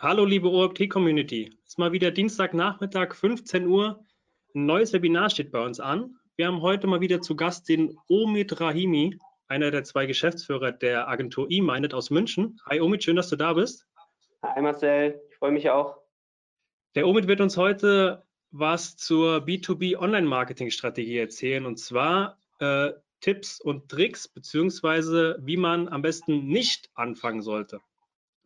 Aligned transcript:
Hallo 0.00 0.24
liebe 0.24 0.48
ORT-Community. 0.48 1.50
Es 1.64 1.70
ist 1.70 1.78
mal 1.80 1.90
wieder 1.90 2.12
Dienstagnachmittag, 2.12 3.16
15 3.16 3.66
Uhr. 3.66 4.04
Ein 4.54 4.64
neues 4.64 4.92
Webinar 4.92 5.28
steht 5.28 5.50
bei 5.50 5.60
uns 5.60 5.80
an. 5.80 6.14
Wir 6.36 6.46
haben 6.46 6.62
heute 6.62 6.86
mal 6.86 7.00
wieder 7.00 7.20
zu 7.20 7.34
Gast 7.34 7.68
den 7.68 7.98
Omid 8.06 8.60
Rahimi, 8.60 9.18
einer 9.48 9.72
der 9.72 9.82
zwei 9.82 10.06
Geschäftsführer 10.06 10.70
der 10.70 11.08
Agentur 11.08 11.48
eMinded 11.50 11.94
aus 11.94 12.10
München. 12.10 12.60
Hi 12.66 12.80
Omid, 12.80 13.02
schön, 13.02 13.16
dass 13.16 13.28
du 13.28 13.34
da 13.34 13.54
bist. 13.54 13.88
Hi 14.44 14.62
Marcel, 14.62 15.20
ich 15.30 15.36
freue 15.36 15.50
mich 15.50 15.68
auch. 15.68 15.98
Der 16.94 17.08
Omid 17.08 17.26
wird 17.26 17.40
uns 17.40 17.56
heute 17.56 18.22
was 18.52 18.96
zur 18.96 19.38
B2B 19.38 19.96
Online-Marketing-Strategie 19.96 21.18
erzählen 21.18 21.66
und 21.66 21.80
zwar 21.80 22.38
äh, 22.60 22.92
Tipps 23.20 23.60
und 23.60 23.88
Tricks 23.88 24.28
beziehungsweise 24.28 25.40
wie 25.42 25.56
man 25.56 25.88
am 25.88 26.02
besten 26.02 26.46
nicht 26.46 26.88
anfangen 26.94 27.42
sollte 27.42 27.80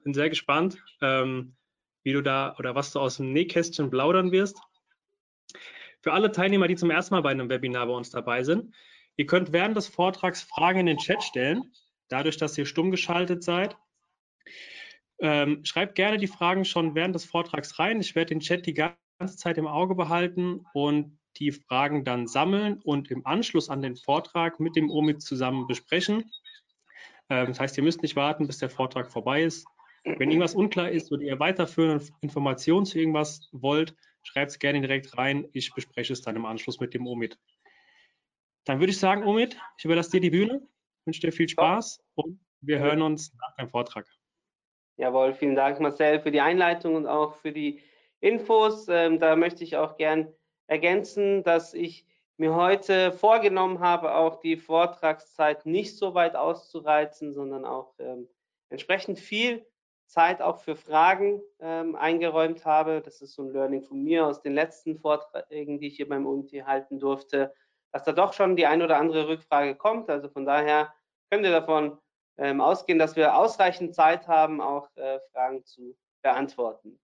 bin 0.02 0.14
sehr 0.14 0.30
gespannt, 0.30 0.82
ähm, 1.00 1.54
wie 2.02 2.12
du 2.12 2.22
da 2.22 2.54
oder 2.58 2.74
was 2.74 2.92
du 2.92 3.00
aus 3.00 3.16
dem 3.16 3.32
Nähkästchen 3.32 3.90
plaudern 3.90 4.32
wirst. 4.32 4.60
Für 6.00 6.12
alle 6.12 6.32
Teilnehmer, 6.32 6.66
die 6.66 6.76
zum 6.76 6.90
ersten 6.90 7.14
Mal 7.14 7.22
bei 7.22 7.30
einem 7.30 7.48
Webinar 7.48 7.86
bei 7.86 7.92
uns 7.92 8.10
dabei 8.10 8.42
sind, 8.42 8.74
ihr 9.16 9.26
könnt 9.26 9.52
während 9.52 9.76
des 9.76 9.86
Vortrags 9.88 10.42
Fragen 10.42 10.80
in 10.80 10.86
den 10.86 10.98
Chat 10.98 11.22
stellen, 11.22 11.72
dadurch, 12.08 12.36
dass 12.36 12.58
ihr 12.58 12.66
stumm 12.66 12.90
geschaltet 12.90 13.44
seid. 13.44 13.76
Ähm, 15.20 15.64
schreibt 15.64 15.94
gerne 15.94 16.18
die 16.18 16.26
Fragen 16.26 16.64
schon 16.64 16.96
während 16.96 17.14
des 17.14 17.24
Vortrags 17.24 17.78
rein. 17.78 18.00
Ich 18.00 18.16
werde 18.16 18.30
den 18.30 18.40
Chat 18.40 18.66
die 18.66 18.74
ganze 18.74 19.36
Zeit 19.36 19.56
im 19.58 19.68
Auge 19.68 19.94
behalten 19.94 20.66
und 20.74 21.18
die 21.36 21.52
Fragen 21.52 22.04
dann 22.04 22.26
sammeln 22.26 22.80
und 22.82 23.10
im 23.10 23.24
Anschluss 23.24 23.70
an 23.70 23.82
den 23.82 23.96
Vortrag 23.96 24.58
mit 24.58 24.74
dem 24.74 24.90
OMIT 24.90 25.22
zusammen 25.22 25.66
besprechen. 25.68 26.30
Ähm, 27.28 27.46
das 27.48 27.60
heißt, 27.60 27.76
ihr 27.76 27.84
müsst 27.84 28.02
nicht 28.02 28.16
warten, 28.16 28.46
bis 28.46 28.58
der 28.58 28.70
Vortrag 28.70 29.10
vorbei 29.10 29.44
ist. 29.44 29.66
Wenn 30.04 30.30
irgendwas 30.30 30.54
unklar 30.54 30.90
ist 30.90 31.12
oder 31.12 31.22
ihr 31.22 31.38
weiterführende 31.38 32.04
Informationen 32.20 32.86
zu 32.86 32.98
irgendwas 32.98 33.48
wollt, 33.52 33.94
schreibt 34.22 34.50
es 34.50 34.58
gerne 34.58 34.80
direkt 34.80 35.16
rein. 35.16 35.48
Ich 35.52 35.72
bespreche 35.72 36.12
es 36.12 36.22
dann 36.22 36.36
im 36.36 36.44
Anschluss 36.44 36.80
mit 36.80 36.94
dem 36.94 37.06
Omid. 37.06 37.38
Dann 38.64 38.80
würde 38.80 38.90
ich 38.90 38.98
sagen, 38.98 39.24
Omid, 39.24 39.56
ich 39.78 39.84
überlasse 39.84 40.12
dir 40.12 40.20
die 40.20 40.30
Bühne, 40.30 40.66
wünsche 41.04 41.20
dir 41.20 41.32
viel 41.32 41.48
Spaß 41.48 42.02
und 42.14 42.40
wir 42.60 42.78
hören 42.78 43.02
uns 43.02 43.32
nach 43.34 43.56
dem 43.56 43.68
Vortrag. 43.68 44.06
Jawohl, 44.96 45.34
vielen 45.34 45.56
Dank, 45.56 45.80
Marcel, 45.80 46.20
für 46.20 46.30
die 46.30 46.40
Einleitung 46.40 46.94
und 46.94 47.06
auch 47.06 47.34
für 47.36 47.52
die 47.52 47.80
Infos. 48.20 48.86
Ähm, 48.88 49.18
da 49.18 49.36
möchte 49.36 49.64
ich 49.64 49.76
auch 49.76 49.96
gern 49.96 50.32
ergänzen, 50.66 51.42
dass 51.42 51.74
ich 51.74 52.06
mir 52.36 52.54
heute 52.54 53.12
vorgenommen 53.12 53.80
habe, 53.80 54.14
auch 54.14 54.40
die 54.40 54.56
Vortragszeit 54.56 55.66
nicht 55.66 55.96
so 55.96 56.14
weit 56.14 56.36
auszureizen, 56.36 57.34
sondern 57.34 57.64
auch 57.64 57.94
ähm, 57.98 58.28
entsprechend 58.68 59.18
viel 59.18 59.66
Zeit 60.12 60.42
auch 60.42 60.58
für 60.60 60.76
Fragen 60.76 61.40
ähm, 61.58 61.96
eingeräumt 61.96 62.66
habe. 62.66 63.00
Das 63.00 63.22
ist 63.22 63.34
so 63.34 63.42
ein 63.42 63.52
Learning 63.52 63.82
von 63.82 64.02
mir 64.04 64.26
aus 64.26 64.42
den 64.42 64.52
letzten 64.52 64.98
Vorträgen, 64.98 65.80
die 65.80 65.88
ich 65.88 65.96
hier 65.96 66.08
beim 66.08 66.26
UMT 66.26 66.52
halten 66.66 67.00
durfte, 67.00 67.54
dass 67.92 68.04
da 68.04 68.12
doch 68.12 68.34
schon 68.34 68.54
die 68.54 68.66
ein 68.66 68.82
oder 68.82 68.98
andere 68.98 69.26
Rückfrage 69.26 69.74
kommt. 69.74 70.10
Also 70.10 70.28
von 70.28 70.44
daher 70.44 70.92
könnt 71.30 71.46
ihr 71.46 71.50
davon 71.50 71.98
ähm, 72.36 72.60
ausgehen, 72.60 72.98
dass 72.98 73.16
wir 73.16 73.34
ausreichend 73.34 73.94
Zeit 73.94 74.28
haben, 74.28 74.60
auch 74.60 74.94
äh, 74.96 75.18
Fragen 75.32 75.64
zu 75.64 75.96
beantworten. 76.22 77.00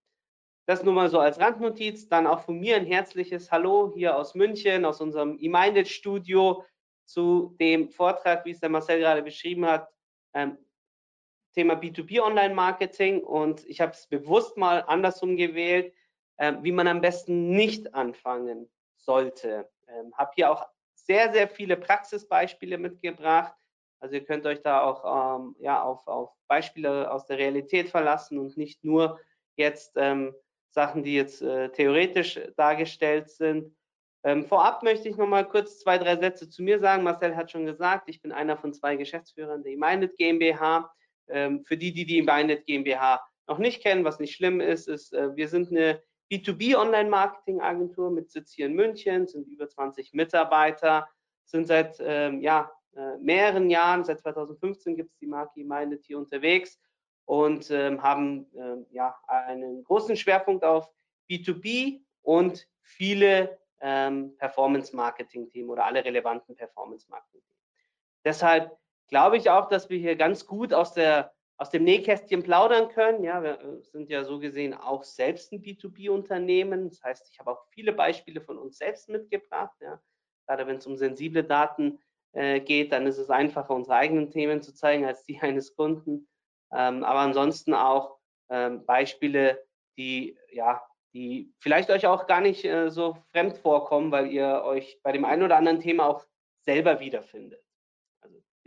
Das 0.67 0.83
nur 0.83 0.92
mal 0.92 1.09
so 1.09 1.19
als 1.19 1.41
Randnotiz. 1.41 2.09
Dann 2.09 2.27
auch 2.27 2.41
von 2.41 2.61
mir 2.61 2.77
ein 2.77 2.84
herzliches 2.84 3.51
Hallo 3.51 3.91
hier 3.95 4.17
aus 4.17 4.34
München, 4.34 4.84
aus 4.84 5.01
unserem 5.01 5.39
eMinded-Studio 5.39 6.62
zu 7.06 7.56
dem 7.59 7.89
Vortrag, 7.89 8.45
wie 8.45 8.51
es 8.51 8.61
der 8.61 8.69
Marcel 8.69 8.98
gerade 8.98 9.23
beschrieben 9.23 9.64
hat. 9.64 9.89
Ähm, 10.34 10.59
Thema 11.59 11.75
B2B 11.75 12.20
Online-Marketing 12.20 13.20
und 13.25 13.67
ich 13.67 13.80
habe 13.80 13.91
es 13.91 14.07
bewusst 14.07 14.57
mal 14.57 14.85
andersrum 14.86 15.36
gewählt, 15.36 15.92
äh, 16.36 16.52
wie 16.63 16.70
man 16.70 16.86
am 16.86 17.01
besten 17.01 17.51
nicht 17.51 17.95
anfangen 17.95 18.70
sollte. 18.96 19.68
Ähm, 19.89 20.14
habe 20.17 20.30
hier 20.36 20.52
auch 20.52 20.68
sehr, 20.95 21.33
sehr 21.33 21.48
viele 21.48 21.77
Praxisbeispiele 21.77 22.79
mitgebracht. 22.79 23.55
Also 23.98 24.14
ihr 24.14 24.24
könnt 24.24 24.47
euch 24.47 24.63
da 24.63 24.83
auch 24.83 25.41
ähm, 25.41 25.57
ja, 25.58 25.83
auf, 25.83 26.07
auf 26.07 26.30
Beispiele 26.47 27.11
aus 27.11 27.27
der 27.27 27.39
Realität 27.39 27.89
verlassen 27.89 28.39
und 28.39 28.57
nicht 28.57 28.85
nur 28.85 29.18
jetzt 29.57 29.95
ähm, 29.97 30.36
Sachen, 30.70 31.02
die 31.02 31.17
jetzt 31.17 31.42
äh, 31.42 31.70
theoretisch 31.70 32.39
dargestellt 32.57 33.30
sind. 33.30 33.74
Ähm, 34.23 34.45
vorab 34.45 34.85
möchte 34.85 35.08
ich 35.08 35.17
noch 35.17 35.27
mal 35.27 35.45
kurz 35.45 35.80
zwei, 35.80 35.98
drei 35.98 36.17
Sätze 36.18 36.48
zu 36.48 36.63
mir 36.63 36.79
sagen. 36.79 37.02
Marcel 37.02 37.35
hat 37.35 37.51
schon 37.51 37.67
gesagt, 37.67 38.08
ich 38.08 38.23
bin 38.23 38.30
einer 38.30 38.57
von 38.57 38.73
zwei 38.73 38.95
Geschäftsführern 38.95 39.64
der 39.64 39.73
eMinded 39.73 40.17
GmbH. 40.17 40.89
Ähm, 41.30 41.64
für 41.64 41.77
die, 41.77 41.92
die 41.92 42.06
die 42.06 42.22
Beinet 42.22 42.66
GmbH 42.66 43.20
noch 43.46 43.58
nicht 43.58 43.83
kennen, 43.83 44.05
was 44.05 44.20
nicht 44.20 44.34
schlimm 44.34 44.61
ist, 44.61 44.89
ist, 44.89 45.12
äh, 45.12 45.34
wir 45.36 45.48
sind 45.48 45.70
eine 45.70 46.02
B2B 46.30 46.77
Online-Marketing-Agentur 46.77 48.11
mit 48.11 48.30
Sitz 48.30 48.52
hier 48.52 48.66
in 48.66 48.74
München, 48.74 49.27
sind 49.27 49.48
über 49.48 49.68
20 49.68 50.12
Mitarbeiter, 50.12 51.08
sind 51.44 51.67
seit 51.67 51.96
ähm, 52.00 52.42
ja, 52.42 52.70
äh, 52.94 53.17
mehreren 53.18 53.70
Jahren, 53.70 54.05
seit 54.05 54.20
2015 54.20 54.96
gibt 54.96 55.12
es 55.12 55.18
die 55.18 55.27
Marke 55.27 55.64
Minded 55.64 56.05
hier 56.05 56.18
unterwegs 56.18 56.78
und 57.24 57.70
ähm, 57.70 58.02
haben 58.02 58.46
ähm, 58.55 58.86
ja 58.90 59.14
einen 59.27 59.84
großen 59.84 60.17
Schwerpunkt 60.17 60.64
auf 60.64 60.90
B2B 61.30 62.00
und 62.22 62.67
viele 62.83 63.58
ähm, 63.80 64.36
Performance-Marketing-Themen 64.38 65.70
oder 65.70 65.84
alle 65.84 66.05
relevanten 66.05 66.55
Performance-Marketing-Themen. 66.56 67.61
Deshalb 68.24 68.77
glaube 69.08 69.36
ich 69.36 69.51
auch, 69.51 69.69
dass 69.69 69.91
wir 69.91 69.98
hier 69.98 70.17
ganz 70.17 70.46
gut 70.46 70.73
aus, 70.73 70.95
der, 70.95 71.33
aus 71.57 71.70
dem 71.70 71.85
Nähkästchen 71.85 72.42
plaudern 72.42 72.89
können. 72.89 73.24
Ja, 73.24 73.42
wir 73.42 73.61
äh, 73.61 73.83
sind 73.83 74.08
ja 74.11 74.24
so 74.24 74.39
gesehen 74.39 74.74
auch 74.74 75.05
selbst 75.05 75.52
ein 75.52 75.63
B2B-Unternehmen. 75.63 76.89
Das 76.89 77.02
heißt, 77.02 77.29
ich 77.33 77.39
habe 77.39 77.52
auch 77.52 77.64
viele 77.70 77.92
Beispiele 77.92 78.41
von 78.41 78.58
uns 78.58 78.79
selbst 78.79 79.08
mitgebracht. 79.08 79.77
Ja. 79.80 80.01
Gerade 80.47 80.67
wenn 80.67 80.77
es 80.77 80.86
um 80.86 80.97
sensible 80.97 81.45
Daten 81.45 81.98
äh, 82.33 82.61
geht, 82.61 82.92
dann 82.92 83.07
ist 83.07 83.18
es 83.18 83.30
einfacher, 83.30 83.74
unsere 83.74 83.97
eigenen 83.97 84.30
Themen 84.30 84.63
zu 84.63 84.74
zeigen 84.74 85.05
als 85.05 85.24
die 85.24 85.39
eines 85.42 85.74
Kunden. 85.74 86.29
Ähm, 86.73 87.02
aber 87.02 87.20
ansonsten 87.20 87.74
auch 87.74 88.18
ähm, 88.51 88.85
Beispiele, 88.85 89.64
die 89.97 90.39
ja, 90.52 90.83
die 91.14 91.52
vielleicht 91.58 91.91
euch 91.91 92.07
auch 92.07 92.27
gar 92.27 92.41
nicht 92.41 92.64
äh, 92.64 92.91
so 92.91 93.17
fremd 93.33 93.57
vorkommen, 93.58 94.13
weil 94.13 94.30
ihr 94.30 94.63
euch 94.64 95.01
bei 95.02 95.13
dem 95.13 95.24
einen 95.24 95.42
oder 95.42 95.57
anderen 95.57 95.80
Thema 95.80 96.07
auch 96.07 96.24
selber 96.64 97.01
wiederfindet. 97.01 97.63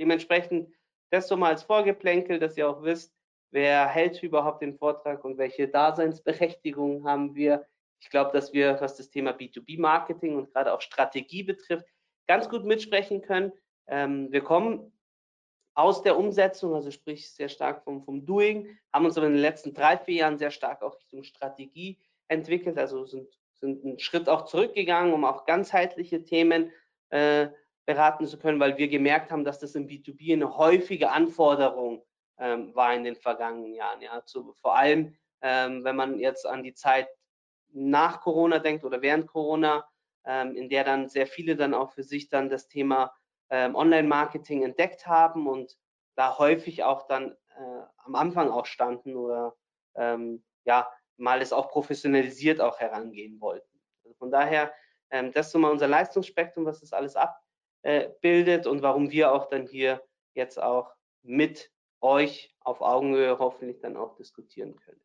Dementsprechend 0.01 0.73
das 1.11 1.27
so 1.27 1.37
mal 1.37 1.49
als 1.49 1.61
Vorgeplänkel, 1.61 2.39
dass 2.39 2.57
ihr 2.57 2.67
auch 2.67 2.81
wisst, 2.81 3.13
wer 3.51 3.87
hält 3.87 4.23
überhaupt 4.23 4.63
den 4.63 4.75
Vortrag 4.75 5.23
und 5.23 5.37
welche 5.37 5.67
Daseinsberechtigung 5.67 7.07
haben 7.07 7.35
wir. 7.35 7.67
Ich 7.99 8.09
glaube, 8.09 8.31
dass 8.31 8.51
wir, 8.51 8.81
was 8.81 8.97
das 8.97 9.11
Thema 9.11 9.29
B2B-Marketing 9.29 10.35
und 10.37 10.51
gerade 10.51 10.73
auch 10.73 10.81
Strategie 10.81 11.43
betrifft, 11.43 11.85
ganz 12.27 12.49
gut 12.49 12.65
mitsprechen 12.65 13.21
können. 13.21 13.51
Ähm, 13.85 14.31
wir 14.31 14.41
kommen 14.41 14.91
aus 15.75 16.01
der 16.01 16.17
Umsetzung, 16.17 16.73
also 16.73 16.89
sprich 16.89 17.31
sehr 17.31 17.49
stark 17.49 17.83
vom, 17.83 18.03
vom 18.03 18.25
Doing, 18.25 18.75
haben 18.91 19.05
uns 19.05 19.19
aber 19.19 19.27
in 19.27 19.33
den 19.33 19.41
letzten 19.41 19.75
drei, 19.75 19.99
vier 19.99 20.15
Jahren 20.15 20.39
sehr 20.39 20.49
stark 20.49 20.81
auch 20.81 20.97
Richtung 20.97 21.23
Strategie 21.23 21.99
entwickelt, 22.27 22.79
also 22.79 23.05
sind, 23.05 23.29
sind 23.53 23.85
einen 23.85 23.99
Schritt 23.99 24.27
auch 24.27 24.45
zurückgegangen, 24.45 25.13
um 25.13 25.25
auch 25.25 25.45
ganzheitliche 25.45 26.23
Themen 26.23 26.71
äh, 27.09 27.49
beraten 27.85 28.27
zu 28.27 28.37
können, 28.37 28.59
weil 28.59 28.77
wir 28.77 28.87
gemerkt 28.87 29.31
haben, 29.31 29.43
dass 29.43 29.59
das 29.59 29.75
im 29.75 29.87
B2B 29.87 30.33
eine 30.33 30.57
häufige 30.57 31.11
Anforderung 31.11 32.03
ähm, 32.37 32.75
war 32.75 32.93
in 32.93 33.03
den 33.03 33.15
vergangenen 33.15 33.73
Jahren. 33.73 34.01
Ja, 34.01 34.23
zu, 34.25 34.53
vor 34.61 34.75
allem, 34.75 35.15
ähm, 35.41 35.83
wenn 35.83 35.95
man 35.95 36.19
jetzt 36.19 36.45
an 36.45 36.63
die 36.63 36.73
Zeit 36.73 37.07
nach 37.73 38.21
Corona 38.21 38.59
denkt 38.59 38.83
oder 38.83 39.01
während 39.01 39.27
Corona, 39.27 39.87
ähm, 40.25 40.55
in 40.55 40.69
der 40.69 40.83
dann 40.83 41.09
sehr 41.09 41.27
viele 41.27 41.55
dann 41.55 41.73
auch 41.73 41.91
für 41.91 42.03
sich 42.03 42.29
dann 42.29 42.49
das 42.49 42.67
Thema 42.67 43.13
ähm, 43.49 43.75
Online-Marketing 43.75 44.63
entdeckt 44.63 45.07
haben 45.07 45.47
und 45.47 45.77
da 46.15 46.37
häufig 46.37 46.83
auch 46.83 47.07
dann 47.07 47.31
äh, 47.31 47.83
am 47.97 48.15
Anfang 48.15 48.49
auch 48.49 48.65
standen 48.65 49.15
oder 49.15 49.55
ähm, 49.95 50.43
ja, 50.63 50.91
mal 51.17 51.41
es 51.41 51.53
auch 51.53 51.69
professionalisiert 51.69 52.61
auch 52.61 52.79
herangehen 52.79 53.39
wollten. 53.39 53.79
Also 54.03 54.15
von 54.15 54.31
daher, 54.31 54.73
ähm, 55.09 55.31
das 55.31 55.47
ist 55.47 55.51
so 55.53 55.59
mal 55.59 55.71
unser 55.71 55.87
Leistungsspektrum, 55.87 56.65
was 56.65 56.79
das 56.79 56.93
alles 56.93 57.15
ab, 57.15 57.41
äh, 57.83 58.09
bildet 58.21 58.67
und 58.67 58.81
warum 58.81 59.11
wir 59.11 59.31
auch 59.31 59.49
dann 59.49 59.67
hier 59.67 60.01
jetzt 60.33 60.61
auch 60.61 60.93
mit 61.23 61.71
euch 62.01 62.55
auf 62.59 62.81
Augenhöhe 62.81 63.37
hoffentlich 63.39 63.79
dann 63.79 63.97
auch 63.97 64.15
diskutieren 64.15 64.75
können. 64.75 65.01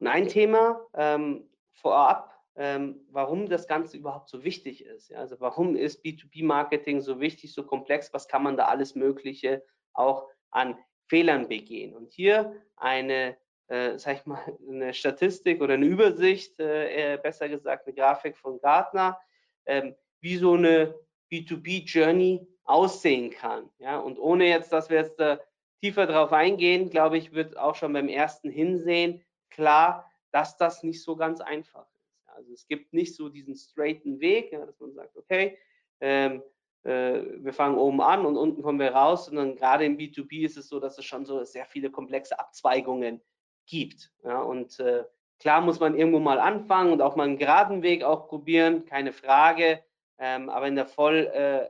Und 0.00 0.06
ein 0.08 0.28
Thema 0.28 0.80
ähm, 0.94 1.48
vorab, 1.72 2.36
ähm, 2.56 3.06
warum 3.10 3.48
das 3.48 3.68
Ganze 3.68 3.96
überhaupt 3.96 4.28
so 4.28 4.42
wichtig 4.42 4.84
ist. 4.84 5.10
Ja? 5.10 5.18
Also 5.18 5.40
warum 5.40 5.76
ist 5.76 6.04
B2B-Marketing 6.04 7.00
so 7.00 7.20
wichtig, 7.20 7.52
so 7.52 7.64
komplex? 7.64 8.12
Was 8.12 8.28
kann 8.28 8.42
man 8.42 8.56
da 8.56 8.66
alles 8.66 8.94
Mögliche 8.94 9.64
auch 9.92 10.28
an 10.50 10.78
Fehlern 11.08 11.48
begehen? 11.48 11.94
Und 11.94 12.12
hier 12.12 12.54
eine, 12.76 13.36
äh, 13.68 13.98
sag 13.98 14.16
ich 14.16 14.26
mal, 14.26 14.42
eine 14.68 14.94
Statistik 14.94 15.60
oder 15.60 15.74
eine 15.74 15.86
Übersicht, 15.86 16.58
äh, 16.58 17.18
besser 17.22 17.48
gesagt, 17.48 17.86
eine 17.86 17.94
Grafik 17.94 18.36
von 18.36 18.58
Gartner, 18.60 19.20
ähm, 19.66 19.94
wie 20.20 20.36
so 20.36 20.54
eine 20.54 20.94
B2B-Journey 21.30 22.46
aussehen 22.64 23.30
kann. 23.30 23.70
Ja, 23.78 23.98
und 23.98 24.18
ohne 24.18 24.46
jetzt, 24.48 24.72
dass 24.72 24.90
wir 24.90 24.98
jetzt 24.98 25.18
äh, 25.20 25.38
tiefer 25.80 26.06
drauf 26.06 26.32
eingehen, 26.32 26.90
glaube 26.90 27.18
ich, 27.18 27.32
wird 27.32 27.56
auch 27.56 27.74
schon 27.74 27.92
beim 27.92 28.08
ersten 28.08 28.50
Hinsehen 28.50 29.22
klar, 29.50 30.10
dass 30.32 30.56
das 30.56 30.82
nicht 30.82 31.02
so 31.02 31.16
ganz 31.16 31.40
einfach 31.40 31.86
ist. 31.94 32.28
Also 32.36 32.52
es 32.52 32.66
gibt 32.66 32.92
nicht 32.92 33.14
so 33.14 33.28
diesen 33.28 33.54
straighten 33.54 34.20
Weg, 34.20 34.52
ja, 34.52 34.66
dass 34.66 34.78
man 34.80 34.92
sagt, 34.92 35.16
okay, 35.16 35.56
ähm, 36.00 36.42
äh, 36.82 37.22
wir 37.38 37.52
fangen 37.52 37.78
oben 37.78 38.00
an 38.00 38.26
und 38.26 38.36
unten 38.36 38.62
kommen 38.62 38.78
wir 38.78 38.92
raus, 38.92 39.26
sondern 39.26 39.56
gerade 39.56 39.84
im 39.84 39.96
B2B 39.96 40.44
ist 40.44 40.56
es 40.56 40.68
so, 40.68 40.78
dass 40.78 40.98
es 40.98 41.04
schon 41.04 41.24
so 41.24 41.42
sehr 41.44 41.64
viele 41.64 41.90
komplexe 41.90 42.38
Abzweigungen 42.38 43.20
gibt. 43.66 44.12
Ja, 44.24 44.42
und 44.42 44.78
äh, 44.80 45.04
klar 45.40 45.60
muss 45.60 45.80
man 45.80 45.96
irgendwo 45.96 46.20
mal 46.20 46.38
anfangen 46.38 46.92
und 46.92 47.02
auch 47.02 47.16
mal 47.16 47.24
einen 47.24 47.38
geraden 47.38 47.82
Weg 47.82 48.04
auch 48.04 48.28
probieren, 48.28 48.84
keine 48.84 49.12
Frage. 49.12 49.82
Ähm, 50.18 50.48
aber 50.48 50.68
in 50.68 50.76
der 50.76 50.86
voll, 50.86 51.30
äh, 51.32 51.64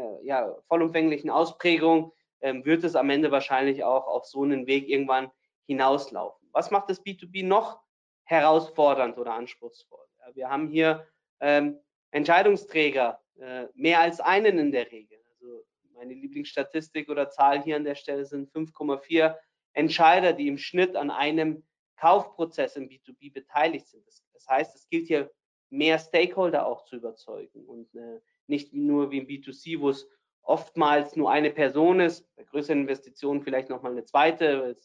äh, 0.00 0.24
ja, 0.24 0.54
vollumfänglichen 0.68 1.30
Ausprägung 1.30 2.12
ähm, 2.40 2.64
wird 2.64 2.84
es 2.84 2.94
am 2.94 3.10
Ende 3.10 3.30
wahrscheinlich 3.30 3.84
auch 3.84 4.06
auf 4.06 4.26
so 4.26 4.42
einen 4.42 4.66
Weg 4.66 4.88
irgendwann 4.88 5.30
hinauslaufen. 5.66 6.48
Was 6.52 6.70
macht 6.70 6.90
das 6.90 7.04
B2B 7.04 7.46
noch 7.46 7.80
herausfordernd 8.24 9.18
oder 9.18 9.34
anspruchsvoll? 9.34 10.04
Ja, 10.18 10.34
wir 10.34 10.50
haben 10.50 10.68
hier 10.68 11.06
ähm, 11.40 11.78
Entscheidungsträger, 12.10 13.20
äh, 13.38 13.66
mehr 13.74 14.00
als 14.00 14.20
einen 14.20 14.58
in 14.58 14.72
der 14.72 14.90
Regel. 14.90 15.18
Also 15.32 15.64
meine 15.94 16.14
Lieblingsstatistik 16.14 17.08
oder 17.08 17.30
Zahl 17.30 17.62
hier 17.62 17.76
an 17.76 17.84
der 17.84 17.94
Stelle 17.94 18.24
sind 18.24 18.50
5,4 18.50 19.36
Entscheider, 19.72 20.32
die 20.32 20.48
im 20.48 20.58
Schnitt 20.58 20.96
an 20.96 21.10
einem 21.10 21.62
Kaufprozess 21.96 22.76
im 22.76 22.88
B2B 22.88 23.32
beteiligt 23.32 23.86
sind. 23.86 24.06
Das, 24.06 24.24
das 24.32 24.48
heißt, 24.48 24.74
es 24.74 24.88
gilt 24.88 25.06
hier 25.06 25.30
mehr 25.70 25.98
Stakeholder 25.98 26.66
auch 26.66 26.84
zu 26.84 26.96
überzeugen 26.96 27.64
und 27.64 27.94
äh, 27.94 28.20
nicht 28.46 28.74
nur 28.74 29.10
wie 29.10 29.18
im 29.18 29.26
B2C, 29.26 29.80
wo 29.80 29.90
es 29.90 30.08
oftmals 30.42 31.16
nur 31.16 31.30
eine 31.30 31.50
Person 31.50 32.00
ist, 32.00 32.26
bei 32.36 32.44
größeren 32.44 32.80
Investitionen 32.80 33.42
vielleicht 33.42 33.68
nochmal 33.68 33.92
eine 33.92 34.04
zweite, 34.04 34.60
weil 34.62 34.76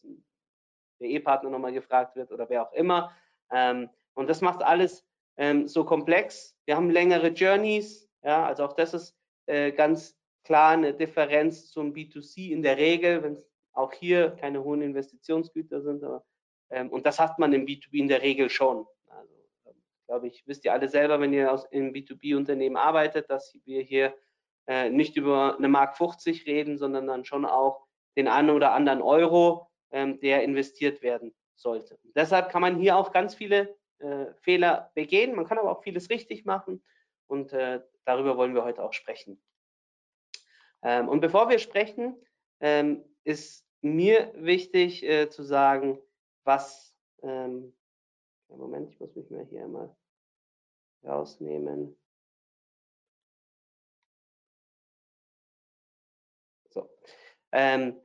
der 0.99 1.09
Ehepartner 1.09 1.49
nochmal 1.49 1.73
gefragt 1.73 2.15
wird 2.15 2.31
oder 2.31 2.49
wer 2.49 2.67
auch 2.67 2.73
immer. 2.73 3.11
Ähm, 3.51 3.89
und 4.13 4.29
das 4.29 4.41
macht 4.41 4.63
alles 4.63 5.05
ähm, 5.37 5.67
so 5.67 5.83
komplex. 5.83 6.55
Wir 6.65 6.75
haben 6.75 6.89
längere 6.89 7.27
Journeys, 7.29 8.09
ja, 8.23 8.45
also 8.45 8.63
auch 8.65 8.73
das 8.73 8.93
ist 8.93 9.17
äh, 9.47 9.71
ganz 9.71 10.17
klar 10.43 10.71
eine 10.71 10.93
Differenz 10.93 11.71
zum 11.71 11.93
B2C 11.93 12.51
in 12.51 12.61
der 12.61 12.77
Regel, 12.77 13.23
wenn 13.23 13.33
es 13.33 13.45
auch 13.73 13.91
hier 13.91 14.31
keine 14.31 14.63
hohen 14.63 14.81
Investitionsgüter 14.81 15.81
sind. 15.81 16.03
Aber, 16.03 16.23
ähm, 16.69 16.89
und 16.89 17.05
das 17.05 17.19
hat 17.19 17.39
man 17.39 17.53
im 17.53 17.65
B2B 17.65 17.99
in 17.99 18.07
der 18.07 18.21
Regel 18.21 18.49
schon. 18.49 18.85
Ähm, 20.05 20.15
glaube 20.15 20.27
ich, 20.27 20.43
wisst 20.47 20.65
ihr 20.65 20.73
alle 20.73 20.89
selber, 20.89 21.19
wenn 21.19 21.33
ihr 21.33 21.51
aus, 21.51 21.65
im 21.71 21.93
B2B-Unternehmen 21.93 22.77
arbeitet, 22.77 23.29
dass 23.29 23.57
wir 23.65 23.81
hier 23.81 24.13
äh, 24.67 24.89
nicht 24.89 25.15
über 25.17 25.57
eine 25.57 25.67
Mark 25.67 25.97
50 25.97 26.45
reden, 26.45 26.77
sondern 26.77 27.07
dann 27.07 27.25
schon 27.25 27.45
auch 27.45 27.85
den 28.17 28.27
einen 28.27 28.49
oder 28.49 28.71
anderen 28.71 29.01
Euro, 29.01 29.67
ähm, 29.91 30.19
der 30.19 30.43
investiert 30.43 31.01
werden 31.01 31.33
sollte. 31.55 31.97
Und 32.03 32.15
deshalb 32.15 32.49
kann 32.49 32.61
man 32.61 32.77
hier 32.77 32.97
auch 32.97 33.11
ganz 33.11 33.35
viele 33.35 33.75
äh, 33.99 34.27
Fehler 34.41 34.91
begehen. 34.95 35.35
Man 35.35 35.45
kann 35.45 35.57
aber 35.57 35.71
auch 35.71 35.83
vieles 35.83 36.09
richtig 36.09 36.45
machen 36.45 36.83
und 37.27 37.53
äh, 37.53 37.81
darüber 38.05 38.37
wollen 38.37 38.53
wir 38.53 38.63
heute 38.63 38.83
auch 38.83 38.93
sprechen. 38.93 39.41
Ähm, 40.83 41.09
und 41.09 41.19
bevor 41.19 41.49
wir 41.49 41.59
sprechen, 41.59 42.21
ähm, 42.59 43.03
ist 43.23 43.65
mir 43.81 44.31
wichtig 44.35 45.03
äh, 45.03 45.29
zu 45.29 45.43
sagen, 45.43 45.99
was, 46.43 46.95
ähm, 48.49 48.57
Moment, 48.57 48.89
ich 48.89 48.99
muss 48.99 49.15
mich 49.15 49.29
mal 49.29 49.45
hier 49.45 49.63
einmal 49.63 49.95
rausnehmen. 51.03 51.97
So. 56.69 56.89
Ähm, 57.51 58.01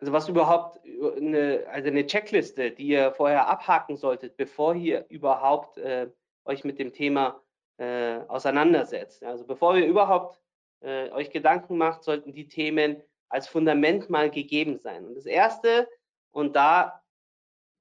also 0.00 0.12
was 0.12 0.28
überhaupt 0.28 0.80
eine, 0.84 1.64
also 1.68 1.88
eine 1.88 2.06
Checkliste, 2.06 2.72
die 2.72 2.88
ihr 2.88 3.12
vorher 3.12 3.48
abhaken 3.48 3.96
solltet, 3.96 4.36
bevor 4.36 4.74
ihr 4.74 5.06
überhaupt 5.08 5.78
äh, 5.78 6.10
euch 6.44 6.64
mit 6.64 6.78
dem 6.78 6.92
Thema 6.92 7.42
äh, 7.78 8.18
auseinandersetzt. 8.28 9.24
Also 9.24 9.46
bevor 9.46 9.76
ihr 9.76 9.86
überhaupt 9.86 10.40
äh, 10.80 11.10
euch 11.10 11.30
Gedanken 11.30 11.78
macht, 11.78 12.02
sollten 12.02 12.34
die 12.34 12.48
Themen 12.48 13.02
als 13.28 13.48
Fundament 13.48 14.10
mal 14.10 14.30
gegeben 14.30 14.78
sein. 14.78 15.06
Und 15.06 15.14
das 15.14 15.26
erste, 15.26 15.88
und 16.30 16.54
da 16.54 17.02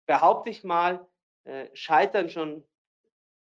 behaupte 0.05 0.49
ich 0.49 0.63
mal, 0.63 1.05
äh, 1.45 1.67
scheitern 1.73 2.29
schon 2.29 2.63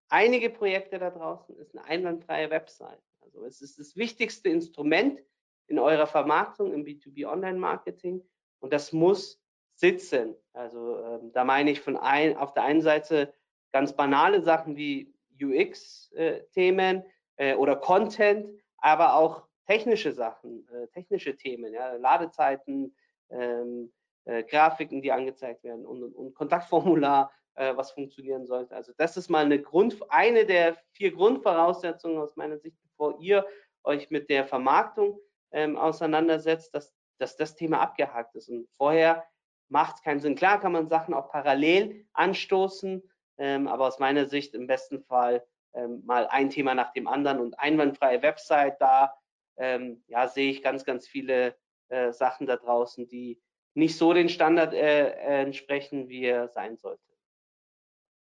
einige 0.09 0.49
Projekte 0.49 0.99
da 0.99 1.09
draußen, 1.09 1.57
ist 1.57 1.75
eine 1.75 1.85
einwandfreie 1.85 2.49
Website. 2.49 3.01
Also 3.21 3.43
es 3.45 3.61
ist 3.61 3.79
das 3.79 3.95
wichtigste 3.95 4.49
Instrument 4.49 5.21
in 5.67 5.79
eurer 5.79 6.07
Vermarktung 6.07 6.73
im 6.73 6.85
B2B 6.85 7.25
Online 7.25 7.57
Marketing 7.57 8.23
und 8.59 8.71
das 8.71 8.93
muss 8.93 9.41
sitzen. 9.73 10.35
Also 10.53 10.99
ähm, 10.99 11.31
da 11.33 11.43
meine 11.43 11.71
ich 11.71 11.81
von 11.81 11.97
ein, 11.97 12.37
auf 12.37 12.53
der 12.53 12.63
einen 12.63 12.81
Seite 12.81 13.33
ganz 13.71 13.95
banale 13.95 14.41
Sachen 14.41 14.75
wie 14.77 15.13
UX-Themen 15.41 17.03
äh, 17.37 17.51
äh, 17.51 17.55
oder 17.55 17.75
Content, 17.75 18.47
aber 18.77 19.15
auch 19.15 19.47
technische 19.65 20.13
Sachen, 20.13 20.67
äh, 20.69 20.87
technische 20.87 21.35
Themen, 21.35 21.73
ja, 21.73 21.93
Ladezeiten, 21.95 22.95
ähm, 23.29 23.91
äh, 24.25 24.43
Grafiken, 24.43 25.01
die 25.01 25.11
angezeigt 25.11 25.63
werden 25.63 25.85
und, 25.85 26.03
und, 26.03 26.13
und 26.13 26.33
Kontaktformular, 26.35 27.31
äh, 27.55 27.75
was 27.75 27.91
funktionieren 27.91 28.45
sollte. 28.45 28.75
Also 28.75 28.93
das 28.97 29.17
ist 29.17 29.29
mal 29.29 29.45
eine 29.45 29.61
Grund, 29.61 29.97
eine 30.09 30.45
der 30.45 30.77
vier 30.91 31.11
Grundvoraussetzungen 31.11 32.17
aus 32.17 32.35
meiner 32.35 32.57
Sicht, 32.57 32.77
bevor 32.83 33.19
ihr 33.19 33.45
euch 33.83 34.09
mit 34.09 34.29
der 34.29 34.45
Vermarktung 34.45 35.19
ähm, 35.51 35.77
auseinandersetzt, 35.77 36.73
dass 36.73 36.95
dass 37.17 37.35
das 37.35 37.55
Thema 37.55 37.81
abgehakt 37.81 38.35
ist. 38.35 38.49
Und 38.49 38.67
vorher 38.77 39.25
macht 39.69 39.97
es 39.97 40.01
keinen 40.03 40.19
Sinn. 40.19 40.35
Klar 40.35 40.59
kann 40.59 40.71
man 40.71 40.87
Sachen 40.87 41.13
auch 41.13 41.31
parallel 41.31 42.05
anstoßen, 42.13 43.03
ähm, 43.37 43.67
aber 43.67 43.87
aus 43.87 43.99
meiner 43.99 44.25
Sicht 44.25 44.53
im 44.53 44.67
besten 44.67 45.01
Fall 45.03 45.45
ähm, 45.73 46.03
mal 46.05 46.27
ein 46.27 46.49
Thema 46.49 46.75
nach 46.75 46.93
dem 46.93 47.07
anderen 47.07 47.39
und 47.39 47.59
einwandfreie 47.59 48.21
Website, 48.21 48.79
da 48.79 49.13
ähm, 49.57 50.03
ja, 50.07 50.27
sehe 50.27 50.51
ich 50.51 50.61
ganz, 50.61 50.85
ganz 50.85 51.07
viele 51.07 51.55
äh, 51.89 52.11
Sachen 52.11 52.47
da 52.47 52.57
draußen, 52.57 53.07
die 53.07 53.41
nicht 53.73 53.97
so 53.97 54.13
den 54.13 54.29
Standard 54.29 54.73
äh, 54.73 55.09
äh, 55.09 55.41
entsprechen, 55.41 56.07
wie 56.07 56.23
er 56.23 56.47
sein 56.47 56.77
sollte. 56.77 57.01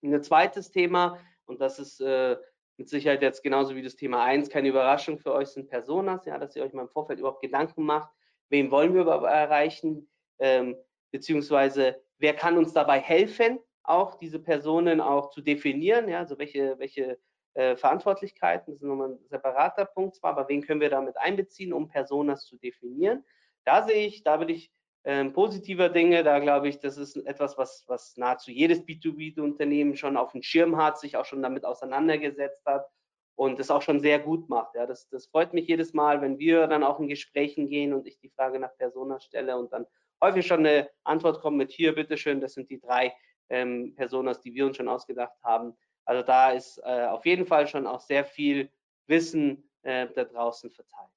Ein 0.03 0.23
zweites 0.23 0.71
Thema, 0.71 1.19
und 1.47 1.61
das 1.61 1.79
ist 1.79 2.01
äh, 2.01 2.37
mit 2.77 2.89
Sicherheit 2.89 3.23
jetzt 3.23 3.43
genauso 3.43 3.75
wie 3.75 3.83
das 3.83 3.97
Thema 3.97 4.23
1 4.25 4.51
keine 4.51 4.69
Überraschung 4.69 5.19
für 5.19 5.33
euch, 5.33 5.49
sind 5.49 5.69
Personas, 5.69 6.27
ja, 6.27 6.39
dass 6.39 6.57
ihr 6.57 6.63
euch 6.63 6.73
mal 6.73 6.83
im 6.83 6.89
Vorfeld 6.89 7.19
überhaupt 7.19 7.43
Gedanken 7.43 7.85
macht, 7.85 8.11
wen 8.49 8.71
wollen 8.71 8.95
wir 8.95 9.07
erreichen, 9.07 10.09
ähm, 10.39 10.77
beziehungsweise 11.11 12.03
wer 12.19 12.35
kann 12.35 12.59
uns 12.59 12.73
dabei 12.73 13.01
helfen, 13.01 13.59
auch 13.83 14.17
diese 14.17 14.39
Personen 14.39 15.01
auch 15.01 15.31
zu 15.31 15.41
definieren, 15.41 16.09
ja, 16.09 16.19
also 16.19 16.39
welche, 16.39 16.79
welche 16.79 17.19
äh, 17.55 17.77
Verantwortlichkeiten, 17.77 18.75
das 18.75 18.83
ist 18.83 18.87
nochmal 18.87 19.11
ein 19.11 19.19
separater 19.29 19.87
Punkt 19.87 20.17
zwar, 20.17 20.33
aber 20.33 20.49
wen 20.49 20.63
können 20.63 20.81
wir 20.81 20.91
damit 20.91 21.17
einbeziehen, 21.17 21.73
um 21.73 21.89
Personas 21.89 22.45
zu 22.45 22.59
definieren. 22.59 23.25
Da 23.65 23.87
sehe 23.87 24.07
ich, 24.07 24.23
da 24.23 24.37
bin 24.37 24.51
ich 24.51 24.71
ähm, 25.07 25.33
positiver 25.33 25.89
Dinge, 25.89 26.25
da 26.25 26.41
glaube 26.41 26.69
ich, 26.69 26.81
das 26.81 26.99
ist 26.99 27.17
etwas, 27.17 27.57
was, 27.57 27.85
was 27.87 28.17
nahezu 28.17 28.51
jedes 28.51 28.81
B2B-Unternehmen 28.83 29.97
schon 29.97 30.17
auf 30.17 30.33
dem 30.33 30.43
Schirm 30.43 30.77
hat, 30.77 30.99
sich 30.99 31.17
auch 31.17 31.25
schon 31.25 31.43
damit 31.43 31.65
auseinandergesetzt 31.65 32.67
hat 32.67 32.89
und 33.37 33.61
das 33.61 33.71
auch 33.71 33.83
schon 33.83 34.01
sehr 34.01 34.19
gut 34.19 34.49
macht. 34.49 34.75
Ja, 34.75 34.85
das, 34.85 35.09
das 35.09 35.29
freut 35.29 35.55
mich 35.55 35.69
jedes 35.69 35.95
Mal, 35.95 36.23
wenn 36.23 36.41
wir 36.41 36.67
dann 36.67 36.83
auch 36.83 36.99
in 36.99 37.07
Gesprächen 37.07 37.69
gehen 37.69 37.95
und 37.95 38.05
ich 38.09 38.19
die 38.19 38.31
Frage 38.31 38.59
nach 38.59 38.77
Persona 38.79 39.21
stelle 39.21 39.57
und 39.57 39.73
dann 39.73 39.87
häufig 40.21 40.45
schon 40.45 40.67
eine 40.67 40.91
Antwort 41.05 41.41
kommt 41.41 41.57
mit 41.57 41.71
hier, 41.71 41.95
bitteschön, 41.95 42.41
das 42.41 42.55
sind 42.55 42.69
die 42.69 42.81
drei 42.81 43.15
ähm, 43.49 43.95
Personas, 43.95 44.41
die 44.41 44.55
wir 44.55 44.67
uns 44.67 44.77
schon 44.77 44.89
ausgedacht 44.89 45.39
haben. 45.45 45.77
Also 46.05 46.25
da 46.25 46.51
ist 46.51 46.79
äh, 46.85 47.07
auf 47.07 47.25
jeden 47.27 47.47
Fall 47.47 47.69
schon 47.69 47.87
auch 47.87 48.01
sehr 48.01 48.25
viel 48.25 48.73
Wissen 49.07 49.71
äh, 49.83 50.09
da 50.13 50.25
draußen 50.25 50.73
verteilt. 50.73 51.13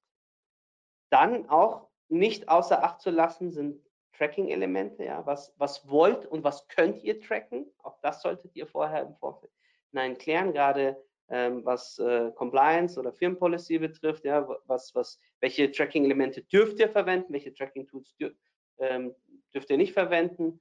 Dann 1.10 1.48
auch 1.48 1.89
nicht 2.10 2.48
außer 2.48 2.82
Acht 2.82 3.00
zu 3.00 3.10
lassen 3.10 3.50
sind 3.50 3.80
Tracking-Elemente. 4.16 5.04
Ja, 5.04 5.24
was, 5.26 5.54
was 5.56 5.88
wollt 5.88 6.26
und 6.26 6.44
was 6.44 6.68
könnt 6.68 7.02
ihr 7.02 7.20
tracken? 7.20 7.66
Auch 7.78 7.98
das 8.02 8.22
solltet 8.22 8.54
ihr 8.54 8.66
vorher 8.66 9.02
im 9.02 9.14
Vorfeld 9.14 9.52
nein 9.92 10.18
klären. 10.18 10.52
Gerade 10.52 11.02
ähm, 11.28 11.64
was 11.64 11.98
äh, 11.98 12.30
Compliance 12.32 12.98
oder 12.98 13.12
Firmenpolicy 13.12 13.78
betrifft, 13.78 14.24
ja, 14.24 14.48
was, 14.66 14.94
was, 14.94 15.18
welche 15.40 15.70
Tracking-Elemente 15.70 16.42
dürft 16.42 16.78
ihr 16.80 16.88
verwenden, 16.88 17.32
welche 17.32 17.54
Tracking-Tools 17.54 18.16
dür, 18.16 18.32
ähm, 18.78 19.14
dürft 19.54 19.70
ihr 19.70 19.76
nicht 19.76 19.92
verwenden, 19.92 20.60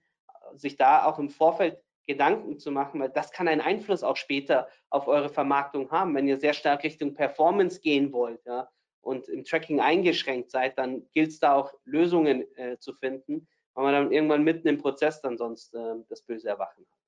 sich 0.55 0.77
da 0.77 1.05
auch 1.05 1.19
im 1.19 1.29
Vorfeld 1.29 1.81
Gedanken 2.07 2.57
zu 2.57 2.71
machen, 2.71 2.99
weil 2.99 3.09
das 3.09 3.31
kann 3.31 3.47
einen 3.47 3.61
Einfluss 3.61 4.03
auch 4.03 4.17
später 4.17 4.67
auf 4.89 5.07
eure 5.07 5.29
Vermarktung 5.29 5.91
haben. 5.91 6.15
Wenn 6.15 6.27
ihr 6.27 6.37
sehr 6.37 6.53
stark 6.53 6.83
Richtung 6.83 7.13
Performance 7.13 7.81
gehen 7.81 8.11
wollt 8.11 8.43
ja, 8.45 8.67
und 9.01 9.27
im 9.29 9.43
Tracking 9.43 9.79
eingeschränkt 9.79 10.51
seid, 10.51 10.77
dann 10.77 11.07
gilt 11.11 11.29
es 11.29 11.39
da 11.39 11.55
auch 11.55 11.73
Lösungen 11.85 12.45
äh, 12.57 12.77
zu 12.79 12.93
finden, 12.93 13.47
weil 13.73 13.83
man 13.83 13.93
dann 13.93 14.11
irgendwann 14.11 14.43
mitten 14.43 14.67
im 14.67 14.77
Prozess 14.77 15.21
dann 15.21 15.37
sonst 15.37 15.73
äh, 15.73 15.95
das 16.09 16.21
böse 16.21 16.49
Erwachen 16.49 16.85
hat. 16.85 16.99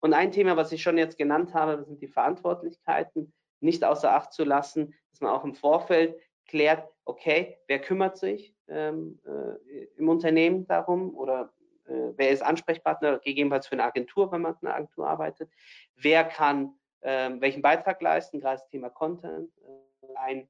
Und 0.00 0.14
ein 0.14 0.32
Thema, 0.32 0.56
was 0.56 0.72
ich 0.72 0.82
schon 0.82 0.98
jetzt 0.98 1.18
genannt 1.18 1.54
habe, 1.54 1.84
sind 1.84 2.00
die 2.00 2.08
Verantwortlichkeiten, 2.08 3.32
nicht 3.60 3.84
außer 3.84 4.12
Acht 4.12 4.32
zu 4.32 4.44
lassen, 4.44 4.94
dass 5.10 5.20
man 5.20 5.32
auch 5.32 5.44
im 5.44 5.54
Vorfeld 5.54 6.16
klärt, 6.46 6.88
okay, 7.04 7.58
wer 7.66 7.80
kümmert 7.80 8.18
sich 8.18 8.54
ähm, 8.68 9.18
äh, 9.24 9.84
im 9.96 10.08
Unternehmen 10.08 10.66
darum 10.66 11.14
oder 11.16 11.52
äh, 11.86 12.12
wer 12.16 12.30
ist 12.30 12.42
Ansprechpartner, 12.42 13.18
gegebenenfalls 13.18 13.66
für 13.66 13.74
eine 13.74 13.84
Agentur, 13.84 14.30
wenn 14.30 14.42
man 14.42 14.52
mit 14.52 14.62
einer 14.62 14.74
Agentur 14.74 15.08
arbeitet, 15.08 15.50
wer 15.96 16.24
kann 16.24 16.74
ähm, 17.02 17.40
welchen 17.40 17.62
Beitrag 17.62 18.02
leisten, 18.02 18.40
gerade 18.40 18.58
das 18.58 18.68
Thema 18.68 18.90
Content, 18.90 19.50
äh, 19.58 20.16
ein 20.16 20.48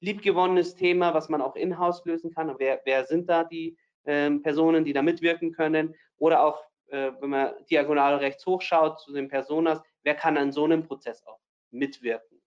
liebgewonnenes 0.00 0.74
Thema, 0.74 1.14
was 1.14 1.28
man 1.28 1.42
auch 1.42 1.56
in-house 1.56 2.04
lösen 2.04 2.34
kann. 2.34 2.54
Wer, 2.58 2.80
wer 2.84 3.04
sind 3.04 3.28
da 3.28 3.44
die 3.44 3.76
ähm, 4.04 4.42
Personen, 4.42 4.84
die 4.84 4.92
da 4.92 5.02
mitwirken 5.02 5.52
können? 5.52 5.94
Oder 6.16 6.42
auch, 6.42 6.62
äh, 6.88 7.12
wenn 7.20 7.30
man 7.30 7.54
diagonal 7.70 8.16
rechts 8.16 8.44
hochschaut 8.46 9.00
zu 9.00 9.12
den 9.12 9.28
Personas, 9.28 9.82
wer 10.02 10.14
kann 10.14 10.36
an 10.36 10.52
so 10.52 10.64
einem 10.64 10.82
Prozess 10.82 11.24
auch 11.26 11.38
mitwirken? 11.70 12.40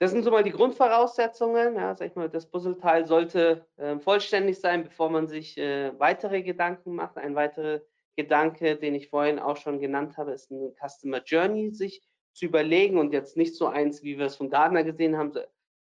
Das 0.00 0.10
sind 0.10 0.24
so 0.24 0.30
mal 0.30 0.42
die 0.42 0.50
Grundvoraussetzungen. 0.50 1.76
Ja, 1.76 1.94
sag 1.94 2.08
ich 2.08 2.16
mal, 2.16 2.28
das 2.28 2.50
Puzzleteil 2.50 3.06
sollte 3.06 3.66
äh, 3.76 3.98
vollständig 4.00 4.60
sein, 4.60 4.84
bevor 4.84 5.08
man 5.08 5.28
sich 5.28 5.56
äh, 5.56 5.98
weitere 5.98 6.42
Gedanken 6.42 6.94
macht. 6.94 7.16
Ein 7.16 7.36
weiterer 7.36 7.80
Gedanke, 8.16 8.76
den 8.76 8.94
ich 8.94 9.08
vorhin 9.08 9.38
auch 9.38 9.56
schon 9.56 9.80
genannt 9.80 10.16
habe, 10.16 10.32
ist 10.32 10.50
eine 10.50 10.74
Customer 10.74 11.22
Journey 11.24 11.70
sich 11.70 12.02
zu 12.34 12.44
überlegen 12.44 12.98
und 12.98 13.12
jetzt 13.12 13.36
nicht 13.36 13.54
so 13.56 13.66
eins, 13.66 14.02
wie 14.02 14.18
wir 14.18 14.26
es 14.26 14.36
von 14.36 14.50
Gardner 14.50 14.84
gesehen 14.84 15.16
haben, 15.16 15.32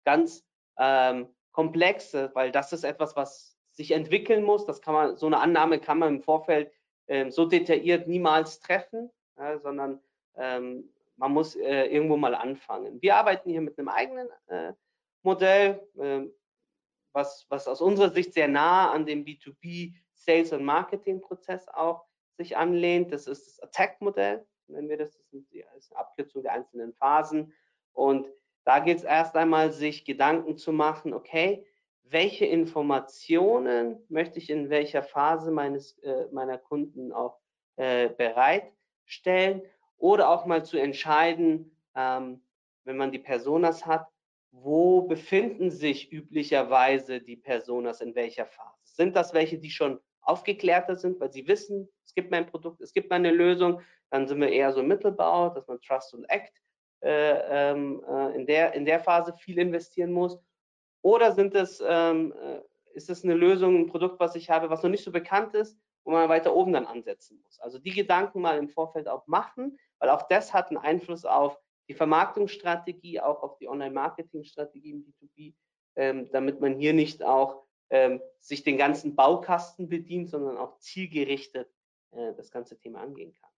ganz 0.05 0.45
ähm, 0.79 1.27
komplex, 1.51 2.13
weil 2.33 2.51
das 2.51 2.73
ist 2.73 2.83
etwas, 2.83 3.15
was 3.15 3.57
sich 3.71 3.91
entwickeln 3.91 4.43
muss. 4.43 4.65
Das 4.65 4.81
kann 4.81 4.93
man, 4.93 5.17
so 5.17 5.27
eine 5.27 5.39
Annahme 5.39 5.79
kann 5.79 5.99
man 5.99 6.15
im 6.15 6.21
Vorfeld 6.21 6.71
ähm, 7.07 7.31
so 7.31 7.45
detailliert 7.45 8.07
niemals 8.07 8.59
treffen, 8.59 9.11
ja, 9.37 9.59
sondern 9.59 9.99
ähm, 10.35 10.89
man 11.17 11.31
muss 11.31 11.55
äh, 11.55 11.85
irgendwo 11.85 12.15
mal 12.15 12.35
anfangen. 12.35 13.01
Wir 13.01 13.15
arbeiten 13.15 13.49
hier 13.49 13.61
mit 13.61 13.77
einem 13.77 13.89
eigenen 13.89 14.29
äh, 14.47 14.73
Modell, 15.23 15.85
äh, 15.97 16.21
was, 17.11 17.45
was 17.49 17.67
aus 17.67 17.81
unserer 17.81 18.11
Sicht 18.11 18.33
sehr 18.33 18.47
nah 18.47 18.91
an 18.91 19.05
dem 19.05 19.25
B2B 19.25 19.93
Sales- 20.13 20.53
und 20.53 20.63
Marketing-Prozess 20.63 21.67
auch 21.69 22.05
sich 22.37 22.55
anlehnt. 22.55 23.11
Das 23.11 23.27
ist 23.27 23.47
das 23.47 23.59
Attack-Modell 23.61 24.45
nennen 24.67 24.89
wir 24.89 24.97
das, 24.97 25.11
das 25.13 25.33
ist 25.33 25.91
eine 25.91 25.99
Abkürzung 25.99 26.43
der 26.43 26.53
einzelnen 26.53 26.93
Phasen. 26.93 27.53
Und 27.93 28.27
da 28.63 28.79
geht 28.79 28.97
es 28.97 29.03
erst 29.03 29.35
einmal, 29.35 29.71
sich 29.71 30.05
Gedanken 30.05 30.57
zu 30.57 30.71
machen, 30.71 31.13
okay, 31.13 31.65
welche 32.03 32.45
Informationen 32.45 33.97
möchte 34.09 34.39
ich 34.39 34.49
in 34.49 34.69
welcher 34.69 35.03
Phase 35.03 35.51
meines, 35.51 35.97
äh, 35.99 36.27
meiner 36.31 36.57
Kunden 36.57 37.11
auch 37.11 37.39
äh, 37.75 38.09
bereitstellen 38.09 39.61
oder 39.97 40.29
auch 40.29 40.45
mal 40.45 40.63
zu 40.63 40.77
entscheiden, 40.77 41.75
ähm, 41.95 42.41
wenn 42.83 42.97
man 42.97 43.11
die 43.11 43.19
Personas 43.19 43.85
hat, 43.85 44.07
wo 44.51 45.01
befinden 45.03 45.69
sich 45.69 46.11
üblicherweise 46.11 47.21
die 47.21 47.35
Personas 47.35 48.01
in 48.01 48.15
welcher 48.15 48.45
Phase? 48.45 48.77
Sind 48.83 49.15
das 49.15 49.33
welche, 49.33 49.59
die 49.59 49.69
schon 49.69 49.99
aufgeklärter 50.27 50.95
sind, 50.95 51.19
weil 51.19 51.31
sie 51.31 51.47
wissen, 51.47 51.87
es 52.05 52.13
gibt 52.13 52.31
mein 52.31 52.45
Produkt, 52.45 52.81
es 52.81 52.93
gibt 52.93 53.09
meine 53.09 53.31
Lösung, 53.31 53.81
dann 54.09 54.27
sind 54.27 54.39
wir 54.41 54.49
eher 54.49 54.71
so 54.73 54.83
Mittelbau, 54.83 55.49
dass 55.49 55.67
man 55.67 55.81
Trust 55.81 56.13
und 56.13 56.25
Act 56.25 56.53
äh, 57.01 57.71
ähm, 57.71 58.03
äh, 58.07 58.35
in, 58.35 58.45
der, 58.45 58.73
in 58.73 58.85
der 58.85 58.99
Phase 58.99 59.33
viel 59.33 59.59
investieren 59.59 60.11
muss. 60.11 60.37
Oder 61.01 61.31
sind 61.31 61.55
es, 61.55 61.81
ähm, 61.85 62.33
äh, 62.33 62.61
ist 62.93 63.09
es 63.09 63.23
eine 63.23 63.35
Lösung, 63.35 63.75
ein 63.75 63.87
Produkt, 63.87 64.19
was 64.19 64.35
ich 64.35 64.49
habe, 64.49 64.69
was 64.69 64.83
noch 64.83 64.89
nicht 64.89 65.03
so 65.03 65.11
bekannt 65.11 65.53
ist, 65.53 65.77
wo 66.03 66.11
man 66.11 66.29
weiter 66.29 66.55
oben 66.55 66.73
dann 66.73 66.87
ansetzen 66.87 67.39
muss. 67.43 67.59
Also 67.59 67.79
die 67.79 67.91
Gedanken 67.91 68.41
mal 68.41 68.57
im 68.57 68.69
Vorfeld 68.69 69.07
auch 69.07 69.27
machen, 69.27 69.77
weil 69.99 70.09
auch 70.09 70.23
das 70.23 70.53
hat 70.53 70.69
einen 70.69 70.77
Einfluss 70.77 71.25
auf 71.25 71.57
die 71.87 71.93
Vermarktungsstrategie, 71.93 73.19
auch 73.21 73.43
auf 73.43 73.57
die 73.59 73.69
Online-Marketing-Strategie 73.69 74.91
im 74.91 75.05
B2B, 75.05 75.53
ähm, 75.95 76.29
damit 76.31 76.59
man 76.59 76.75
hier 76.75 76.93
nicht 76.93 77.23
auch 77.23 77.66
ähm, 77.89 78.21
sich 78.39 78.63
den 78.63 78.77
ganzen 78.77 79.15
Baukasten 79.15 79.89
bedient, 79.89 80.29
sondern 80.29 80.57
auch 80.57 80.77
zielgerichtet 80.79 81.69
äh, 82.11 82.33
das 82.35 82.51
ganze 82.51 82.77
Thema 82.77 83.01
angehen 83.01 83.33
kann. 83.33 83.51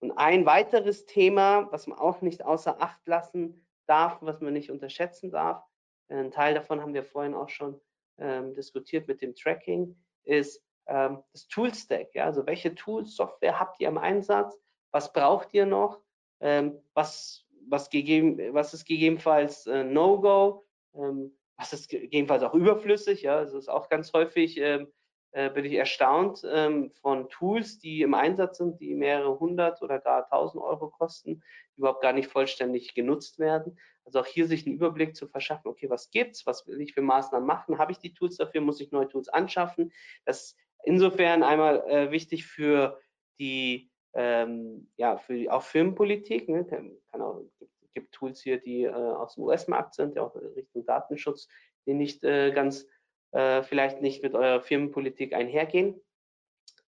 Und 0.00 0.12
ein 0.12 0.44
weiteres 0.44 1.06
Thema, 1.06 1.70
was 1.72 1.86
man 1.86 1.98
auch 1.98 2.20
nicht 2.20 2.44
außer 2.44 2.80
Acht 2.82 3.06
lassen 3.06 3.66
darf, 3.86 4.18
was 4.20 4.40
man 4.40 4.52
nicht 4.52 4.70
unterschätzen 4.70 5.30
darf, 5.30 5.64
ein 6.08 6.30
Teil 6.30 6.54
davon 6.54 6.80
haben 6.80 6.94
wir 6.94 7.04
vorhin 7.04 7.34
auch 7.34 7.48
schon 7.48 7.80
ähm, 8.18 8.54
diskutiert 8.54 9.08
mit 9.08 9.22
dem 9.22 9.34
Tracking, 9.34 9.96
ist 10.24 10.62
ähm, 10.86 11.22
das 11.32 11.48
Toolstack. 11.48 12.14
Ja? 12.14 12.24
Also 12.24 12.46
welche 12.46 12.74
Tools, 12.74 13.16
Software 13.16 13.58
habt 13.58 13.80
ihr 13.80 13.88
im 13.88 13.98
Einsatz? 13.98 14.56
Was 14.92 15.12
braucht 15.12 15.52
ihr 15.52 15.66
noch? 15.66 16.00
Ähm, 16.40 16.80
was, 16.94 17.44
was, 17.68 17.90
gegeben, 17.90 18.54
was 18.54 18.74
ist 18.74 18.84
gegebenenfalls 18.84 19.66
äh, 19.66 19.84
No-Go? 19.84 20.64
Ähm, 20.94 21.36
was 21.56 21.72
ist 21.72 21.88
gegebenenfalls 21.88 22.42
auch 22.42 22.54
überflüssig? 22.54 23.22
Ja, 23.22 23.36
also 23.36 23.58
ist 23.58 23.68
auch 23.68 23.88
ganz 23.88 24.12
häufig 24.12 24.58
ähm, 24.58 24.88
äh, 25.36 25.50
bin 25.50 25.66
ich 25.66 25.74
erstaunt 25.74 26.42
ähm, 26.50 26.90
von 27.02 27.28
Tools, 27.28 27.78
die 27.78 28.00
im 28.00 28.14
Einsatz 28.14 28.56
sind, 28.56 28.80
die 28.80 28.94
mehrere 28.94 29.38
hundert 29.38 29.82
oder 29.82 29.98
gar 29.98 30.26
tausend 30.26 30.62
Euro 30.62 30.88
kosten, 30.88 31.42
die 31.74 31.80
überhaupt 31.80 32.00
gar 32.00 32.14
nicht 32.14 32.28
vollständig 32.28 32.94
genutzt 32.94 33.38
werden. 33.38 33.78
Also 34.06 34.20
auch 34.20 34.26
hier 34.26 34.46
sich 34.46 34.64
einen 34.64 34.76
Überblick 34.76 35.14
zu 35.14 35.28
verschaffen, 35.28 35.68
okay, 35.68 35.90
was 35.90 36.10
gibt's, 36.10 36.46
was 36.46 36.66
will 36.66 36.80
ich 36.80 36.94
für 36.94 37.02
Maßnahmen 37.02 37.46
machen, 37.46 37.76
habe 37.76 37.92
ich 37.92 37.98
die 37.98 38.14
Tools 38.14 38.38
dafür, 38.38 38.62
muss 38.62 38.80
ich 38.80 38.92
neue 38.92 39.10
Tools 39.10 39.28
anschaffen. 39.28 39.92
Das 40.24 40.42
ist 40.42 40.56
insofern 40.84 41.42
einmal 41.42 41.84
äh, 41.86 42.10
wichtig 42.10 42.46
für 42.46 42.98
die, 43.38 43.90
ähm, 44.14 44.90
ja, 44.96 45.18
für 45.18 45.34
die, 45.34 45.50
auch 45.50 45.64
Firmenpolitik, 45.64 46.48
ne? 46.48 46.64
kann, 46.64 46.96
kann 47.10 47.20
auch, 47.20 47.42
gibt, 47.58 47.72
gibt 47.96 48.12
Tools 48.12 48.42
hier, 48.42 48.60
die 48.60 48.84
äh, 48.84 48.92
aus 48.92 49.34
dem 49.34 49.44
US-Markt 49.44 49.94
sind, 49.94 50.14
ja 50.14 50.22
auch 50.22 50.36
Richtung 50.54 50.84
Datenschutz, 50.84 51.48
die 51.86 51.94
nicht 51.94 52.22
äh, 52.22 52.52
ganz 52.52 52.86
äh, 53.32 53.62
vielleicht 53.62 54.02
nicht 54.02 54.22
mit 54.22 54.34
eurer 54.34 54.60
Firmenpolitik 54.60 55.32
einhergehen. 55.32 55.98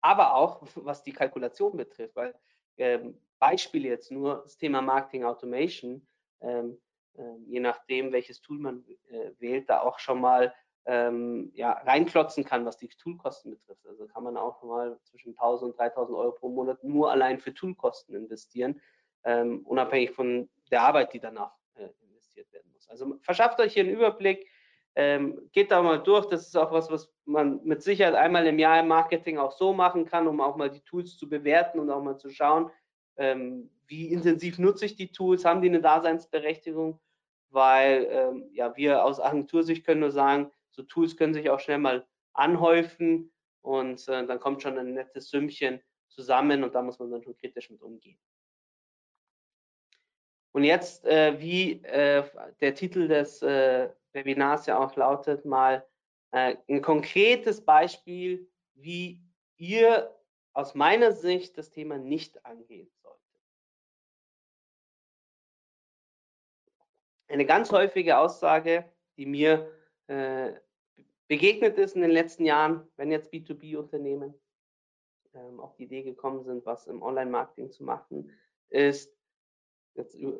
Aber 0.02 0.34
auch 0.34 0.62
was 0.74 1.02
die 1.02 1.12
Kalkulation 1.12 1.76
betrifft, 1.76 2.14
weil 2.16 2.34
ähm, 2.76 3.18
Beispiel 3.38 3.86
jetzt 3.86 4.10
nur 4.10 4.42
das 4.42 4.58
Thema 4.58 4.82
Marketing 4.82 5.24
Automation, 5.24 6.06
ähm, 6.42 6.78
äh, 7.14 7.36
je 7.46 7.60
nachdem, 7.60 8.12
welches 8.12 8.40
Tool 8.42 8.58
man 8.58 8.84
äh, 9.08 9.30
wählt, 9.38 9.68
da 9.68 9.80
auch 9.80 9.98
schon 9.98 10.20
mal 10.20 10.54
ähm, 10.86 11.50
ja, 11.54 11.72
reinklotzen 11.72 12.44
kann, 12.44 12.64
was 12.64 12.78
die 12.78 12.88
Toolkosten 12.88 13.52
betrifft. 13.52 13.86
Also 13.86 14.06
kann 14.06 14.24
man 14.24 14.36
auch 14.36 14.62
mal 14.62 14.98
zwischen 15.04 15.30
1000 15.30 15.72
und 15.72 15.78
3000 15.78 16.16
Euro 16.16 16.32
pro 16.32 16.48
Monat 16.48 16.82
nur 16.84 17.10
allein 17.10 17.38
für 17.38 17.52
Toolkosten 17.54 18.14
investieren, 18.14 18.80
ähm, 19.24 19.60
unabhängig 19.66 20.12
von 20.12 20.48
der 20.70 20.82
Arbeit, 20.82 21.12
die 21.12 21.20
danach 21.20 21.52
äh, 21.74 21.88
investiert 22.02 22.52
werden 22.52 22.70
muss. 22.72 22.88
Also 22.88 23.18
verschafft 23.22 23.60
euch 23.60 23.74
hier 23.74 23.84
einen 23.84 23.94
Überblick, 23.94 24.46
ähm, 24.94 25.48
geht 25.52 25.70
da 25.70 25.82
mal 25.82 26.02
durch. 26.02 26.26
Das 26.26 26.46
ist 26.46 26.56
auch 26.56 26.72
was, 26.72 26.90
was 26.90 27.12
man 27.24 27.62
mit 27.64 27.82
Sicherheit 27.82 28.14
einmal 28.14 28.46
im 28.46 28.58
Jahr 28.58 28.80
im 28.80 28.88
Marketing 28.88 29.38
auch 29.38 29.52
so 29.52 29.72
machen 29.72 30.04
kann, 30.04 30.26
um 30.26 30.40
auch 30.40 30.56
mal 30.56 30.70
die 30.70 30.82
Tools 30.82 31.16
zu 31.16 31.28
bewerten 31.28 31.78
und 31.78 31.90
auch 31.90 32.02
mal 32.02 32.18
zu 32.18 32.30
schauen, 32.30 32.70
ähm, 33.16 33.70
wie 33.86 34.12
intensiv 34.12 34.58
nutze 34.58 34.86
ich 34.86 34.96
die 34.96 35.12
Tools, 35.12 35.44
haben 35.44 35.62
die 35.62 35.68
eine 35.68 35.80
Daseinsberechtigung, 35.80 37.00
weil 37.50 38.06
ähm, 38.10 38.48
ja 38.52 38.76
wir 38.76 39.04
aus 39.04 39.20
Agentursicht 39.20 39.84
können 39.84 40.00
nur 40.00 40.12
sagen, 40.12 40.50
so 40.70 40.82
Tools 40.82 41.16
können 41.16 41.34
sich 41.34 41.50
auch 41.50 41.60
schnell 41.60 41.78
mal 41.78 42.06
anhäufen 42.32 43.32
und 43.62 44.08
äh, 44.08 44.26
dann 44.26 44.40
kommt 44.40 44.62
schon 44.62 44.78
ein 44.78 44.94
nettes 44.94 45.30
Sümmchen 45.30 45.80
zusammen 46.08 46.64
und 46.64 46.74
da 46.74 46.82
muss 46.82 46.98
man 46.98 47.10
dann 47.10 47.22
schon 47.22 47.36
kritisch 47.36 47.70
mit 47.70 47.82
umgehen. 47.82 48.18
Und 50.52 50.64
jetzt, 50.64 51.04
äh, 51.04 51.38
wie 51.40 51.82
äh, 51.84 52.24
der 52.60 52.74
Titel 52.74 53.06
des 53.06 53.42
äh, 53.42 53.88
Webinars 54.12 54.66
ja 54.66 54.78
auch 54.78 54.96
lautet, 54.96 55.44
mal 55.44 55.86
äh, 56.32 56.56
ein 56.68 56.82
konkretes 56.82 57.64
Beispiel, 57.64 58.48
wie 58.74 59.20
ihr 59.56 60.14
aus 60.52 60.74
meiner 60.74 61.12
Sicht 61.12 61.56
das 61.56 61.70
Thema 61.70 61.98
nicht 61.98 62.44
angehen 62.44 62.90
solltet. 63.02 63.20
Eine 67.28 67.46
ganz 67.46 67.70
häufige 67.70 68.18
Aussage, 68.18 68.90
die 69.16 69.26
mir 69.26 69.70
äh, 70.08 70.52
begegnet 71.28 71.78
ist 71.78 71.94
in 71.94 72.02
den 72.02 72.10
letzten 72.10 72.44
Jahren, 72.44 72.88
wenn 72.96 73.12
jetzt 73.12 73.32
B2B-Unternehmen 73.32 74.34
ähm, 75.34 75.60
auf 75.60 75.76
die 75.76 75.84
Idee 75.84 76.02
gekommen 76.02 76.42
sind, 76.42 76.66
was 76.66 76.88
im 76.88 77.02
Online-Marketing 77.02 77.70
zu 77.70 77.84
machen, 77.84 78.36
ist 78.68 79.19
jetzt 79.94 80.14
äh, 80.14 80.32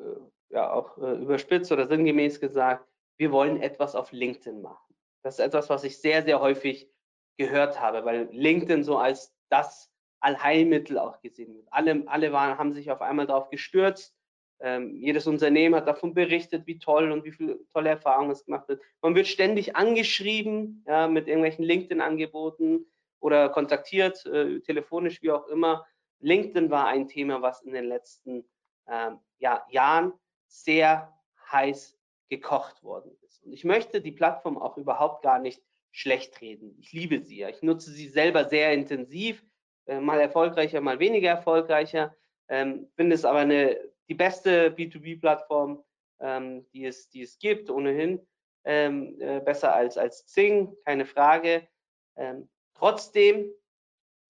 ja 0.49 0.71
auch 0.71 0.97
äh, 0.97 1.15
überspitzt 1.15 1.71
oder 1.71 1.87
sinngemäß 1.87 2.39
gesagt, 2.39 2.87
wir 3.17 3.31
wollen 3.31 3.61
etwas 3.61 3.95
auf 3.95 4.11
LinkedIn 4.11 4.61
machen. 4.61 4.95
Das 5.23 5.35
ist 5.35 5.45
etwas, 5.45 5.69
was 5.69 5.83
ich 5.83 5.99
sehr, 5.99 6.23
sehr 6.23 6.41
häufig 6.41 6.89
gehört 7.37 7.79
habe, 7.79 8.05
weil 8.05 8.29
LinkedIn 8.31 8.83
so 8.83 8.97
als 8.97 9.33
das 9.49 9.91
Allheilmittel 10.19 10.97
auch 10.97 11.21
gesehen 11.21 11.55
wird. 11.55 11.67
Alle, 11.71 12.03
alle 12.07 12.31
waren, 12.31 12.57
haben 12.57 12.73
sich 12.73 12.91
auf 12.91 13.01
einmal 13.01 13.27
darauf 13.27 13.49
gestürzt. 13.49 14.15
Ähm, 14.59 14.95
jedes 14.95 15.25
Unternehmen 15.25 15.75
hat 15.75 15.87
davon 15.87 16.13
berichtet, 16.13 16.67
wie 16.67 16.77
toll 16.77 17.11
und 17.11 17.23
wie 17.23 17.31
viele 17.31 17.59
tolle 17.73 17.89
Erfahrungen 17.89 18.31
es 18.31 18.45
gemacht 18.45 18.67
wird. 18.67 18.81
Man 19.01 19.15
wird 19.15 19.27
ständig 19.27 19.75
angeschrieben 19.75 20.83
ja, 20.87 21.07
mit 21.07 21.27
irgendwelchen 21.27 21.65
LinkedIn-Angeboten 21.65 22.85
oder 23.19 23.49
kontaktiert, 23.49 24.23
äh, 24.27 24.59
telefonisch, 24.59 25.21
wie 25.23 25.31
auch 25.31 25.47
immer. 25.47 25.85
LinkedIn 26.19 26.69
war 26.69 26.87
ein 26.87 27.07
Thema, 27.07 27.41
was 27.41 27.63
in 27.63 27.73
den 27.73 27.85
letzten 27.85 28.47
ähm, 28.87 29.19
ja, 29.41 29.65
Jahren 29.69 30.13
sehr 30.47 31.13
heiß 31.51 31.97
gekocht 32.29 32.83
worden 32.83 33.11
ist. 33.23 33.43
Und 33.43 33.51
ich 33.51 33.65
möchte 33.65 33.99
die 34.01 34.11
Plattform 34.11 34.57
auch 34.57 34.77
überhaupt 34.77 35.23
gar 35.23 35.39
nicht 35.39 35.61
schlecht 35.91 36.39
reden. 36.39 36.77
Ich 36.79 36.93
liebe 36.93 37.19
sie 37.19 37.39
ja. 37.39 37.49
Ich 37.49 37.61
nutze 37.61 37.91
sie 37.91 38.07
selber 38.07 38.45
sehr 38.45 38.73
intensiv, 38.73 39.43
äh, 39.87 39.99
mal 39.99 40.21
erfolgreicher, 40.21 40.79
mal 40.79 40.99
weniger 40.99 41.29
erfolgreicher. 41.29 42.15
Ähm, 42.47 42.89
finde 42.95 43.15
es 43.15 43.25
aber 43.25 43.39
eine, 43.39 43.77
die 44.07 44.13
beste 44.13 44.69
B2B-Plattform, 44.69 45.83
ähm, 46.19 46.65
die, 46.71 46.85
es, 46.85 47.09
die 47.09 47.23
es 47.23 47.37
gibt, 47.39 47.69
ohnehin. 47.69 48.25
Ähm, 48.63 49.19
äh, 49.19 49.39
besser 49.39 49.73
als, 49.73 49.97
als 49.97 50.27
Zing, 50.27 50.73
keine 50.85 51.05
Frage. 51.05 51.67
Ähm, 52.15 52.47
trotzdem 52.75 53.51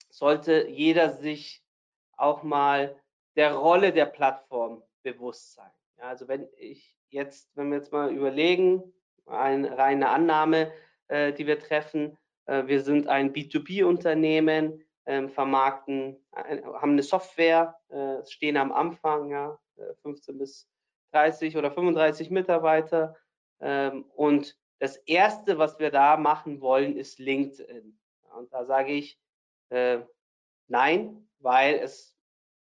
sollte 0.10 0.68
jeder 0.70 1.12
sich 1.12 1.64
auch 2.16 2.42
mal 2.42 2.96
der 3.36 3.54
Rolle 3.54 3.92
der 3.92 4.06
Plattform 4.06 4.84
bewusst 5.04 5.54
sein. 5.54 5.72
Ja, 5.98 6.06
also 6.06 6.28
wenn 6.28 6.48
ich 6.58 6.98
jetzt, 7.10 7.56
wenn 7.56 7.70
wir 7.70 7.78
jetzt 7.78 7.92
mal 7.92 8.14
überlegen, 8.14 8.94
eine 9.26 9.78
reine 9.78 10.10
Annahme, 10.10 10.72
äh, 11.08 11.34
die 11.34 11.46
wir 11.46 11.60
treffen, 11.60 12.18
äh, 12.46 12.66
wir 12.68 12.82
sind 12.82 13.08
ein 13.08 13.34
B2B-Unternehmen, 13.34 14.84
äh, 15.06 15.28
vermarkten, 15.28 16.18
äh, 16.36 16.62
haben 16.62 16.92
eine 16.92 17.04
Software, 17.04 17.76
äh, 17.90 18.26
stehen 18.26 18.58
am 18.58 18.72
Anfang, 18.72 19.30
ja, 19.30 19.58
15 20.02 20.36
äh, 20.36 20.38
bis 20.38 20.70
30 21.12 21.58
oder 21.58 21.72
35 21.72 22.30
Mitarbeiter. 22.30 23.16
Ähm, 23.60 24.06
und 24.16 24.58
das 24.80 24.98
erste, 24.98 25.58
was 25.58 25.80
wir 25.80 25.92
da 25.92 26.18
machen 26.18 26.62
wollen, 26.62 26.98
ist 26.98 27.20
LinkedIn. 27.20 28.00
Und 28.36 28.52
da 28.54 28.66
sage 28.66 28.94
ich 28.94 29.20
nein, 30.68 31.30
weil 31.40 31.76
es 31.76 32.18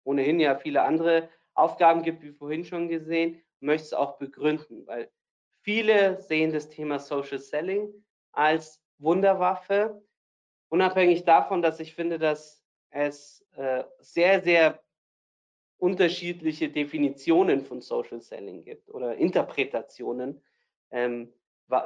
ohnehin 0.04 0.40
ja 0.40 0.56
viele 0.56 0.82
andere 0.82 1.28
Aufgaben 1.54 2.02
gibt, 2.02 2.22
wie 2.22 2.32
vorhin 2.32 2.64
schon 2.64 2.88
gesehen, 2.88 3.40
möchte 3.60 3.86
es 3.86 3.92
auch 3.94 4.18
begründen, 4.18 4.86
weil 4.86 5.10
viele 5.60 6.20
sehen 6.20 6.52
das 6.52 6.68
Thema 6.68 6.98
Social 6.98 7.38
Selling 7.38 7.92
als 8.32 8.82
Wunderwaffe, 8.98 10.02
unabhängig 10.68 11.24
davon, 11.24 11.62
dass 11.62 11.80
ich 11.80 11.94
finde, 11.94 12.18
dass 12.18 12.62
es 12.90 13.46
äh, 13.56 13.84
sehr, 14.00 14.42
sehr 14.42 14.82
unterschiedliche 15.78 16.68
Definitionen 16.68 17.62
von 17.64 17.80
Social 17.80 18.20
Selling 18.20 18.64
gibt 18.64 18.88
oder 18.90 19.16
Interpretationen, 19.16 20.42
ähm, 20.90 21.32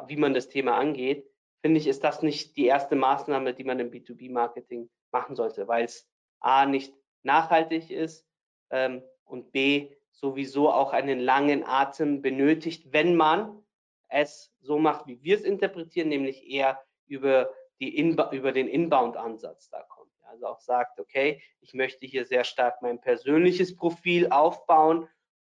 wie 0.06 0.16
man 0.16 0.34
das 0.34 0.48
Thema 0.48 0.76
angeht, 0.76 1.28
finde 1.60 1.80
ich, 1.80 1.86
ist 1.86 2.04
das 2.04 2.22
nicht 2.22 2.56
die 2.56 2.66
erste 2.66 2.96
Maßnahme, 2.96 3.54
die 3.54 3.64
man 3.64 3.80
im 3.80 3.90
B2B-Marketing 3.90 4.90
machen 5.10 5.36
sollte, 5.36 5.66
weil 5.68 5.84
es 5.84 6.08
A 6.40 6.66
nicht 6.66 6.94
nachhaltig 7.22 7.90
ist 7.90 8.26
ähm, 8.70 9.02
und 9.28 9.52
B 9.52 9.90
sowieso 10.10 10.70
auch 10.70 10.92
einen 10.92 11.20
langen 11.20 11.64
Atem 11.64 12.22
benötigt, 12.22 12.92
wenn 12.92 13.14
man 13.14 13.62
es 14.08 14.52
so 14.60 14.78
macht, 14.78 15.06
wie 15.06 15.22
wir 15.22 15.36
es 15.36 15.42
interpretieren, 15.42 16.08
nämlich 16.08 16.48
eher 16.48 16.82
über, 17.06 17.50
Inba 17.78 18.32
über 18.32 18.52
den 18.52 18.66
Inbound-Ansatz 18.66 19.70
da 19.70 19.82
kommt. 19.82 20.12
Also 20.22 20.46
auch 20.46 20.60
sagt, 20.60 20.98
okay, 20.98 21.40
ich 21.60 21.74
möchte 21.74 22.06
hier 22.06 22.24
sehr 22.24 22.44
stark 22.44 22.82
mein 22.82 23.00
persönliches 23.00 23.76
Profil 23.76 24.28
aufbauen, 24.30 25.08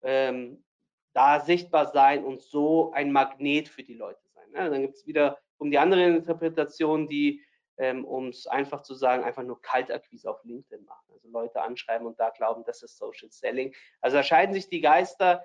ähm, 0.04 0.64
da 1.14 1.42
sichtbar 1.42 1.88
sein 1.88 2.24
und 2.24 2.42
so 2.42 2.92
ein 2.94 3.12
Magnet 3.12 3.68
für 3.68 3.84
die 3.84 3.96
Leute 3.96 4.22
sein. 4.34 4.46
Ja, 4.54 4.70
dann 4.70 4.82
gibt 4.82 4.96
es 4.96 5.06
wieder 5.06 5.40
um 5.58 5.72
die 5.72 5.78
andere 5.78 6.06
Interpretation, 6.06 7.08
die 7.08 7.44
ähm, 7.82 8.06
um 8.06 8.28
es 8.28 8.46
einfach 8.46 8.84
zu 8.84 8.94
sagen, 8.94 9.24
einfach 9.24 9.42
nur 9.42 9.60
Kaltakquise 9.60 10.30
auf 10.30 10.44
LinkedIn 10.44 10.86
machen. 10.86 11.14
Also 11.14 11.28
Leute 11.30 11.64
anschreiben 11.64 12.06
und 12.06 12.20
da 12.20 12.30
glauben, 12.30 12.64
das 12.64 12.84
ist 12.84 12.96
Social 12.96 13.32
Selling. 13.32 13.74
Also 14.02 14.18
da 14.18 14.54
sich 14.54 14.70
die 14.70 14.82
Geister. 14.82 15.44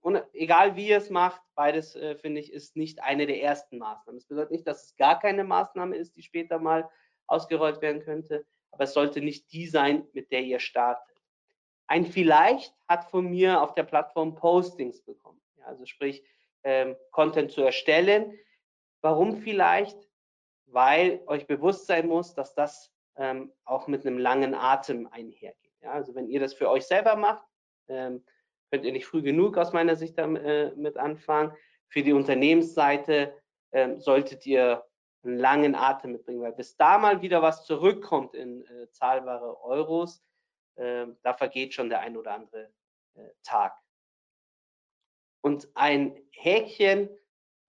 Und 0.00 0.22
egal 0.32 0.76
wie 0.76 0.88
ihr 0.88 0.96
es 0.96 1.10
macht, 1.10 1.42
beides 1.54 1.94
äh, 1.96 2.16
finde 2.16 2.40
ich 2.40 2.50
ist 2.50 2.76
nicht 2.76 3.02
eine 3.02 3.26
der 3.26 3.42
ersten 3.42 3.76
Maßnahmen. 3.76 4.18
Das 4.18 4.26
bedeutet 4.26 4.52
nicht, 4.52 4.66
dass 4.66 4.84
es 4.84 4.96
gar 4.96 5.18
keine 5.18 5.44
Maßnahme 5.44 5.96
ist, 5.96 6.16
die 6.16 6.22
später 6.22 6.58
mal 6.58 6.88
ausgerollt 7.26 7.82
werden 7.82 8.00
könnte, 8.00 8.46
aber 8.70 8.84
es 8.84 8.94
sollte 8.94 9.20
nicht 9.20 9.52
die 9.52 9.66
sein, 9.66 10.08
mit 10.14 10.32
der 10.32 10.40
ihr 10.40 10.60
startet. 10.60 11.22
Ein 11.86 12.06
vielleicht 12.06 12.74
hat 12.88 13.10
von 13.10 13.28
mir 13.28 13.60
auf 13.60 13.74
der 13.74 13.82
Plattform 13.82 14.34
Postings 14.34 15.02
bekommen, 15.02 15.42
ja, 15.58 15.66
also 15.66 15.84
sprich 15.84 16.24
ähm, 16.62 16.96
Content 17.10 17.52
zu 17.52 17.60
erstellen. 17.60 18.32
Warum 19.02 19.36
vielleicht? 19.36 20.09
Weil 20.72 21.22
euch 21.26 21.46
bewusst 21.46 21.86
sein 21.86 22.06
muss, 22.06 22.34
dass 22.34 22.54
das 22.54 22.92
ähm, 23.16 23.52
auch 23.64 23.86
mit 23.86 24.06
einem 24.06 24.18
langen 24.18 24.54
Atem 24.54 25.06
einhergeht. 25.08 25.72
Ja? 25.80 25.92
Also 25.92 26.14
wenn 26.14 26.28
ihr 26.28 26.40
das 26.40 26.54
für 26.54 26.68
euch 26.68 26.86
selber 26.86 27.16
macht, 27.16 27.46
ähm, 27.88 28.24
könnt 28.70 28.84
ihr 28.84 28.92
nicht 28.92 29.06
früh 29.06 29.22
genug 29.22 29.58
aus 29.58 29.72
meiner 29.72 29.96
Sicht 29.96 30.16
damit 30.18 30.44
äh, 30.44 30.98
anfangen. 30.98 31.56
Für 31.88 32.02
die 32.02 32.12
Unternehmensseite 32.12 33.34
ähm, 33.72 34.00
solltet 34.00 34.46
ihr 34.46 34.84
einen 35.22 35.38
langen 35.38 35.74
Atem 35.74 36.12
mitbringen, 36.12 36.40
weil 36.40 36.52
bis 36.52 36.76
da 36.76 36.98
mal 36.98 37.20
wieder 37.20 37.42
was 37.42 37.64
zurückkommt 37.64 38.34
in 38.34 38.64
äh, 38.64 38.90
zahlbare 38.92 39.60
Euros, 39.62 40.22
äh, 40.76 41.06
da 41.22 41.34
vergeht 41.34 41.74
schon 41.74 41.88
der 41.88 42.00
ein 42.00 42.16
oder 42.16 42.34
andere 42.34 42.72
äh, 43.14 43.28
Tag. 43.42 43.76
Und 45.42 45.68
ein 45.74 46.16
Häkchen 46.30 47.10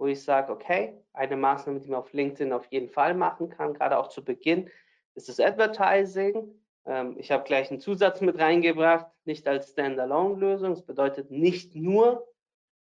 wo 0.02 0.08
ich 0.08 0.24
sage, 0.24 0.52
okay, 0.52 1.00
eine 1.14 1.36
Maßnahme, 1.36 1.80
die 1.80 1.90
man 1.90 2.00
auf 2.00 2.14
LinkedIn 2.14 2.54
auf 2.54 2.66
jeden 2.68 2.90
Fall 2.90 3.14
machen 3.14 3.50
kann, 3.50 3.74
gerade 3.74 3.98
auch 3.98 4.08
zu 4.08 4.24
Beginn, 4.24 4.70
ist 5.16 5.30
das 5.30 5.40
Advertising. 5.40 6.54
Ähm, 6.86 7.16
ich 7.18 7.32
habe 7.32 7.44
gleich 7.44 7.70
einen 7.70 7.80
Zusatz 7.80 8.22
mit 8.22 8.40
reingebracht, 8.40 9.08
nicht 9.26 9.48
als 9.48 9.72
Standalone-Lösung. 9.72 10.72
Das 10.72 10.86
bedeutet 10.86 11.32
nicht 11.32 11.76
nur 11.76 12.28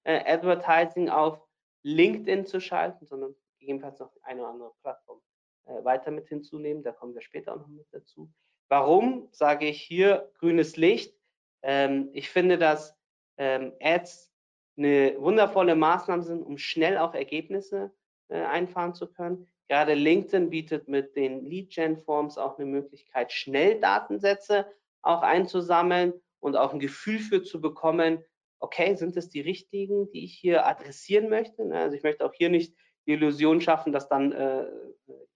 äh, 0.03 0.19
Advertising 0.25 1.09
auf 1.09 1.39
LinkedIn 1.83 2.45
zu 2.45 2.59
schalten, 2.59 3.05
sondern 3.05 3.35
gegebenenfalls 3.59 3.99
noch 3.99 4.11
eine 4.23 4.41
oder 4.41 4.49
andere 4.49 4.71
Plattform 4.81 5.21
äh, 5.65 5.83
weiter 5.83 6.11
mit 6.11 6.27
hinzunehmen. 6.27 6.83
Da 6.83 6.91
kommen 6.91 7.13
wir 7.13 7.21
später 7.21 7.53
auch 7.53 7.59
noch 7.59 7.67
mit 7.67 7.87
dazu. 7.91 8.31
Warum 8.69 9.27
sage 9.31 9.67
ich 9.67 9.81
hier 9.81 10.31
grünes 10.39 10.77
Licht? 10.77 11.15
Ähm, 11.61 12.09
ich 12.13 12.29
finde, 12.29 12.57
dass 12.57 12.97
ähm, 13.37 13.73
Ads 13.81 14.31
eine 14.77 15.15
wundervolle 15.19 15.75
Maßnahme 15.75 16.23
sind, 16.23 16.41
um 16.41 16.57
schnell 16.57 16.97
auch 16.97 17.13
Ergebnisse 17.13 17.91
einfahren 18.29 18.93
zu 18.93 19.11
können. 19.11 19.47
Gerade 19.69 19.93
LinkedIn 19.93 20.49
bietet 20.49 20.87
mit 20.87 21.15
den 21.15 21.45
Lead-Gen-Forms 21.45 22.37
auch 22.37 22.57
eine 22.57 22.65
Möglichkeit, 22.65 23.31
schnell 23.31 23.79
Datensätze 23.79 24.65
auch 25.01 25.21
einzusammeln 25.21 26.13
und 26.39 26.55
auch 26.55 26.73
ein 26.73 26.79
Gefühl 26.79 27.19
für 27.19 27.43
zu 27.43 27.61
bekommen, 27.61 28.23
okay, 28.59 28.95
sind 28.95 29.17
es 29.17 29.29
die 29.29 29.41
richtigen, 29.41 30.09
die 30.11 30.23
ich 30.23 30.35
hier 30.35 30.65
adressieren 30.65 31.29
möchte? 31.29 31.65
Ne, 31.65 31.79
also 31.79 31.95
ich 31.97 32.03
möchte 32.03 32.25
auch 32.25 32.33
hier 32.33 32.49
nicht 32.49 32.73
die 33.05 33.13
Illusion 33.13 33.61
schaffen, 33.61 33.91
dass 33.91 34.07
dann 34.07 34.31
äh, 34.31 34.65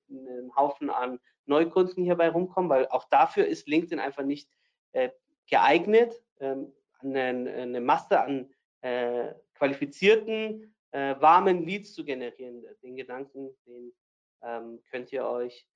ein 0.10 0.56
Haufen 0.56 0.90
an 0.90 1.20
Neukunden 1.46 2.04
hierbei 2.04 2.30
rumkommen, 2.30 2.70
weil 2.70 2.88
auch 2.88 3.06
dafür 3.10 3.46
ist 3.46 3.68
LinkedIn 3.68 4.00
einfach 4.00 4.24
nicht 4.24 4.50
äh, 4.94 5.10
geeignet, 5.50 6.14
ähm, 6.40 6.74
eine, 7.00 7.52
eine 7.54 7.82
Masse 7.82 8.20
an 8.20 8.50
äh, 8.82 9.34
qualifizierten, 9.56 10.74
äh, 10.92 11.16
warmen 11.20 11.66
Leads 11.66 11.94
zu 11.94 12.04
generieren. 12.04 12.66
Den 12.82 12.96
Gedanken, 12.96 13.56
den 13.66 13.94
ähm, 14.42 14.82
könnt 14.90 15.12
ihr 15.12 15.26
euch 15.26 15.68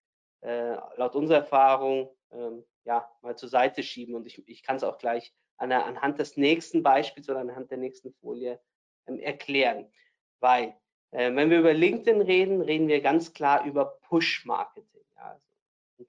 äh, 0.42 0.76
laut 0.98 1.16
unserer 1.16 1.40
Erfahrung 1.40 2.16
ähm, 2.32 2.64
ja 2.86 3.10
mal 3.22 3.38
zur 3.38 3.50
Seite 3.50 3.84
schieben. 3.84 4.16
Und 4.16 4.26
ich, 4.26 4.48
ich 4.48 4.64
kann 4.64 4.78
es 4.78 4.84
auch 4.84 4.98
gleich 4.98 5.34
an 5.58 5.70
der, 5.70 5.86
anhand 5.86 6.20
des 6.20 6.38
nächsten 6.38 6.84
Beispiels 6.84 7.30
oder 7.30 7.40
anhand 7.40 7.72
der 7.72 7.78
nächsten 7.78 8.14
Folie 8.14 8.60
ähm, 9.08 9.20
erklären. 9.20 9.92
Weil, 10.40 10.76
äh, 11.12 11.34
wenn 11.34 11.50
wir 11.50 11.60
über 11.60 11.74
LinkedIn 11.74 12.22
reden, 12.22 12.62
reden 12.62 12.88
wir 12.88 13.02
ganz 13.02 13.34
klar 13.34 13.66
über 13.66 14.00
Push-Marketing. 14.08 15.04
Ja, 15.16 15.32
also, 15.32 15.46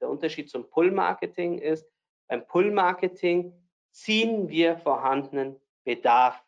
der 0.00 0.08
Unterschied 0.08 0.48
zum 0.48 0.68
Pull-Marketing 0.70 1.58
ist, 1.58 1.86
beim 2.28 2.46
Pull-Marketing 2.46 3.52
ziehen 3.90 4.48
wir 4.48 4.78
vorhandenen 4.78 5.60
Bedarf 5.84 6.42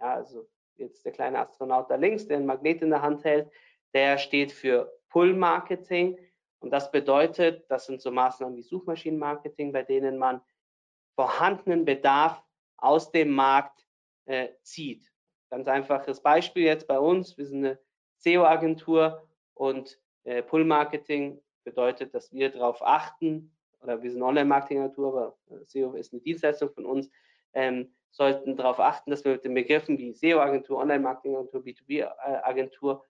ja, 0.00 0.14
also 0.14 0.48
jetzt 0.78 1.04
der 1.04 1.12
kleine 1.12 1.38
Astronaut 1.38 1.90
da 1.90 1.96
links, 1.96 2.26
der 2.26 2.38
ein 2.38 2.46
Magnet 2.46 2.82
in 2.82 2.90
der 2.90 3.02
Hand 3.02 3.24
hält, 3.24 3.50
der 3.94 4.18
steht 4.18 4.52
für 4.52 4.92
Pull-Marketing. 5.10 6.18
Und 6.60 6.70
das 6.70 6.90
bedeutet, 6.90 7.64
das 7.68 7.86
sind 7.86 8.00
so 8.00 8.10
Maßnahmen 8.10 8.56
wie 8.56 8.62
Suchmaschinenmarketing, 8.62 9.72
bei 9.72 9.82
denen 9.82 10.18
man 10.18 10.40
vorhandenen 11.14 11.84
Bedarf 11.84 12.42
aus 12.76 13.10
dem 13.10 13.30
Markt 13.30 13.86
äh, 14.26 14.48
zieht. 14.62 15.10
Ganz 15.50 15.66
einfaches 15.68 16.20
Beispiel 16.20 16.64
jetzt 16.64 16.86
bei 16.86 16.98
uns. 16.98 17.36
Wir 17.36 17.46
sind 17.46 17.64
eine 17.64 17.78
SEO-Agentur 18.18 19.26
und 19.54 19.98
äh, 20.24 20.42
Pull-Marketing 20.42 21.40
bedeutet, 21.64 22.14
dass 22.14 22.32
wir 22.32 22.50
darauf 22.50 22.82
achten, 22.82 23.56
oder 23.80 24.02
wir 24.02 24.10
sind 24.10 24.22
Online-Marketing-Agentur, 24.22 25.08
aber 25.08 25.38
äh, 25.56 25.64
SEO 25.64 25.94
ist 25.94 26.12
eine 26.12 26.22
Dienstleistung 26.22 26.70
von 26.70 26.86
uns, 26.86 27.10
ähm, 27.54 27.94
sollten 28.10 28.56
darauf 28.56 28.80
achten, 28.80 29.10
dass 29.10 29.24
wir 29.24 29.32
mit 29.32 29.44
den 29.44 29.54
Begriffen 29.54 29.98
wie 29.98 30.12
SEO-Agentur, 30.12 30.78
Online-Marketing-Agentur, 30.78 31.62
B2B-Agentur 31.62 33.04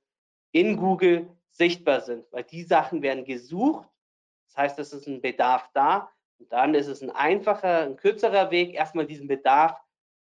in 0.52 0.76
Google 0.76 1.28
sichtbar 1.50 2.00
sind, 2.00 2.30
weil 2.32 2.44
die 2.44 2.62
Sachen 2.62 3.02
werden 3.02 3.24
gesucht. 3.24 3.88
Das 4.48 4.56
heißt, 4.56 4.78
es 4.78 4.92
ist 4.92 5.06
ein 5.06 5.20
Bedarf 5.20 5.68
da 5.72 6.10
und 6.38 6.52
dann 6.52 6.74
ist 6.74 6.86
es 6.86 7.02
ein 7.02 7.10
einfacher, 7.10 7.82
ein 7.82 7.96
kürzerer 7.96 8.50
Weg, 8.50 8.74
erstmal 8.74 9.06
diesen 9.06 9.28
Bedarf 9.28 9.80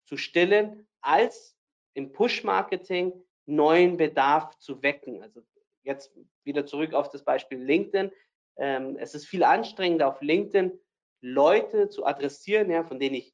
zu 0.04 0.16
stillen, 0.16 0.87
als 1.00 1.56
im 1.94 2.12
Push-Marketing 2.12 3.12
neuen 3.46 3.96
Bedarf 3.96 4.56
zu 4.58 4.82
wecken. 4.82 5.22
Also 5.22 5.42
jetzt 5.82 6.14
wieder 6.44 6.66
zurück 6.66 6.94
auf 6.94 7.08
das 7.08 7.24
Beispiel 7.24 7.58
LinkedIn. 7.58 8.11
Ähm, 8.56 8.96
es 8.98 9.14
ist 9.14 9.26
viel 9.26 9.42
anstrengender 9.42 10.08
auf 10.08 10.20
LinkedIn 10.20 10.78
Leute 11.20 11.88
zu 11.88 12.04
adressieren, 12.04 12.70
ja, 12.70 12.85
von 12.85 12.98
denen 12.98 13.14
ich 13.14 13.32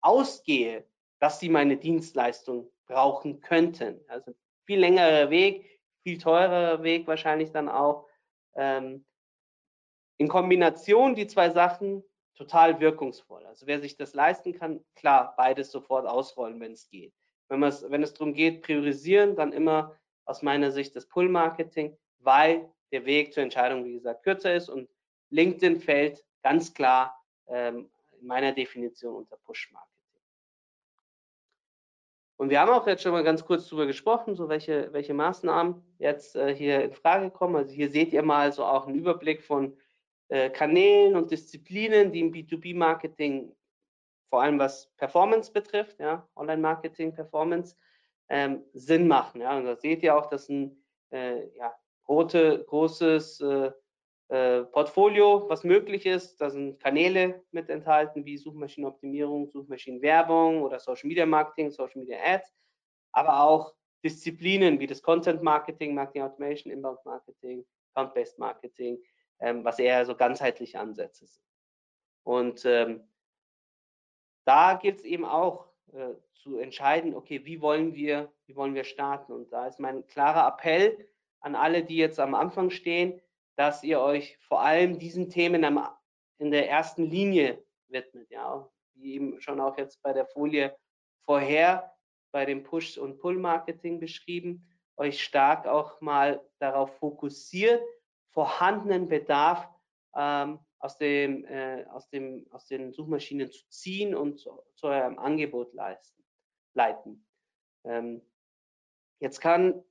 ausgehe, 0.00 0.84
dass 1.18 1.40
sie 1.40 1.48
meine 1.48 1.76
Dienstleistung 1.76 2.70
brauchen 2.86 3.40
könnten. 3.40 4.00
Also 4.08 4.34
viel 4.64 4.80
längerer 4.80 5.30
Weg, 5.30 5.80
viel 6.02 6.18
teurerer 6.18 6.82
Weg 6.82 7.06
wahrscheinlich 7.06 7.52
dann 7.52 7.68
auch. 7.68 8.08
Ähm, 8.54 9.04
in 10.16 10.28
Kombination 10.28 11.14
die 11.14 11.26
zwei 11.26 11.50
Sachen 11.50 12.02
total 12.34 12.80
wirkungsvoll. 12.80 13.44
Also 13.46 13.66
wer 13.66 13.80
sich 13.80 13.96
das 13.96 14.14
leisten 14.14 14.52
kann, 14.54 14.84
klar, 14.94 15.34
beides 15.36 15.70
sofort 15.70 16.06
ausrollen, 16.06 16.60
wenn 16.60 16.72
es 16.72 16.88
geht. 16.88 17.12
Wenn, 17.48 17.60
wenn 17.60 18.02
es 18.02 18.14
darum 18.14 18.32
geht, 18.34 18.62
priorisieren, 18.62 19.36
dann 19.36 19.52
immer 19.52 19.96
aus 20.24 20.42
meiner 20.42 20.70
Sicht 20.70 20.94
das 20.96 21.06
Pull-Marketing, 21.06 21.96
weil 22.18 22.70
der 22.92 23.04
Weg 23.04 23.32
zur 23.32 23.42
Entscheidung, 23.42 23.84
wie 23.84 23.94
gesagt, 23.94 24.22
kürzer 24.22 24.54
ist 24.54 24.68
und 24.68 24.88
LinkedIn 25.30 25.80
fällt 25.80 26.24
ganz 26.42 26.72
klar 26.72 27.14
ähm, 27.46 27.90
in 28.18 28.26
meiner 28.26 28.52
Definition 28.52 29.14
unter 29.14 29.36
Push-Marketing. 29.36 29.89
Und 32.40 32.48
wir 32.48 32.58
haben 32.58 32.70
auch 32.70 32.86
jetzt 32.86 33.02
schon 33.02 33.12
mal 33.12 33.22
ganz 33.22 33.44
kurz 33.44 33.68
darüber 33.68 33.84
gesprochen, 33.84 34.34
so 34.34 34.48
welche, 34.48 34.90
welche 34.94 35.12
Maßnahmen 35.12 35.74
jetzt 35.98 36.36
äh, 36.36 36.54
hier 36.54 36.82
in 36.82 36.94
Frage 36.94 37.30
kommen. 37.30 37.54
Also 37.54 37.74
hier 37.74 37.90
seht 37.90 38.14
ihr 38.14 38.22
mal 38.22 38.50
so 38.50 38.64
auch 38.64 38.86
einen 38.86 38.96
Überblick 38.96 39.42
von 39.42 39.76
äh, 40.28 40.48
Kanälen 40.48 41.16
und 41.16 41.30
Disziplinen, 41.30 42.12
die 42.12 42.20
im 42.20 42.32
B2B-Marketing, 42.32 43.54
vor 44.30 44.40
allem 44.40 44.58
was 44.58 44.90
Performance 44.96 45.52
betrifft, 45.52 46.00
ja, 46.00 46.26
Online-Marketing, 46.34 47.12
Performance, 47.12 47.76
ähm, 48.30 48.64
Sinn 48.72 49.06
machen. 49.06 49.42
Ja. 49.42 49.58
Und 49.58 49.66
da 49.66 49.76
seht 49.76 50.02
ihr 50.02 50.16
auch, 50.16 50.30
dass 50.30 50.48
ein 50.48 50.82
äh, 51.10 51.46
ja, 51.58 51.74
große, 52.04 52.64
großes 52.64 53.42
äh, 53.42 53.70
äh, 54.30 54.62
Portfolio, 54.62 55.48
was 55.48 55.64
möglich 55.64 56.06
ist. 56.06 56.40
Da 56.40 56.50
sind 56.50 56.78
Kanäle 56.78 57.42
mit 57.50 57.68
enthalten, 57.68 58.24
wie 58.24 58.38
Suchmaschinenoptimierung, 58.38 59.50
Suchmaschinenwerbung 59.50 60.62
oder 60.62 60.78
Social 60.78 61.08
Media 61.08 61.26
Marketing, 61.26 61.72
Social 61.72 61.98
Media 61.98 62.16
Ads, 62.22 62.54
aber 63.10 63.42
auch 63.42 63.74
Disziplinen 64.04 64.78
wie 64.78 64.86
das 64.86 65.02
Content 65.02 65.42
Marketing, 65.42 65.94
Marketing 65.94 66.22
Automation, 66.22 66.72
Inbound 66.72 67.04
Marketing, 67.04 67.66
Account-Based 67.92 68.38
Marketing, 68.38 69.02
ähm, 69.40 69.64
was 69.64 69.80
eher 69.80 70.06
so 70.06 70.14
ganzheitliche 70.14 70.78
Ansätze 70.78 71.26
sind. 71.26 71.44
Und 72.22 72.64
ähm, 72.64 73.02
da 74.44 74.74
gilt 74.74 74.98
es 74.98 75.04
eben 75.04 75.24
auch 75.24 75.66
äh, 75.92 76.14
zu 76.34 76.56
entscheiden, 76.58 77.16
okay, 77.16 77.44
wie 77.44 77.60
wollen 77.60 77.94
wir, 77.94 78.32
wie 78.46 78.54
wollen 78.54 78.76
wir 78.76 78.84
starten? 78.84 79.32
Und 79.32 79.52
da 79.52 79.66
ist 79.66 79.80
mein 79.80 80.06
klarer 80.06 80.46
Appell 80.46 81.08
an 81.40 81.56
alle, 81.56 81.82
die 81.82 81.96
jetzt 81.96 82.20
am 82.20 82.36
Anfang 82.36 82.70
stehen, 82.70 83.20
dass 83.56 83.82
ihr 83.82 84.00
euch 84.00 84.38
vor 84.38 84.60
allem 84.62 84.98
diesen 84.98 85.28
Themen 85.30 85.64
am, 85.64 85.86
in 86.38 86.50
der 86.50 86.68
ersten 86.68 87.04
Linie 87.04 87.62
widmet, 87.88 88.30
ja, 88.30 88.68
wie 88.94 89.14
eben 89.14 89.40
schon 89.40 89.60
auch 89.60 89.76
jetzt 89.76 90.02
bei 90.02 90.12
der 90.12 90.26
Folie 90.26 90.76
vorher 91.24 91.94
bei 92.32 92.44
dem 92.44 92.62
Push- 92.62 92.98
und 92.98 93.18
Pull-Marketing 93.18 94.00
beschrieben, 94.00 94.66
euch 94.96 95.22
stark 95.22 95.66
auch 95.66 96.00
mal 96.00 96.44
darauf 96.58 96.96
fokussiert, 96.98 97.82
vorhandenen 98.30 99.08
Bedarf 99.08 99.68
ähm, 100.14 100.60
aus, 100.78 100.98
dem, 100.98 101.44
äh, 101.46 101.84
aus, 101.86 102.08
dem, 102.10 102.46
aus 102.50 102.66
den 102.66 102.92
Suchmaschinen 102.92 103.50
zu 103.50 103.68
ziehen 103.68 104.14
und 104.14 104.38
zu, 104.38 104.62
zu 104.74 104.86
eurem 104.88 105.18
Angebot 105.18 105.72
leisten, 105.74 106.24
leiten. 106.74 107.26
Ähm, 107.84 108.22
jetzt 109.18 109.40
kann 109.40 109.82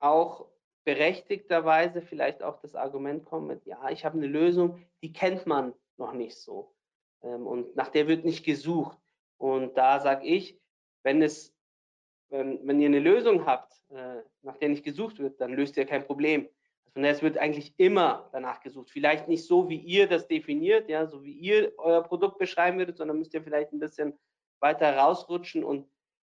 auch 0.00 0.48
berechtigterweise 0.84 2.02
vielleicht 2.02 2.42
auch 2.42 2.60
das 2.60 2.74
Argument 2.74 3.24
kommen 3.24 3.46
mit, 3.46 3.66
ja, 3.66 3.90
ich 3.90 4.04
habe 4.04 4.18
eine 4.18 4.26
Lösung, 4.26 4.82
die 5.02 5.12
kennt 5.12 5.46
man 5.46 5.72
noch 5.96 6.12
nicht 6.12 6.36
so 6.36 6.74
ähm, 7.24 7.46
und 7.46 7.74
nach 7.76 7.88
der 7.88 8.06
wird 8.06 8.24
nicht 8.24 8.44
gesucht. 8.44 8.98
Und 9.38 9.76
da 9.76 10.00
sage 10.00 10.26
ich, 10.26 10.58
wenn 11.02 11.22
es, 11.22 11.54
wenn, 12.28 12.66
wenn 12.66 12.80
ihr 12.80 12.88
eine 12.88 13.00
Lösung 13.00 13.46
habt, 13.46 13.82
äh, 13.90 14.22
nach 14.42 14.56
der 14.58 14.68
nicht 14.68 14.84
gesucht 14.84 15.18
wird, 15.18 15.40
dann 15.40 15.54
löst 15.54 15.76
ihr 15.76 15.86
kein 15.86 16.04
Problem. 16.04 16.48
Von 16.92 17.02
daher, 17.02 17.16
es 17.16 17.22
wird 17.22 17.38
eigentlich 17.38 17.74
immer 17.76 18.28
danach 18.32 18.60
gesucht. 18.60 18.90
Vielleicht 18.90 19.26
nicht 19.26 19.44
so, 19.44 19.68
wie 19.68 19.78
ihr 19.78 20.06
das 20.06 20.28
definiert, 20.28 20.88
ja, 20.88 21.06
so 21.06 21.24
wie 21.24 21.32
ihr 21.32 21.72
euer 21.78 22.04
Produkt 22.04 22.38
beschreiben 22.38 22.78
würdet, 22.78 22.98
sondern 22.98 23.18
müsst 23.18 23.34
ihr 23.34 23.42
vielleicht 23.42 23.72
ein 23.72 23.80
bisschen 23.80 24.16
weiter 24.60 24.96
rausrutschen 24.96 25.64
und 25.64 25.88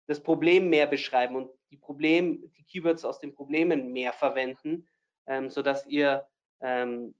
das 0.07 0.21
Problem 0.21 0.69
mehr 0.69 0.87
beschreiben 0.87 1.35
und 1.35 1.51
die 1.71 1.77
Problem, 1.77 2.51
die 2.57 2.63
Keywords 2.63 3.05
aus 3.05 3.19
den 3.19 3.33
Problemen 3.33 3.91
mehr 3.93 4.13
verwenden, 4.13 4.87
ähm, 5.27 5.49
sodass 5.49 5.85
ihr 5.87 6.27
ähm, 6.61 7.15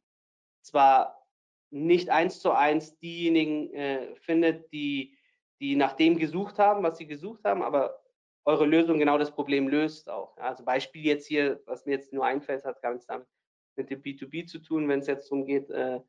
zwar 0.61 1.25
nicht 1.69 2.09
eins 2.09 2.39
zu 2.39 2.51
eins 2.51 2.97
diejenigen 2.99 3.73
äh, 3.73 4.15
findet, 4.15 4.71
die, 4.71 5.17
die 5.59 5.75
nach 5.75 5.93
dem 5.93 6.17
gesucht 6.17 6.59
haben, 6.59 6.83
was 6.83 6.97
sie 6.97 7.07
gesucht 7.07 7.43
haben, 7.45 7.63
aber 7.63 8.03
eure 8.45 8.65
Lösung 8.65 8.99
genau 8.99 9.17
das 9.17 9.31
Problem 9.31 9.67
löst 9.67 10.09
auch. 10.09 10.37
Also 10.37 10.63
Beispiel 10.63 11.05
jetzt 11.05 11.25
hier, 11.25 11.61
was 11.65 11.85
mir 11.85 11.93
jetzt 11.93 12.13
nur 12.13 12.25
einfällt, 12.25 12.65
hat 12.65 12.81
gar 12.81 12.91
nichts 12.91 13.07
damit 13.07 13.27
mit 13.75 13.89
dem 13.89 14.01
B2B 14.01 14.45
zu 14.45 14.59
tun, 14.59 14.87
wenn 14.87 14.99
es 14.99 15.07
jetzt 15.07 15.31
darum 15.31 15.45
geht, 15.45 15.69
äh, 15.69 15.99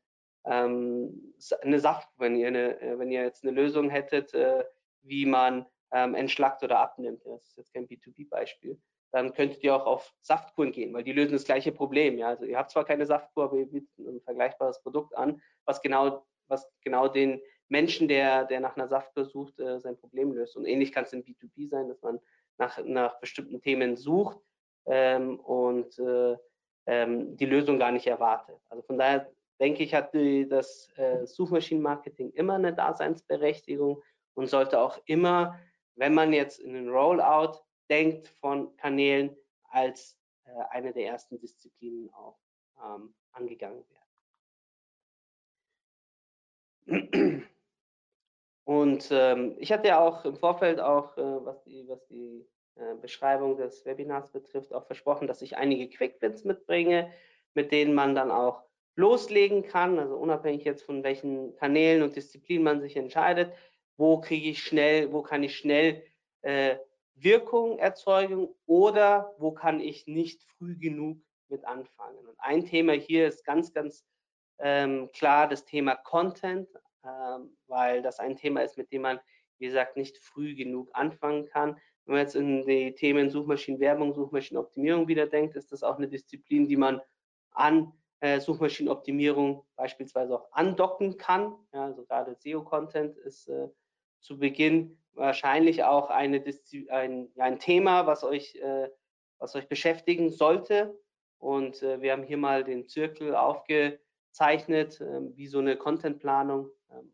ähm, 0.45 1.33
eine 1.61 1.79
Saft, 1.79 2.09
wenn 2.17 2.35
ihr, 2.35 2.47
eine, 2.47 2.79
äh, 2.79 2.99
wenn 2.99 3.11
ihr 3.11 3.23
jetzt 3.23 3.43
eine 3.43 3.53
Lösung 3.53 3.89
hättet, 3.89 4.33
äh, 4.33 4.63
wie 5.01 5.25
man 5.25 5.65
ähm, 5.91 6.15
entschlackt 6.15 6.63
oder 6.63 6.79
abnimmt, 6.79 7.21
das 7.25 7.47
ist 7.47 7.57
jetzt 7.57 7.73
kein 7.73 7.87
B2B-Beispiel, 7.87 8.79
dann 9.11 9.33
könntet 9.33 9.63
ihr 9.63 9.75
auch 9.75 9.85
auf 9.85 10.13
Saftkuren 10.21 10.71
gehen, 10.71 10.93
weil 10.93 11.03
die 11.03 11.13
lösen 11.13 11.33
das 11.33 11.45
gleiche 11.45 11.71
Problem. 11.71 12.17
Ja? 12.17 12.29
Also 12.29 12.45
ihr 12.45 12.57
habt 12.57 12.71
zwar 12.71 12.85
keine 12.85 13.05
Saftkur, 13.05 13.45
aber 13.45 13.57
ihr 13.57 13.67
bietet 13.67 13.97
ein 13.97 14.19
vergleichbares 14.21 14.81
Produkt 14.81 15.15
an, 15.15 15.41
was 15.65 15.81
genau, 15.81 16.25
was 16.47 16.69
genau 16.81 17.07
den 17.07 17.41
Menschen, 17.69 18.07
der, 18.07 18.45
der 18.45 18.59
nach 18.59 18.75
einer 18.75 18.87
Saftkur 18.87 19.25
sucht, 19.25 19.59
äh, 19.59 19.79
sein 19.79 19.97
Problem 19.97 20.33
löst. 20.33 20.55
Und 20.55 20.65
ähnlich 20.65 20.91
kann 20.91 21.05
es 21.05 21.13
im 21.13 21.23
B2B 21.23 21.69
sein, 21.69 21.87
dass 21.87 22.01
man 22.01 22.19
nach, 22.57 22.77
nach 22.83 23.19
bestimmten 23.19 23.61
Themen 23.61 23.95
sucht 23.95 24.39
ähm, 24.85 25.39
und 25.39 25.97
äh, 25.99 26.35
ähm, 26.85 27.37
die 27.37 27.45
Lösung 27.45 27.79
gar 27.79 27.91
nicht 27.91 28.07
erwartet. 28.07 28.59
Also 28.69 28.83
von 28.83 28.97
daher 28.97 29.31
denke 29.59 29.83
ich, 29.83 29.93
hat 29.93 30.13
die, 30.13 30.47
das 30.47 30.89
äh, 30.97 31.25
Suchmaschinenmarketing 31.25 32.31
immer 32.31 32.55
eine 32.55 32.73
Daseinsberechtigung 32.73 34.03
und 34.33 34.47
sollte 34.47 34.79
auch 34.79 34.99
immer 35.05 35.59
wenn 35.95 36.13
man 36.13 36.33
jetzt 36.33 36.59
in 36.59 36.73
den 36.73 36.89
Rollout 36.89 37.59
denkt 37.89 38.27
von 38.27 38.75
Kanälen, 38.77 39.35
als 39.69 40.17
äh, 40.45 40.51
eine 40.69 40.93
der 40.93 41.07
ersten 41.07 41.39
Disziplinen 41.39 42.09
auch 42.13 42.37
ähm, 42.83 43.13
angegangen 43.31 43.83
werden. 46.87 47.47
Und 48.65 49.09
ähm, 49.11 49.55
ich 49.59 49.71
hatte 49.71 49.87
ja 49.87 49.99
auch 49.99 50.25
im 50.25 50.35
Vorfeld 50.35 50.79
auch, 50.79 51.17
äh, 51.17 51.45
was 51.45 51.63
die, 51.63 51.87
was 51.87 52.05
die 52.07 52.45
äh, 52.75 52.95
Beschreibung 53.01 53.57
des 53.57 53.85
Webinars 53.85 54.31
betrifft, 54.31 54.73
auch 54.73 54.85
versprochen, 54.85 55.27
dass 55.27 55.41
ich 55.41 55.57
einige 55.57 55.87
Quickwins 55.87 56.43
mitbringe, 56.43 57.11
mit 57.53 57.71
denen 57.71 57.93
man 57.93 58.15
dann 58.15 58.31
auch 58.31 58.63
loslegen 58.95 59.63
kann, 59.63 59.99
also 59.99 60.15
unabhängig 60.15 60.63
jetzt 60.63 60.83
von 60.83 61.03
welchen 61.03 61.55
Kanälen 61.55 62.01
und 62.01 62.15
Disziplinen 62.15 62.63
man 62.63 62.81
sich 62.81 62.95
entscheidet, 62.95 63.51
wo 63.97 64.19
kriege 64.19 64.49
ich 64.49 64.63
schnell, 64.63 65.11
wo 65.11 65.21
kann 65.21 65.43
ich 65.43 65.55
schnell 65.55 66.03
äh, 66.41 66.77
Wirkung 67.15 67.79
erzeugen 67.79 68.49
oder 68.65 69.33
wo 69.37 69.51
kann 69.51 69.79
ich 69.79 70.05
nicht 70.07 70.43
früh 70.43 70.77
genug 70.77 71.19
mit 71.49 71.65
anfangen. 71.65 72.17
Und 72.27 72.35
ein 72.39 72.65
Thema 72.65 72.93
hier 72.93 73.27
ist 73.27 73.45
ganz, 73.45 73.73
ganz 73.73 74.05
ähm, 74.59 75.09
klar 75.13 75.47
das 75.47 75.65
Thema 75.65 75.95
Content, 75.95 76.67
ähm, 77.03 77.55
weil 77.67 78.01
das 78.01 78.19
ein 78.19 78.35
Thema 78.35 78.61
ist, 78.61 78.77
mit 78.77 78.91
dem 78.91 79.03
man, 79.03 79.19
wie 79.59 79.67
gesagt, 79.67 79.95
nicht 79.95 80.17
früh 80.17 80.55
genug 80.55 80.89
anfangen 80.93 81.45
kann. 81.47 81.77
Wenn 82.05 82.15
man 82.15 82.21
jetzt 82.21 82.35
in 82.35 82.65
die 82.65 82.93
Themen 82.93 83.29
Suchmaschinenwerbung, 83.29 84.13
Suchmaschinenoptimierung 84.13 85.07
wieder 85.07 85.27
denkt, 85.27 85.55
ist 85.55 85.71
das 85.71 85.83
auch 85.83 85.97
eine 85.97 86.07
Disziplin, 86.07 86.67
die 86.67 86.77
man 86.77 87.01
an 87.51 87.93
äh, 88.19 88.39
Suchmaschinenoptimierung 88.39 89.65
beispielsweise 89.75 90.35
auch 90.35 90.51
andocken 90.51 91.17
kann. 91.17 91.55
Ja, 91.73 91.85
also 91.85 92.05
gerade 92.05 92.35
SEO-Content 92.35 93.17
ist 93.17 93.47
äh, 93.47 93.69
zu 94.25 94.39
Beginn 94.39 94.97
wahrscheinlich 95.13 95.83
auch 95.83 96.09
eine, 96.09 96.43
ein, 96.89 97.29
ein 97.37 97.59
Thema, 97.59 98.07
was 98.07 98.23
euch, 98.23 98.55
äh, 98.55 98.89
was 99.37 99.55
euch 99.55 99.69
beschäftigen 99.69 100.31
sollte. 100.31 100.99
Und 101.37 101.83
äh, 101.83 102.01
wir 102.01 102.11
haben 102.11 102.23
hier 102.23 102.37
mal 102.37 102.63
den 102.63 102.87
Zirkel 102.87 103.35
aufgezeichnet, 103.35 104.99
äh, 104.99 105.21
wie 105.35 105.45
so 105.45 105.59
eine 105.59 105.77
Contentplanung 105.77 106.69
ähm, 106.91 107.13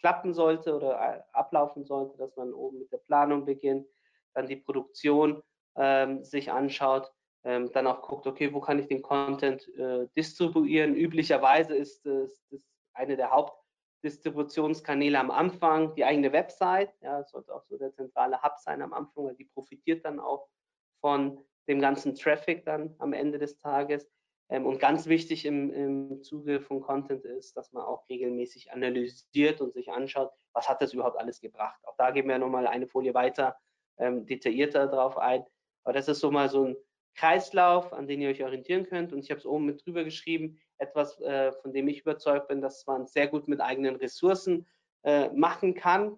klappen 0.00 0.34
sollte 0.34 0.74
oder 0.74 0.98
äh, 0.98 1.22
ablaufen 1.32 1.84
sollte, 1.84 2.18
dass 2.18 2.36
man 2.36 2.52
oben 2.52 2.80
mit 2.80 2.90
der 2.92 2.98
Planung 2.98 3.44
beginnt, 3.44 3.86
dann 4.34 4.48
die 4.48 4.56
Produktion 4.56 5.40
ähm, 5.76 6.24
sich 6.24 6.50
anschaut, 6.50 7.12
ähm, 7.44 7.70
dann 7.72 7.86
auch 7.86 8.02
guckt, 8.02 8.26
okay, 8.26 8.52
wo 8.52 8.60
kann 8.60 8.80
ich 8.80 8.88
den 8.88 9.02
Content 9.02 9.68
äh, 9.76 10.08
distribuieren. 10.16 10.96
Üblicherweise 10.96 11.76
ist 11.76 12.04
das 12.04 12.42
eine 12.94 13.16
der 13.16 13.30
Haupt 13.30 13.56
Distributionskanäle 14.02 15.18
am 15.18 15.30
Anfang, 15.30 15.94
die 15.94 16.04
eigene 16.04 16.32
Website, 16.32 16.92
ja, 17.00 17.18
das 17.18 17.30
sollte 17.30 17.54
auch 17.54 17.64
so 17.64 17.76
der 17.76 17.92
zentrale 17.92 18.40
Hub 18.42 18.58
sein 18.58 18.82
am 18.82 18.92
Anfang, 18.92 19.26
weil 19.26 19.34
die 19.34 19.44
profitiert 19.44 20.04
dann 20.04 20.20
auch 20.20 20.48
von 21.00 21.40
dem 21.68 21.80
ganzen 21.80 22.14
Traffic 22.14 22.64
dann 22.64 22.94
am 22.98 23.12
Ende 23.12 23.38
des 23.38 23.58
Tages. 23.58 24.08
Ähm, 24.48 24.66
und 24.66 24.78
ganz 24.80 25.06
wichtig 25.06 25.44
im, 25.44 25.72
im 25.72 26.22
Zuge 26.22 26.60
von 26.60 26.80
Content 26.80 27.24
ist, 27.24 27.56
dass 27.56 27.72
man 27.72 27.84
auch 27.84 28.08
regelmäßig 28.08 28.72
analysiert 28.72 29.60
und 29.60 29.74
sich 29.74 29.90
anschaut, 29.90 30.30
was 30.52 30.68
hat 30.68 30.80
das 30.80 30.92
überhaupt 30.94 31.18
alles 31.18 31.40
gebracht. 31.40 31.80
Auch 31.84 31.96
da 31.96 32.10
geben 32.10 32.28
wir 32.28 32.38
nochmal 32.38 32.66
eine 32.66 32.86
Folie 32.86 33.14
weiter 33.14 33.56
ähm, 33.98 34.26
detaillierter 34.26 34.86
drauf 34.86 35.18
ein. 35.18 35.44
Aber 35.84 35.92
das 35.92 36.08
ist 36.08 36.20
so 36.20 36.30
mal 36.30 36.48
so 36.48 36.64
ein 36.64 36.76
Kreislauf, 37.14 37.92
an 37.92 38.06
den 38.06 38.20
ihr 38.20 38.30
euch 38.30 38.42
orientieren 38.42 38.86
könnt. 38.86 39.12
Und 39.12 39.20
ich 39.20 39.30
habe 39.30 39.38
es 39.38 39.46
oben 39.46 39.66
mit 39.66 39.84
drüber 39.84 40.04
geschrieben, 40.04 40.58
etwas, 40.78 41.20
äh, 41.20 41.52
von 41.52 41.72
dem 41.72 41.88
ich 41.88 42.00
überzeugt 42.00 42.48
bin, 42.48 42.60
dass 42.60 42.86
man 42.86 43.06
sehr 43.06 43.28
gut 43.28 43.48
mit 43.48 43.60
eigenen 43.60 43.96
Ressourcen 43.96 44.66
äh, 45.02 45.28
machen 45.30 45.74
kann. 45.74 46.16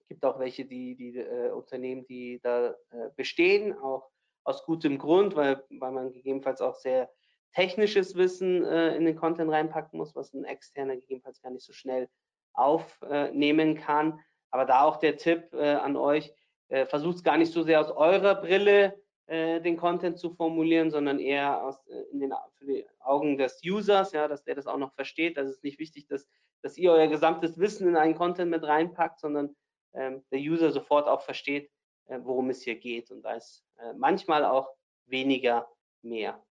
Es 0.00 0.08
gibt 0.08 0.24
auch 0.24 0.38
welche, 0.38 0.64
die, 0.64 0.96
die 0.96 1.18
äh, 1.18 1.50
Unternehmen, 1.50 2.06
die 2.06 2.40
da 2.42 2.74
bestehen, 3.16 3.78
auch 3.78 4.10
aus 4.44 4.64
gutem 4.64 4.96
Grund, 4.96 5.36
weil, 5.36 5.62
weil 5.70 5.92
man 5.92 6.12
gegebenenfalls 6.12 6.62
auch 6.62 6.76
sehr 6.76 7.10
technisches 7.52 8.14
Wissen 8.14 8.64
in 8.64 9.04
den 9.04 9.16
Content 9.16 9.50
reinpacken 9.50 9.98
muss, 9.98 10.14
was 10.14 10.32
ein 10.32 10.44
externer 10.44 10.96
gegebenenfalls 10.96 11.42
gar 11.42 11.50
nicht 11.50 11.64
so 11.64 11.72
schnell 11.72 12.08
aufnehmen 12.54 13.74
kann. 13.74 14.20
Aber 14.50 14.64
da 14.64 14.84
auch 14.84 14.96
der 14.96 15.16
Tipp 15.16 15.52
an 15.52 15.96
euch, 15.96 16.32
versucht 16.68 17.16
es 17.16 17.24
gar 17.24 17.36
nicht 17.36 17.52
so 17.52 17.62
sehr 17.62 17.80
aus 17.80 17.90
eurer 17.90 18.36
Brille 18.36 18.98
äh, 19.28 19.60
den 19.60 19.76
Content 19.76 20.18
zu 20.18 20.30
formulieren, 20.30 20.90
sondern 20.90 21.18
eher 21.18 21.62
aus, 21.62 21.86
äh, 21.86 22.02
in 22.12 22.20
den, 22.20 22.32
für 22.58 22.64
die 22.64 22.86
Augen 22.98 23.36
des 23.36 23.60
Users, 23.62 24.12
ja, 24.12 24.26
dass 24.26 24.42
der 24.42 24.54
das 24.54 24.66
auch 24.66 24.78
noch 24.78 24.94
versteht. 24.94 25.36
Also 25.36 25.50
es 25.50 25.56
ist 25.56 25.64
nicht 25.64 25.78
wichtig, 25.78 26.06
dass, 26.08 26.26
dass 26.62 26.78
ihr 26.78 26.92
euer 26.92 27.08
gesamtes 27.08 27.58
Wissen 27.58 27.88
in 27.88 27.96
einen 27.96 28.14
Content 28.14 28.50
mit 28.50 28.64
reinpackt, 28.64 29.20
sondern 29.20 29.54
ähm, 29.92 30.24
der 30.32 30.38
User 30.38 30.72
sofort 30.72 31.06
auch 31.06 31.20
versteht, 31.20 31.70
äh, 32.06 32.18
worum 32.22 32.48
es 32.48 32.62
hier 32.62 32.76
geht. 32.76 33.10
Und 33.10 33.22
da 33.22 33.34
ist 33.34 33.62
äh, 33.78 33.92
manchmal 33.94 34.46
auch 34.46 34.70
weniger 35.04 35.68
mehr. 36.02 36.42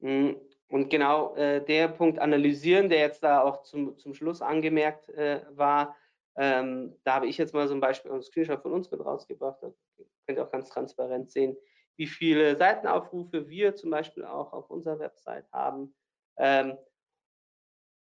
Mm, 0.00 0.32
und 0.68 0.88
genau 0.88 1.36
äh, 1.36 1.64
der 1.64 1.86
Punkt 1.86 2.18
analysieren, 2.18 2.88
der 2.88 2.98
jetzt 2.98 3.22
da 3.22 3.42
auch 3.42 3.62
zum, 3.62 3.96
zum 3.96 4.14
Schluss 4.14 4.42
angemerkt 4.42 5.08
äh, 5.10 5.42
war, 5.50 5.96
ähm, 6.36 6.96
da 7.04 7.14
habe 7.14 7.26
ich 7.26 7.38
jetzt 7.38 7.54
mal 7.54 7.68
so 7.68 7.74
ein 7.74 7.80
Beispiel, 7.80 8.12
ein 8.12 8.22
Screenshot 8.22 8.62
von 8.62 8.72
uns 8.72 8.90
mit 8.90 9.04
rausgebracht. 9.04 9.62
Da 9.62 9.72
könnt 10.30 10.38
ihr 10.38 10.46
auch 10.46 10.52
ganz 10.52 10.68
transparent 10.68 11.30
sehen, 11.32 11.56
wie 11.96 12.06
viele 12.06 12.56
Seitenaufrufe 12.56 13.48
wir 13.48 13.74
zum 13.74 13.90
Beispiel 13.90 14.24
auch 14.24 14.52
auf 14.52 14.70
unserer 14.70 15.00
Website 15.00 15.50
haben. 15.52 15.92
Ähm, 16.38 16.78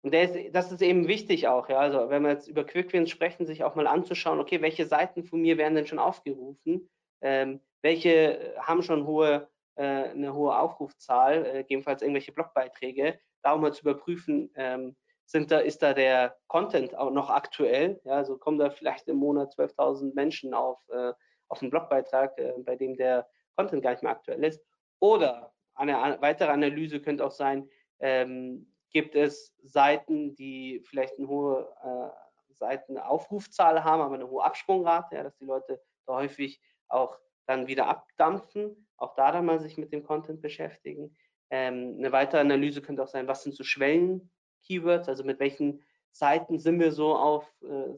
und 0.03 0.15
ist, 0.15 0.55
das 0.55 0.71
ist 0.71 0.83
eben 0.83 1.09
wichtig 1.09 1.49
auch, 1.49 1.71
ja. 1.71 1.79
Also 1.79 2.11
wenn 2.11 2.23
wir 2.23 2.31
jetzt 2.31 2.47
über 2.47 2.65
Quickwins 2.65 3.11
sprechen, 3.11 3.47
sich 3.47 3.65
auch 3.65 3.75
mal 3.75 3.87
anzuschauen, 3.87 4.41
okay, 4.41 4.61
welche 4.61 4.87
Seiten 4.87 5.25
von 5.25 5.41
mir 5.41 5.57
werden 5.57 5.75
denn 5.75 5.87
schon 5.87 5.99
aufgerufen? 5.99 6.89
Ähm, 7.23 7.61
welche 7.83 8.55
haben 8.61 8.83
schon 8.83 9.07
hohe, 9.07 9.49
äh, 9.77 10.11
eine 10.11 10.35
hohe 10.35 10.57
Aufrufzahl, 10.57 11.47
äh, 11.47 11.53
gegebenenfalls 11.63 12.03
irgendwelche 12.03 12.33
Blogbeiträge, 12.33 13.19
da 13.43 13.53
auch 13.53 13.59
mal 13.59 13.73
zu 13.73 13.81
überprüfen, 13.81 14.53
ähm, 14.55 14.97
sind 15.25 15.51
da, 15.51 15.59
ist 15.59 15.83
da 15.83 15.95
der 15.95 16.37
Content 16.47 16.95
auch 16.95 17.11
noch 17.11 17.31
aktuell? 17.31 18.01
Ja, 18.05 18.13
also 18.13 18.39
kommen 18.39 18.59
da 18.59 18.71
vielleicht 18.71 19.09
im 19.09 19.17
Monat 19.17 19.53
12.000 19.53 20.15
Menschen 20.15 20.55
auf, 20.55 20.79
äh, 20.91 21.13
auf 21.49 21.63
einen 21.63 21.71
Blogbeitrag, 21.71 22.39
äh, 22.39 22.53
bei 22.59 22.77
dem 22.77 22.97
der 22.97 23.29
Content 23.57 23.83
gar 23.83 23.91
nicht 23.91 24.03
mehr 24.03 24.13
aktuell 24.13 24.45
ist. 24.45 24.63
Oder 25.01 25.53
eine 25.75 26.21
weitere 26.21 26.51
Analyse 26.51 27.01
könnte 27.01 27.25
auch 27.25 27.31
sein, 27.33 27.69
ähm, 28.01 28.73
gibt 28.91 29.15
es 29.15 29.55
Seiten, 29.63 30.35
die 30.35 30.83
vielleicht 30.85 31.19
eine 31.19 31.29
hohe 31.29 31.69
äh, 31.83 32.55
Seitenaufrufzahl 32.55 33.85
haben, 33.85 34.03
aber 34.03 34.15
eine 34.15 34.29
hohe 34.29 34.45
Absprungrate, 34.45 35.17
ja, 35.17 35.23
dass 35.23 35.37
die 35.37 35.45
Leute 35.45 35.81
da 36.07 36.15
häufig 36.15 36.61
auch 36.89 37.19
dann 37.47 37.67
wieder 37.67 37.87
abdampfen. 37.87 38.89
Auch 38.97 39.15
da 39.15 39.31
dann 39.31 39.47
mal 39.47 39.61
sich 39.61 39.79
mit 39.79 39.93
dem 39.93 40.05
Content 40.05 40.43
beschäftigen. 40.43 41.17
Ähm, 41.51 41.97
eine 41.99 42.13
weitere 42.13 42.41
Analyse 42.41 42.83
könnte 42.83 43.03
auch 43.03 43.09
sein, 43.09 43.29
was 43.29 43.43
sind 43.43 43.55
so 43.55 43.65
Schwellen-Keywords, 43.65 45.09
also 45.09 45.25
mit 45.25 45.39
welchen 45.39 45.83
Seiten 46.11 46.59
sind 46.59 46.81
wir 46.81 46.93
so 46.93 47.15
auf 47.15 47.47
äh, 47.63 47.95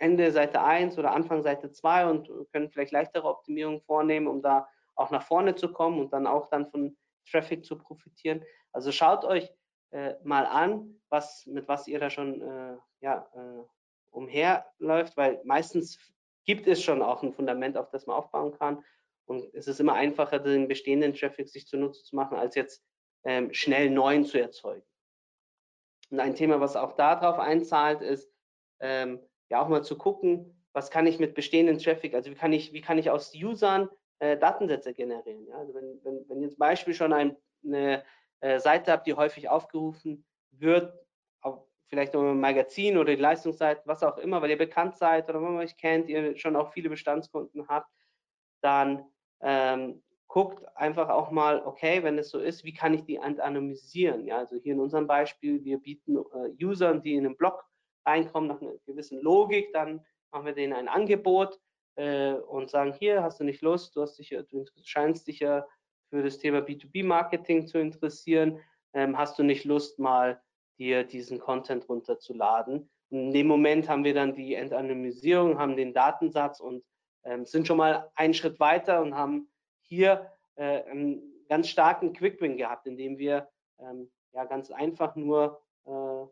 Ende 0.00 0.32
Seite 0.32 0.62
1 0.62 0.98
oder 0.98 1.12
Anfang 1.12 1.42
Seite 1.42 1.70
2 1.70 2.06
und 2.06 2.30
können 2.52 2.70
vielleicht 2.70 2.92
leichtere 2.92 3.28
Optimierungen 3.28 3.82
vornehmen, 3.82 4.26
um 4.26 4.42
da 4.42 4.68
auch 4.94 5.10
nach 5.10 5.22
vorne 5.22 5.54
zu 5.54 5.72
kommen 5.72 6.00
und 6.00 6.12
dann 6.12 6.26
auch 6.26 6.48
dann 6.48 6.66
von 6.66 6.96
Traffic 7.30 7.64
zu 7.64 7.76
profitieren. 7.76 8.42
Also 8.72 8.92
schaut 8.92 9.24
euch 9.24 9.52
äh, 9.90 10.14
mal 10.24 10.46
an, 10.46 11.00
was, 11.10 11.44
mit 11.46 11.68
was 11.68 11.86
ihr 11.86 12.00
da 12.00 12.08
schon 12.08 12.40
äh, 12.40 12.76
ja, 13.00 13.28
äh, 13.34 13.62
umherläuft, 14.10 15.16
weil 15.16 15.40
meistens 15.44 15.98
gibt 16.44 16.66
es 16.66 16.82
schon 16.82 17.02
auch 17.02 17.22
ein 17.22 17.32
Fundament, 17.32 17.76
auf 17.76 17.90
das 17.90 18.06
man 18.06 18.16
aufbauen 18.16 18.52
kann. 18.58 18.82
Und 19.26 19.54
es 19.54 19.68
ist 19.68 19.80
immer 19.80 19.94
einfacher, 19.94 20.38
den 20.38 20.66
bestehenden 20.66 21.14
Traffic 21.14 21.48
sich 21.48 21.66
zunutze 21.66 22.02
zu 22.04 22.16
machen, 22.16 22.38
als 22.38 22.54
jetzt 22.54 22.82
ähm, 23.24 23.52
schnell 23.52 23.90
neuen 23.90 24.24
zu 24.24 24.40
erzeugen. 24.40 24.86
Und 26.10 26.20
ein 26.20 26.34
Thema, 26.34 26.58
was 26.60 26.74
auch 26.74 26.92
darauf 26.92 27.38
einzahlt, 27.38 28.00
ist 28.00 28.32
ähm, 28.80 29.20
ja 29.50 29.62
auch 29.62 29.68
mal 29.68 29.82
zu 29.82 29.98
gucken, 29.98 30.56
was 30.72 30.90
kann 30.90 31.06
ich 31.06 31.18
mit 31.18 31.34
bestehenden 31.34 31.78
Traffic, 31.78 32.14
also 32.14 32.30
wie 32.30 32.34
kann 32.34 32.52
ich, 32.52 32.72
wie 32.72 32.80
kann 32.80 32.98
ich 32.98 33.10
aus 33.10 33.34
Usern 33.34 33.88
äh, 34.20 34.38
Datensätze 34.38 34.94
generieren. 34.94 35.46
Ja? 35.46 35.56
Also 35.56 35.74
wenn, 35.74 36.00
wenn, 36.04 36.28
wenn 36.28 36.42
jetzt 36.42 36.58
Beispiel 36.58 36.94
schon 36.94 37.12
ein, 37.12 37.36
eine 37.64 38.04
äh, 38.40 38.58
Seite 38.60 38.92
habt, 38.92 39.06
die 39.06 39.14
häufig 39.14 39.48
aufgerufen 39.48 40.24
wird, 40.52 40.94
auf, 41.42 41.66
vielleicht 41.88 42.14
noch 42.14 42.22
ein 42.22 42.40
Magazin 42.40 42.96
oder 42.96 43.14
die 43.14 43.20
Leistungsseite, 43.20 43.82
was 43.84 44.02
auch 44.02 44.18
immer, 44.18 44.40
weil 44.40 44.50
ihr 44.50 44.58
bekannt 44.58 44.96
seid 44.96 45.28
oder 45.28 45.42
wenn 45.42 45.54
man 45.54 45.64
euch 45.64 45.76
kennt, 45.76 46.08
ihr 46.08 46.36
schon 46.36 46.56
auch 46.56 46.72
viele 46.72 46.88
Bestandskunden 46.88 47.66
habt, 47.68 47.90
dann 48.62 49.04
ähm, 49.40 50.02
guckt 50.28 50.64
einfach 50.76 51.08
auch 51.08 51.32
mal, 51.32 51.60
okay, 51.66 52.04
wenn 52.04 52.16
es 52.18 52.30
so 52.30 52.38
ist, 52.38 52.62
wie 52.62 52.72
kann 52.72 52.94
ich 52.94 53.04
die 53.04 53.18
anonymisieren? 53.18 54.26
Ja, 54.26 54.38
also 54.38 54.56
hier 54.56 54.74
in 54.74 54.80
unserem 54.80 55.08
Beispiel, 55.08 55.64
wir 55.64 55.78
bieten 55.78 56.16
äh, 56.16 56.64
Usern, 56.64 57.02
die 57.02 57.14
in 57.14 57.26
einen 57.26 57.36
Blog 57.36 57.64
reinkommen, 58.06 58.48
nach 58.48 58.60
einer 58.60 58.74
gewissen 58.86 59.20
Logik, 59.20 59.72
dann 59.72 60.04
machen 60.32 60.46
wir 60.46 60.52
denen 60.52 60.72
ein 60.72 60.88
Angebot 60.88 61.60
äh, 61.96 62.32
und 62.32 62.70
sagen, 62.70 62.92
hier 62.92 63.22
hast 63.22 63.40
du 63.40 63.44
nicht 63.44 63.62
Lust, 63.62 63.96
du, 63.96 64.02
hast 64.02 64.18
dich, 64.18 64.30
du 64.48 64.64
scheinst 64.82 65.26
dich 65.26 65.40
ja 65.40 65.66
für 66.08 66.22
das 66.22 66.38
Thema 66.38 66.58
B2B-Marketing 66.58 67.66
zu 67.66 67.78
interessieren, 67.78 68.60
ähm, 68.92 69.16
hast 69.16 69.38
du 69.38 69.42
nicht 69.42 69.64
Lust, 69.64 69.98
mal 69.98 70.40
dir 70.78 71.04
diesen 71.04 71.38
Content 71.38 71.88
runterzuladen? 71.88 72.90
Und 73.10 73.18
in 73.18 73.32
dem 73.32 73.46
Moment 73.46 73.88
haben 73.88 74.04
wir 74.04 74.14
dann 74.14 74.34
die 74.34 74.54
Entanonymisierung, 74.54 75.58
haben 75.58 75.76
den 75.76 75.92
Datensatz 75.92 76.60
und 76.60 76.84
ähm, 77.24 77.44
sind 77.44 77.66
schon 77.66 77.76
mal 77.76 78.10
einen 78.14 78.34
Schritt 78.34 78.58
weiter 78.60 79.00
und 79.02 79.14
haben 79.14 79.50
hier 79.82 80.32
äh, 80.56 80.82
einen 80.84 81.44
ganz 81.48 81.68
starken 81.68 82.12
Quick-Win 82.12 82.56
gehabt, 82.56 82.86
indem 82.86 83.18
wir 83.18 83.48
ähm, 83.78 84.10
ja 84.32 84.44
ganz 84.44 84.70
einfach 84.70 85.16
nur 85.16 85.60
äh, 85.86 86.26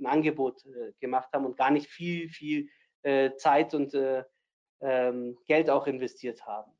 ein 0.00 0.06
Angebot 0.06 0.64
äh, 0.66 0.92
gemacht 1.00 1.28
haben 1.32 1.46
und 1.46 1.56
gar 1.56 1.70
nicht 1.70 1.88
viel, 1.88 2.28
viel 2.28 2.68
äh, 3.02 3.34
Zeit 3.36 3.74
und 3.74 3.94
äh, 3.94 4.24
ähm, 4.80 5.38
Geld 5.46 5.70
auch 5.70 5.86
investiert 5.86 6.44
haben. 6.46 6.72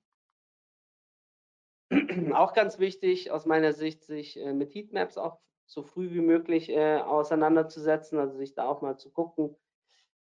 auch 2.35 2.53
ganz 2.55 2.79
wichtig 2.79 3.31
aus 3.31 3.47
meiner 3.47 3.73
Sicht, 3.73 4.05
sich 4.05 4.37
mit 4.37 4.75
Heatmaps 4.75 5.19
auch 5.19 5.41
so 5.67 5.83
früh 5.83 6.11
wie 6.13 6.21
möglich 6.21 6.77
auseinanderzusetzen, 6.77 8.19
also 8.19 8.37
sich 8.37 8.55
da 8.55 8.67
auch 8.67 8.81
mal 8.81 8.97
zu 8.97 9.11
gucken, 9.11 9.57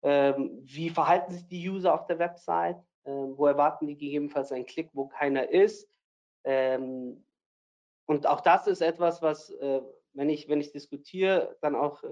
ähm, 0.01 0.61
wie 0.63 0.89
verhalten 0.89 1.31
sich 1.31 1.47
die 1.47 1.69
User 1.69 1.93
auf 1.93 2.05
der 2.05 2.19
Website, 2.19 2.77
ähm, 3.05 3.37
wo 3.37 3.47
erwarten 3.47 3.87
die 3.87 3.97
gegebenenfalls 3.97 4.51
einen 4.51 4.65
Klick, 4.65 4.89
wo 4.93 5.07
keiner 5.07 5.49
ist. 5.49 5.89
Und 6.45 8.27
auch 8.27 8.41
das 8.41 8.67
ist 8.67 8.81
etwas, 8.81 9.21
was, 9.21 9.49
wenn 10.13 10.29
ich, 10.29 10.49
wenn 10.49 10.59
ich 10.59 10.73
diskutiere, 10.73 11.55
dann 11.61 11.73
auch 11.73 12.03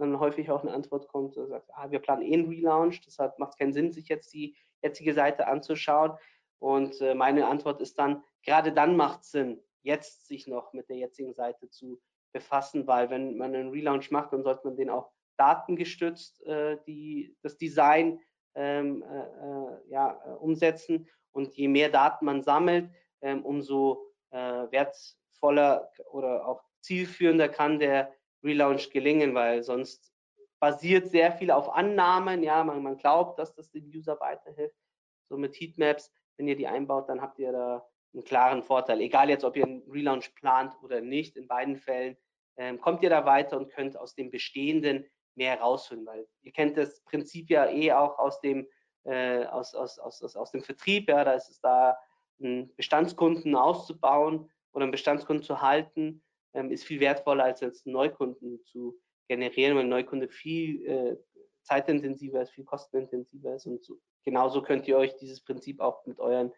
dann 0.00 0.18
häufig 0.18 0.50
auch 0.50 0.62
eine 0.62 0.72
Antwort 0.72 1.08
kommt, 1.08 1.34
so 1.34 1.46
sagt, 1.46 1.70
ah, 1.74 1.90
wir 1.90 1.98
planen 1.98 2.22
eh 2.22 2.34
einen 2.34 2.48
Relaunch, 2.48 3.00
deshalb 3.02 3.38
macht 3.38 3.52
es 3.52 3.58
keinen 3.58 3.72
Sinn, 3.72 3.92
sich 3.92 4.08
jetzt 4.08 4.32
die 4.32 4.56
jetzige 4.82 5.14
Seite 5.14 5.46
anzuschauen. 5.46 6.12
Und 6.58 7.00
äh, 7.00 7.14
meine 7.14 7.46
Antwort 7.46 7.80
ist 7.80 7.98
dann, 7.98 8.22
gerade 8.42 8.72
dann 8.72 8.96
macht 8.96 9.22
es 9.22 9.30
Sinn, 9.30 9.62
jetzt 9.82 10.26
sich 10.26 10.46
noch 10.46 10.72
mit 10.72 10.88
der 10.88 10.96
jetzigen 10.96 11.34
Seite 11.34 11.70
zu 11.70 12.00
befassen, 12.32 12.86
weil 12.86 13.10
wenn 13.10 13.36
man 13.36 13.54
einen 13.54 13.70
Relaunch 13.70 14.10
macht, 14.10 14.32
dann 14.32 14.42
sollte 14.42 14.66
man 14.66 14.76
den 14.76 14.90
auch 14.90 15.10
datengestützt 15.36 16.42
äh, 16.46 16.76
die, 16.86 17.36
das 17.42 17.56
Design 17.56 18.20
ähm, 18.54 19.02
äh, 19.02 19.20
äh 19.20 19.90
ja, 19.90 20.20
äh, 20.26 20.30
umsetzen. 20.32 21.08
Und 21.32 21.54
je 21.56 21.68
mehr 21.68 21.88
Daten 21.88 22.24
man 22.24 22.42
sammelt, 22.42 22.90
ähm, 23.22 23.44
umso 23.44 24.12
äh, 24.30 24.36
wertvoller 24.38 25.90
oder 26.10 26.46
auch 26.46 26.62
zielführender 26.80 27.48
kann 27.48 27.78
der 27.78 28.12
Relaunch 28.42 28.90
gelingen, 28.90 29.34
weil 29.34 29.62
sonst 29.62 30.12
basiert 30.58 31.08
sehr 31.08 31.32
viel 31.32 31.50
auf 31.50 31.74
Annahmen. 31.74 32.42
Ja, 32.42 32.64
man, 32.64 32.82
man 32.82 32.96
glaubt, 32.96 33.38
dass 33.38 33.54
das 33.54 33.70
dem 33.70 33.86
User 33.86 34.18
weiterhilft. 34.20 34.76
So 35.28 35.36
mit 35.36 35.54
Heatmaps, 35.58 36.12
wenn 36.36 36.48
ihr 36.48 36.56
die 36.56 36.66
einbaut, 36.66 37.08
dann 37.08 37.20
habt 37.20 37.38
ihr 37.38 37.52
da 37.52 37.86
einen 38.12 38.24
klaren 38.24 38.62
Vorteil. 38.62 39.00
Egal 39.00 39.30
jetzt, 39.30 39.44
ob 39.44 39.56
ihr 39.56 39.64
einen 39.64 39.82
Relaunch 39.90 40.34
plant 40.34 40.74
oder 40.82 41.00
nicht, 41.00 41.36
in 41.36 41.46
beiden 41.46 41.76
Fällen 41.76 42.16
ähm, 42.56 42.80
kommt 42.80 43.02
ihr 43.02 43.10
da 43.10 43.24
weiter 43.24 43.56
und 43.56 43.70
könnt 43.70 43.96
aus 43.96 44.14
dem 44.14 44.30
Bestehenden 44.30 45.06
mehr 45.34 45.60
rausholen, 45.60 46.04
weil 46.04 46.26
ihr 46.42 46.52
kennt 46.52 46.76
das 46.76 47.00
Prinzip 47.02 47.48
ja 47.50 47.68
eh 47.70 47.92
auch 47.92 48.18
aus 48.18 48.40
dem, 48.40 48.66
äh, 49.04 49.44
aus, 49.46 49.74
aus, 49.74 49.98
aus, 49.98 50.36
aus, 50.36 50.50
dem 50.50 50.62
Vertrieb, 50.62 51.08
ja, 51.08 51.24
da 51.24 51.32
ist 51.32 51.48
es 51.48 51.60
da 51.60 51.96
einen 52.40 52.74
Bestandskunden 52.74 53.54
auszubauen 53.54 54.50
oder 54.72 54.82
einen 54.82 54.92
Bestandskunden 54.92 55.44
zu 55.44 55.62
halten, 55.62 56.22
ähm, 56.54 56.70
ist 56.70 56.84
viel 56.84 57.00
wertvoller 57.00 57.44
als 57.44 57.60
jetzt 57.60 57.86
Neukunden 57.86 58.62
zu 58.64 58.98
generieren, 59.28 59.76
weil 59.76 59.84
Neukunde 59.84 60.28
viel 60.28 60.86
äh, 60.86 61.16
zeitintensiver 61.62 62.42
ist, 62.42 62.50
viel 62.50 62.64
kostenintensiver 62.64 63.54
ist 63.54 63.66
und 63.66 63.84
so, 63.84 64.00
genauso 64.24 64.62
könnt 64.62 64.88
ihr 64.88 64.96
euch 64.96 65.16
dieses 65.16 65.40
Prinzip 65.40 65.80
auch 65.80 66.04
mit 66.06 66.18
euren 66.18 66.52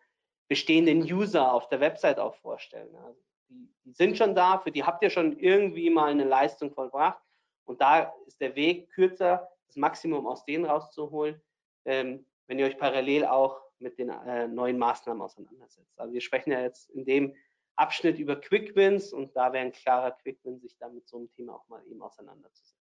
bestehenden 0.49 1.03
User 1.03 1.53
auf 1.53 1.69
der 1.69 1.81
Website 1.81 2.19
auch 2.19 2.35
vorstellen. 2.37 2.95
Also 2.97 3.21
die, 3.49 3.69
die 3.85 3.93
sind 3.93 4.17
schon 4.17 4.35
da, 4.35 4.59
für 4.59 4.71
die 4.71 4.85
habt 4.85 5.03
ihr 5.03 5.11
schon 5.11 5.39
irgendwie 5.39 5.91
mal 5.91 6.11
eine 6.11 6.25
Leistung 6.25 6.73
vollbracht 6.73 7.23
und 7.65 7.81
da 7.81 8.13
ist 8.27 8.41
der 8.41 8.55
Weg 8.57 8.91
kürzer, 8.91 9.49
das 9.67 9.77
Maximum 9.77 10.27
aus 10.27 10.45
denen 10.45 10.65
rauszuholen, 10.65 11.41
ähm, 11.85 12.27
wenn 12.47 12.59
ihr 12.59 12.67
euch 12.67 12.79
parallel 12.79 13.25
auch 13.25 13.61
mit 13.79 13.99
den 13.99 14.11
äh, 14.11 14.47
neuen 14.49 14.79
Maßnahmen 14.79 15.23
auseinandersetzt. 15.23 15.99
Also 15.99 16.13
wir 16.13 16.21
sprechen 16.21 16.53
ja 16.53 16.63
jetzt 16.63 16.91
in 16.91 17.05
dem 17.05 17.35
Abschnitt 17.77 18.19
über 18.19 18.37
Quick 18.37 18.77
Wins 18.77 19.13
und 19.13 19.35
da 19.37 19.53
wäre 19.53 19.65
ein 19.65 19.73
klarer 19.73 20.13
Quick 20.13 20.45
Win, 20.45 20.61
sich 20.61 20.77
damit 20.79 20.97
mit 20.97 21.09
so 21.09 21.17
einem 21.19 21.31
Thema 21.31 21.55
auch 21.55 21.67
mal 21.69 21.85
eben 21.87 22.03
auseinanderzusetzen. 22.03 22.79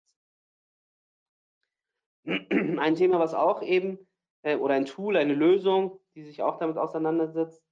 Ein 2.80 2.96
Thema, 2.96 3.20
was 3.20 3.34
auch 3.34 3.62
eben, 3.62 4.00
äh, 4.42 4.56
oder 4.56 4.74
ein 4.76 4.86
Tool, 4.86 5.18
eine 5.18 5.34
Lösung, 5.34 6.00
die 6.16 6.24
sich 6.24 6.42
auch 6.42 6.58
damit 6.58 6.78
auseinandersetzt, 6.78 7.64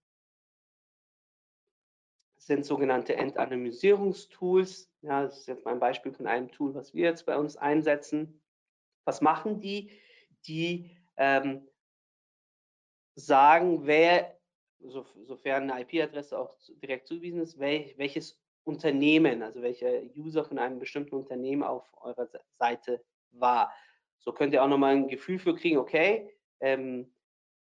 sind 2.37 2.65
sogenannte 2.65 3.15
Entanonymisierungstools. 3.15 4.89
Ja, 5.01 5.23
das 5.23 5.39
ist 5.39 5.47
jetzt 5.47 5.65
mal 5.65 5.71
ein 5.71 5.79
Beispiel 5.79 6.13
von 6.13 6.27
einem 6.27 6.49
Tool, 6.49 6.73
was 6.73 6.93
wir 6.93 7.03
jetzt 7.03 7.25
bei 7.25 7.37
uns 7.37 7.57
einsetzen. 7.57 8.41
Was 9.05 9.21
machen 9.21 9.59
die? 9.59 9.91
Die 10.45 10.91
ähm, 11.17 11.67
sagen, 13.15 13.85
wer, 13.85 14.36
so, 14.79 15.05
sofern 15.25 15.69
eine 15.69 15.81
IP-Adresse 15.81 16.37
auch 16.37 16.55
direkt 16.81 17.07
zugewiesen 17.07 17.41
ist, 17.41 17.59
wel, 17.59 17.93
welches 17.97 18.39
Unternehmen, 18.63 19.41
also 19.43 19.61
welcher 19.61 20.01
User 20.15 20.43
von 20.43 20.59
einem 20.59 20.79
bestimmten 20.79 21.15
Unternehmen 21.15 21.63
auf 21.63 21.89
eurer 22.01 22.27
Seite 22.59 23.03
war. 23.31 23.71
So 24.19 24.33
könnt 24.33 24.53
ihr 24.53 24.63
auch 24.63 24.67
nochmal 24.67 24.95
ein 24.95 25.07
Gefühl 25.07 25.39
für 25.39 25.55
kriegen, 25.55 25.77
okay, 25.77 26.29
ähm, 26.59 27.13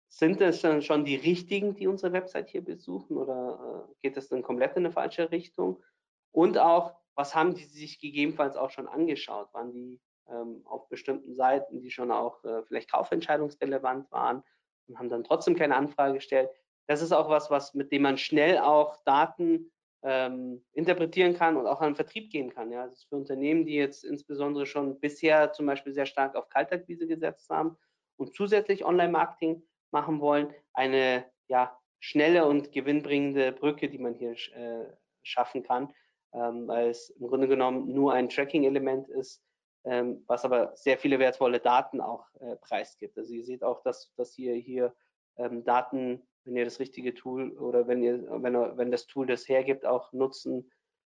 sind 0.09 0.41
es 0.41 0.61
dann 0.61 0.81
schon 0.81 1.05
die 1.05 1.15
richtigen, 1.15 1.75
die 1.75 1.87
unsere 1.87 2.13
Website 2.13 2.49
hier 2.49 2.63
besuchen 2.63 3.17
oder 3.17 3.87
äh, 3.89 3.93
geht 4.01 4.17
es 4.17 4.29
dann 4.29 4.41
komplett 4.41 4.71
in 4.75 4.85
eine 4.85 4.91
falsche 4.91 5.31
Richtung? 5.31 5.83
Und 6.31 6.57
auch, 6.57 6.95
was 7.15 7.35
haben 7.35 7.55
die 7.55 7.65
sich 7.65 7.99
gegebenenfalls 7.99 8.55
auch 8.55 8.69
schon 8.69 8.87
angeschaut? 8.87 9.53
Waren 9.53 9.71
die 9.71 9.99
ähm, 10.29 10.61
auf 10.65 10.87
bestimmten 10.87 11.35
Seiten, 11.35 11.81
die 11.81 11.91
schon 11.91 12.11
auch 12.11 12.43
äh, 12.43 12.63
vielleicht 12.63 12.91
kaufentscheidungsrelevant 12.91 14.11
waren 14.11 14.43
und 14.87 14.97
haben 14.97 15.09
dann 15.09 15.23
trotzdem 15.23 15.55
keine 15.55 15.75
Anfrage 15.75 16.15
gestellt? 16.15 16.49
Das 16.87 17.01
ist 17.01 17.11
auch 17.11 17.29
was, 17.29 17.51
was 17.51 17.73
mit 17.73 17.91
dem 17.91 18.03
man 18.03 18.17
schnell 18.17 18.57
auch 18.57 18.97
Daten 19.03 19.71
ähm, 20.03 20.63
interpretieren 20.73 21.33
kann 21.33 21.57
und 21.57 21.67
auch 21.67 21.81
an 21.81 21.91
den 21.91 21.95
Vertrieb 21.95 22.31
gehen 22.31 22.53
kann. 22.53 22.71
Ja, 22.71 22.87
das 22.87 22.99
ist 22.99 23.09
für 23.09 23.15
Unternehmen, 23.15 23.65
die 23.65 23.75
jetzt 23.75 24.03
insbesondere 24.03 24.65
schon 24.65 24.99
bisher 24.99 25.51
zum 25.51 25.65
Beispiel 25.65 25.93
sehr 25.93 26.05
stark 26.05 26.35
auf 26.35 26.49
Kaltakquise 26.49 27.07
gesetzt 27.07 27.49
haben 27.49 27.77
und 28.17 28.35
zusätzlich 28.35 28.85
Online-Marketing 28.85 29.63
machen 29.91 30.21
wollen, 30.21 30.53
eine 30.73 31.25
ja, 31.47 31.77
schnelle 31.99 32.45
und 32.45 32.71
gewinnbringende 32.71 33.51
Brücke, 33.51 33.89
die 33.89 33.97
man 33.97 34.13
hier 34.13 34.31
äh, 34.31 34.85
schaffen 35.23 35.63
kann, 35.63 35.93
ähm, 36.33 36.67
weil 36.67 36.89
es 36.89 37.09
im 37.09 37.27
Grunde 37.27 37.47
genommen 37.47 37.93
nur 37.93 38.13
ein 38.13 38.29
Tracking-Element 38.29 39.09
ist, 39.09 39.43
ähm, 39.85 40.23
was 40.27 40.45
aber 40.45 40.75
sehr 40.75 40.97
viele 40.97 41.19
wertvolle 41.19 41.59
Daten 41.59 42.01
auch 42.01 42.25
äh, 42.39 42.55
preisgibt. 42.57 43.17
Also 43.17 43.33
ihr 43.33 43.43
seht 43.43 43.63
auch, 43.63 43.81
dass, 43.83 44.13
dass 44.15 44.37
ihr 44.37 44.53
hier 44.55 44.95
ähm, 45.37 45.63
Daten, 45.63 46.27
wenn 46.47 46.55
ihr 46.55 46.65
das 46.65 46.79
richtige 46.79 47.13
Tool 47.13 47.51
oder 47.57 47.87
wenn 47.87 48.01
ihr, 48.01 48.25
wenn, 48.41 48.55
wenn 48.77 48.91
das 48.91 49.05
Tool 49.05 49.27
das 49.27 49.47
hergibt, 49.47 49.85
auch 49.85 50.11
nutzen, 50.13 50.71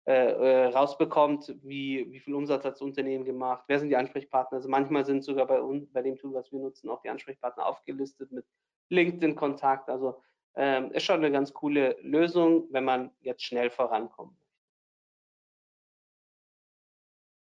äh, 0.05 0.31
äh, 0.31 0.65
rausbekommt, 0.67 1.55
wie, 1.61 2.11
wie 2.11 2.19
viel 2.19 2.33
Umsatz 2.33 2.65
hat 2.65 2.73
das 2.73 2.81
Unternehmen 2.81 3.23
gemacht, 3.23 3.63
wer 3.67 3.79
sind 3.79 3.89
die 3.89 3.95
Ansprechpartner. 3.95 4.57
Also 4.57 4.67
manchmal 4.67 5.05
sind 5.05 5.23
sogar 5.23 5.45
bei 5.45 5.61
uns, 5.61 5.91
bei 5.91 6.01
dem 6.01 6.17
Tool, 6.17 6.33
was 6.33 6.51
wir 6.51 6.59
nutzen, 6.59 6.89
auch 6.89 7.01
die 7.01 7.09
Ansprechpartner 7.09 7.65
aufgelistet 7.65 8.31
mit 8.31 8.45
LinkedIn-Kontakt. 8.89 9.89
Also 9.89 10.21
ähm, 10.55 10.91
ist 10.91 11.03
schon 11.03 11.17
eine 11.17 11.31
ganz 11.31 11.53
coole 11.53 11.97
Lösung, 12.01 12.67
wenn 12.71 12.83
man 12.83 13.11
jetzt 13.21 13.43
schnell 13.43 13.69
vorankommt. 13.69 14.37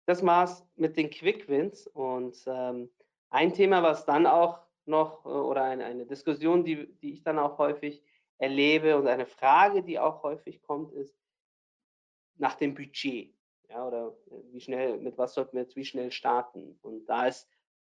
Das 0.07 0.25
war's 0.25 0.67
mit 0.77 0.97
den 0.97 1.09
Quick 1.09 1.49
Wins 1.49 1.87
und 1.87 2.37
ähm, 2.47 2.91
ein 3.31 3.55
Thema, 3.55 3.83
was 3.83 4.05
dann 4.05 4.27
auch 4.27 4.61
noch 4.91 5.25
äh, 5.25 5.29
oder 5.29 5.65
eine, 5.65 5.85
eine 5.85 6.07
Diskussion, 6.07 6.65
die, 6.65 6.93
die 6.99 7.13
ich 7.13 7.23
dann 7.23 7.39
auch 7.39 7.59
häufig 7.59 8.03
erlebe 8.39 8.97
und 8.97 9.07
eine 9.07 9.27
Frage, 9.27 9.83
die 9.83 9.99
auch 9.99 10.23
häufig 10.23 10.63
kommt, 10.63 10.93
ist 10.93 11.17
nach 12.37 12.55
dem 12.55 12.75
Budget. 12.75 13.35
Ja, 13.69 13.87
oder 13.87 14.17
äh, 14.31 14.53
wie 14.53 14.61
schnell, 14.61 14.99
mit 14.99 15.17
was 15.17 15.35
sollten 15.35 15.57
wir 15.57 15.63
jetzt 15.63 15.77
wie 15.77 15.85
schnell 15.85 16.11
starten? 16.11 16.79
Und 16.83 17.07
da 17.07 17.27
ist 17.27 17.49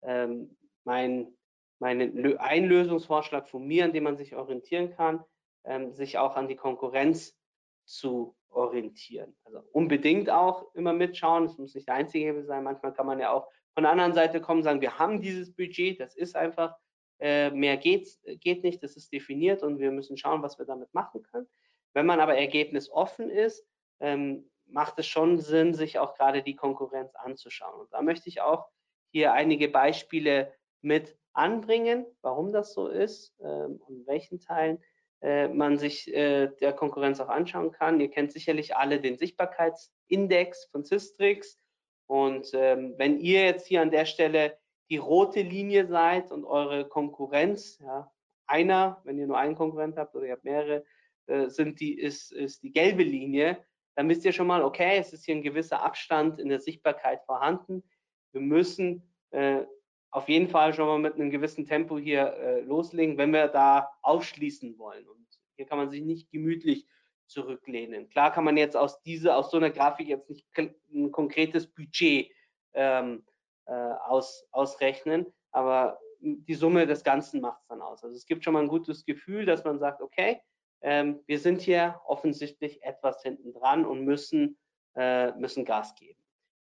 ähm, 0.03 0.57
mein 0.85 1.37
mein 1.81 2.39
ein 2.39 2.65
Lösungsvorschlag 2.65 3.49
von 3.49 3.67
mir, 3.67 3.85
an 3.85 3.93
dem 3.93 4.05
man 4.05 4.17
sich 4.17 4.35
orientieren 4.35 4.91
kann, 4.95 5.25
ähm, 5.65 5.93
sich 5.93 6.19
auch 6.19 6.37
an 6.37 6.49
die 6.49 6.57
Konkurrenz 6.57 7.37
zu 7.85 8.37
orientieren. 8.49 9.37
Also 9.45 9.61
unbedingt 9.73 10.31
auch 10.31 10.73
immer 10.75 10.93
mitschauen, 10.93 11.45
es 11.45 11.59
muss 11.59 11.75
nicht 11.75 11.89
der 11.89 11.97
einzige 11.97 12.27
Hebel 12.27 12.45
sein, 12.45 12.65
manchmal 12.65 12.95
kann 12.95 13.07
man 13.07 13.19
ja 13.19 13.33
auch 13.33 13.49
von 13.75 13.83
der 13.83 13.93
anderen 13.93 14.15
Seite 14.15 14.41
kommen 14.41 14.61
und 14.61 14.65
sagen, 14.65 14.81
wir 14.81 14.99
haben 14.99 15.21
dieses 15.21 15.55
Budget, 15.55 16.01
das 16.01 16.15
ist 16.15 16.37
einfach, 16.37 16.77
äh, 17.21 17.51
mehr 17.51 17.77
geht's, 17.77 18.21
geht 18.41 18.65
nicht, 18.65 18.83
das 18.83 18.97
ist 18.97 19.13
definiert 19.13 19.63
und 19.63 19.79
wir 19.79 19.91
müssen 19.91 20.17
schauen, 20.17 20.43
was 20.43 20.59
wir 20.59 20.67
damit 20.67 20.93
machen 20.95 21.23
können. 21.23 21.49
Wenn 21.93 22.07
man 22.07 22.21
aber 22.21 22.37
ergebnisoffen 22.37 23.31
ist, 23.31 23.67
ähm, 24.01 24.51
macht 24.67 24.99
es 24.99 25.07
schon 25.07 25.39
Sinn, 25.39 25.75
sich 25.75 25.99
auch 25.99 26.15
gerade 26.15 26.43
die 26.43 26.57
Konkurrenz 26.57 27.15
anzuschauen. 27.15 27.81
Und 27.81 27.93
da 27.93 28.03
möchte 28.03 28.29
ich 28.29 28.41
auch 28.41 28.67
hier 29.11 29.33
einige 29.33 29.69
Beispiele 29.69 30.53
mit 30.81 31.17
anbringen, 31.33 32.07
warum 32.23 32.53
das 32.53 32.75
so 32.75 32.89
ist 32.89 33.35
ähm, 33.41 33.81
und 33.87 34.01
in 34.01 34.07
welchen 34.07 34.41
Teilen 34.41 34.83
äh, 35.21 35.49
man 35.49 35.79
sich 35.79 36.13
äh, 36.13 36.49
der 36.61 36.73
Konkurrenz 36.73 37.21
auch 37.21 37.29
anschauen 37.29 37.73
kann. 37.73 38.01
Ihr 38.01 38.11
kennt 38.11 38.33
sicherlich 38.33 38.77
alle 38.77 39.01
den 39.01 39.17
Sichtbarkeitsindex 39.17 40.67
von 40.67 40.85
Systrix. 40.85 41.59
Und 42.07 42.51
ähm, 42.53 42.95
wenn 42.99 43.19
ihr 43.21 43.45
jetzt 43.45 43.67
hier 43.67 43.83
an 43.83 43.91
der 43.91 44.05
Stelle 44.05 44.59
die 44.95 44.99
rote 44.99 45.43
Linie 45.43 45.89
seid 45.89 46.31
und 46.31 46.45
eure 46.45 46.89
Konkurrenz, 46.89 47.81
ja, 47.81 48.13
einer, 48.47 49.01
wenn 49.03 49.19
ihr 49.19 49.27
nur 49.27 49.37
einen 49.37 49.57
Konkurrent 49.57 49.97
habt 49.97 50.15
oder 50.15 50.27
ihr 50.27 50.33
habt 50.35 50.45
mehrere, 50.45 50.85
äh, 51.27 51.49
sind 51.49 51.81
die, 51.81 51.99
ist, 51.99 52.31
ist 52.31 52.63
die 52.63 52.71
gelbe 52.71 53.03
Linie, 53.03 53.59
dann 53.97 54.09
wisst 54.09 54.25
ihr 54.25 54.33
schon 54.33 54.47
mal, 54.47 54.63
okay, 54.63 54.99
es 54.99 55.13
ist 55.13 55.25
hier 55.25 55.35
ein 55.35 55.43
gewisser 55.43 55.83
Abstand 55.83 56.39
in 56.39 56.49
der 56.49 56.61
Sichtbarkeit 56.61 57.25
vorhanden. 57.25 57.83
Wir 58.31 58.41
müssen 58.41 59.03
äh, 59.31 59.65
auf 60.13 60.29
jeden 60.29 60.49
Fall 60.49 60.73
schon 60.75 60.87
mal 60.87 61.01
mit 61.01 61.15
einem 61.15 61.33
gewissen 61.33 61.67
Tempo 61.67 61.99
hier 61.99 62.33
äh, 62.35 62.61
loslegen, 62.61 63.19
wenn 63.19 63.33
wir 63.33 63.49
da 63.49 63.91
ausschließen 64.03 64.79
wollen. 64.79 65.09
Und 65.09 65.27
hier 65.57 65.67
kann 65.67 65.79
man 65.79 65.91
sich 65.91 66.03
nicht 66.03 66.31
gemütlich 66.31 66.87
zurücklehnen. 67.27 68.09
Klar 68.11 68.33
kann 68.33 68.45
man 68.45 68.57
jetzt 68.57 68.77
aus 68.77 69.03
dieser, 69.03 69.37
aus 69.39 69.51
so 69.51 69.57
einer 69.57 69.71
Grafik 69.71 70.07
jetzt 70.07 70.31
nicht 70.31 70.47
ein 70.57 71.11
konkretes 71.11 71.67
Budget 71.67 72.31
ähm, 72.75 73.25
äh, 73.67 73.73
aus, 73.73 74.47
ausrechnen, 74.51 75.27
aber 75.51 75.99
die 76.21 76.55
Summe 76.55 76.87
des 76.87 77.05
Ganzen 77.05 77.41
macht 77.41 77.61
es 77.61 77.67
dann 77.69 77.83
aus. 77.83 78.03
Also 78.03 78.17
es 78.17 78.27
gibt 78.27 78.45
schon 78.45 78.55
mal 78.55 78.63
ein 78.63 78.69
gutes 78.69 79.05
Gefühl, 79.05 79.45
dass 79.45 79.65
man 79.65 79.79
sagt, 79.79 80.01
okay, 80.01 80.41
ähm, 80.81 81.21
wir 81.27 81.39
sind 81.39 81.61
hier 81.61 82.01
offensichtlich 82.07 82.83
etwas 82.83 83.23
hinten 83.23 83.53
dran 83.53 83.85
und 83.85 84.05
müssen, 84.05 84.59
äh, 84.97 85.33
müssen 85.33 85.65
Gas 85.65 85.95
geben. 85.95 86.21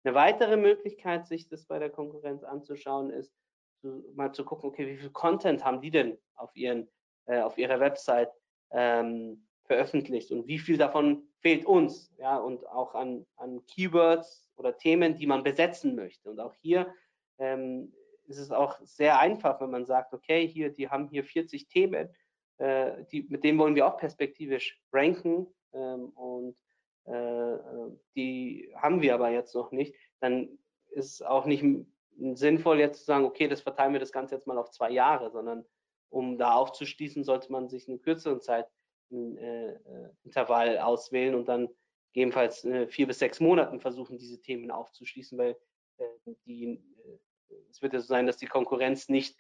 Eine 0.04 0.16
weitere 0.16 0.58
Möglichkeit, 0.58 1.26
sich 1.26 1.48
das 1.48 1.66
bei 1.66 1.80
der 1.80 1.90
Konkurrenz 1.90 2.44
anzuschauen, 2.44 3.10
ist 3.10 3.34
zu, 3.82 4.04
mal 4.14 4.32
zu 4.32 4.46
gucken, 4.46 4.70
okay, 4.70 4.88
wie 4.88 4.98
viel 4.98 5.10
Content 5.10 5.66
haben 5.66 5.82
die 5.82 5.92
denn 5.92 6.18
auf, 6.36 6.56
ihren, 6.56 6.90
äh, 7.26 7.42
auf 7.42 7.58
ihrer 7.58 7.80
Website 7.80 8.32
ähm, 8.72 9.48
veröffentlicht 9.66 10.32
und 10.32 10.48
wie 10.48 10.60
viel 10.60 10.78
davon 10.78 11.28
fehlt 11.46 11.68
uns, 11.68 12.12
ja, 12.18 12.38
und 12.38 12.68
auch 12.70 12.96
an, 12.96 13.24
an 13.36 13.64
Keywords 13.68 14.50
oder 14.56 14.76
Themen, 14.76 15.16
die 15.16 15.28
man 15.28 15.44
besetzen 15.44 15.94
möchte. 15.94 16.32
Und 16.32 16.40
auch 16.40 16.56
hier 16.56 16.92
ähm, 17.38 17.94
ist 18.26 18.40
es 18.40 18.50
auch 18.50 18.80
sehr 18.82 19.20
einfach, 19.20 19.62
wenn 19.62 19.70
man 19.70 19.86
sagt, 19.86 20.12
okay, 20.16 20.48
hier, 20.48 20.72
die 20.72 20.90
haben 20.90 21.08
hier 21.08 21.24
40 21.24 21.68
Themen, 21.68 22.10
äh, 22.58 23.04
die, 23.12 23.28
mit 23.30 23.44
denen 23.44 23.60
wollen 23.60 23.76
wir 23.76 23.86
auch 23.86 23.98
perspektivisch 23.98 24.82
ranken 24.92 25.46
ähm, 25.74 26.10
und 26.16 26.58
äh, 27.04 27.58
die 28.16 28.74
haben 28.76 29.04
wir 29.04 29.14
aber 29.14 29.30
jetzt 29.30 29.54
noch 29.54 29.72
nicht, 29.72 29.94
dann 30.22 30.58
ist 30.90 31.24
auch 31.24 31.46
nicht 31.46 31.64
sinnvoll 32.34 32.80
jetzt 32.80 33.02
zu 33.02 33.06
sagen, 33.06 33.24
okay, 33.24 33.48
das 33.48 33.62
verteilen 33.62 33.94
wir 33.94 34.00
das 34.00 34.12
Ganze 34.12 34.34
jetzt 34.34 34.48
mal 34.48 34.58
auf 34.58 34.72
zwei 34.72 34.90
Jahre, 34.90 35.30
sondern 35.30 35.64
um 36.10 36.40
da 36.40 36.54
aufzuschließen, 36.54 37.24
sollte 37.24 37.52
man 37.52 37.70
sich 37.70 37.88
einen 37.88 38.02
kürzeren 38.02 38.42
Zeitintervall 38.42 38.74
äh, 39.12 40.80
auswählen 40.80 41.36
und 41.36 41.48
dann 41.48 41.70
gegebenenfalls 42.14 42.64
äh, 42.66 42.88
vier 42.88 43.08
bis 43.08 43.20
sechs 43.20 43.40
Monaten 43.40 43.80
versuchen, 43.80 44.18
diese 44.18 44.40
Themen 44.42 44.72
aufzuschließen, 44.72 45.38
weil 45.38 45.58
äh, 45.98 46.34
die, 46.46 46.82
es 47.70 47.82
wird 47.82 47.94
ja 47.94 48.00
so 48.00 48.08
sein, 48.08 48.26
dass 48.28 48.38
die 48.38 48.48
Konkurrenz 48.48 49.10
nicht 49.10 49.38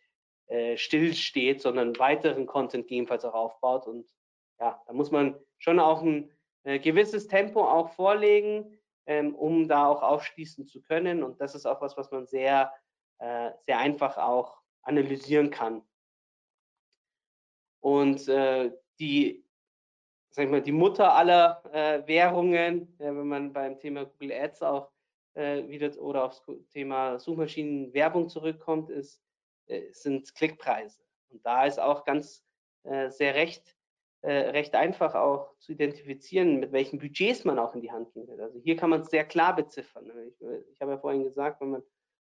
still 0.76 1.16
steht, 1.16 1.60
sondern 1.60 1.98
weiteren 1.98 2.46
Content 2.46 2.84
gegebenenfalls 2.84 3.26
auch 3.26 3.34
aufbaut 3.34 3.88
und 3.88 4.08
ja, 4.60 4.82
da 4.86 4.94
muss 4.94 5.10
man 5.10 5.40
schon 5.58 5.80
auch 5.80 6.04
ein 6.04 6.32
äh, 6.64 6.80
gewisses 6.80 7.28
Tempo 7.28 7.64
auch 7.64 7.92
vorlegen, 7.92 8.80
ähm, 9.06 9.36
um 9.36 9.68
da 9.68 9.88
auch 9.88 10.02
aufschließen 10.02 10.66
zu 10.66 10.82
können. 10.82 11.24
Und 11.24 11.40
das 11.40 11.56
ist 11.56 11.66
auch 11.66 11.82
was, 11.82 11.96
was 11.96 12.12
man 12.12 12.26
sehr, 12.26 12.74
äh, 13.20 13.52
sehr 13.66 13.80
einfach 13.80 14.18
auch 14.18 14.62
analysieren 14.82 15.52
kann. 15.52 15.84
Und 17.82 18.28
äh, 18.28 18.72
die, 19.00 19.45
sag 20.36 20.46
ich 20.46 20.52
mal, 20.52 20.62
die 20.62 20.72
Mutter 20.72 21.14
aller 21.14 21.64
äh, 21.72 22.06
Währungen, 22.08 22.94
wenn 22.98 23.28
man 23.28 23.54
beim 23.54 23.80
Thema 23.80 24.06
Google 24.06 24.34
Ads 24.34 24.62
auch 24.64 24.92
äh, 25.34 25.68
wieder 25.68 25.98
oder 26.02 26.26
aufs 26.26 26.44
Thema 26.72 27.20
Suchmaschinenwerbung 27.20 28.30
zurückkommt, 28.30 28.90
ist, 28.90 29.22
äh, 29.68 29.92
sind 29.92 30.34
Klickpreise. 30.36 31.02
Und 31.30 31.46
da 31.46 31.66
ist 31.66 31.80
auch 31.80 32.04
ganz 32.06 32.44
sehr 33.10 33.34
recht 33.34 33.76
äh, 34.26 34.50
recht 34.50 34.74
einfach 34.74 35.14
auch 35.14 35.56
zu 35.60 35.74
identifizieren, 35.74 36.60
mit 36.60 36.72
welchen 36.72 36.98
Budgets 36.98 37.46
man 37.46 37.60
auch 37.60 37.76
in 37.76 37.82
die 37.82 37.92
Hand 37.92 38.12
gehen 38.12 38.28
will. 38.28 38.42
Also 38.42 38.58
hier 38.58 38.76
kann 38.76 38.90
man 38.90 39.02
es 39.02 39.12
sehr 39.12 39.24
klar 39.24 39.56
beziffern. 39.56 40.12
Ich, 40.28 40.42
äh, 40.42 40.64
ich 40.72 40.82
habe 40.82 40.94
ja 40.94 40.98
vorhin 40.98 41.24
gesagt, 41.24 41.62
wenn 41.62 41.70
man, 41.70 41.84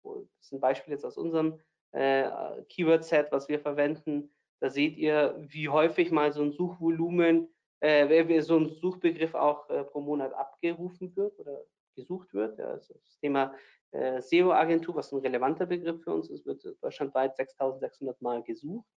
das 0.03 0.25
ist 0.41 0.53
ein 0.53 0.59
Beispiel 0.59 0.93
jetzt 0.93 1.05
aus 1.05 1.17
unserem 1.17 1.61
äh, 1.93 2.29
Keyword-Set, 2.69 3.31
was 3.31 3.49
wir 3.49 3.61
verwenden, 3.61 4.35
da 4.59 4.71
seht 4.71 4.97
ihr, 4.97 5.37
wie 5.39 5.69
häufig 5.69 6.11
mal 6.11 6.33
so 6.33 6.43
ein 6.43 6.51
Suchvolumen, 6.51 7.55
äh, 7.85 8.41
so 8.41 8.57
ein 8.57 8.75
Suchbegriff 8.81 9.35
auch 9.35 9.69
äh, 9.69 9.85
pro 9.85 10.01
Monat 10.01 10.33
abgerufen 10.33 11.15
wird 11.17 11.39
oder 11.39 11.61
gesucht 11.95 12.33
wird. 12.33 12.59
Ja, 12.59 12.67
also 12.67 12.95
das 12.95 13.19
Thema 13.19 13.55
äh, 13.93 14.21
SEO-Agentur, 14.21 14.97
was 14.97 15.13
ein 15.13 15.19
relevanter 15.19 15.67
Begriff 15.67 16.03
für 16.03 16.15
uns 16.15 16.31
ist, 16.31 16.47
wird 16.47 16.65
deutschlandweit 16.83 17.37
6600 17.37 18.21
Mal 18.23 18.43
gesucht 18.43 18.89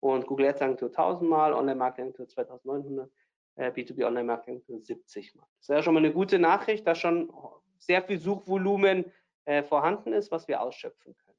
und 0.00 0.26
Google 0.26 0.48
Ads 0.48 0.62
Agentur 0.62 0.88
1000 0.88 1.28
Mal, 1.28 1.54
Online 1.54 1.76
Marketing 1.76 2.04
Agentur 2.04 2.28
2900, 2.28 3.10
äh, 3.56 3.70
B2B 3.70 4.06
Online 4.06 4.24
Marketing 4.24 4.56
Agentur 4.56 4.80
70 4.80 5.34
Mal. 5.34 5.46
Das 5.58 5.68
ist 5.68 5.74
ja 5.74 5.82
schon 5.82 5.94
mal 5.94 6.00
eine 6.04 6.12
gute 6.12 6.38
Nachricht, 6.38 6.86
dass 6.86 6.98
schon 6.98 7.32
sehr 7.78 8.02
viel 8.02 8.18
Suchvolumen 8.18 9.12
äh, 9.46 9.62
vorhanden 9.62 10.12
ist, 10.12 10.30
was 10.30 10.46
wir 10.46 10.60
ausschöpfen 10.60 11.16
können. 11.16 11.38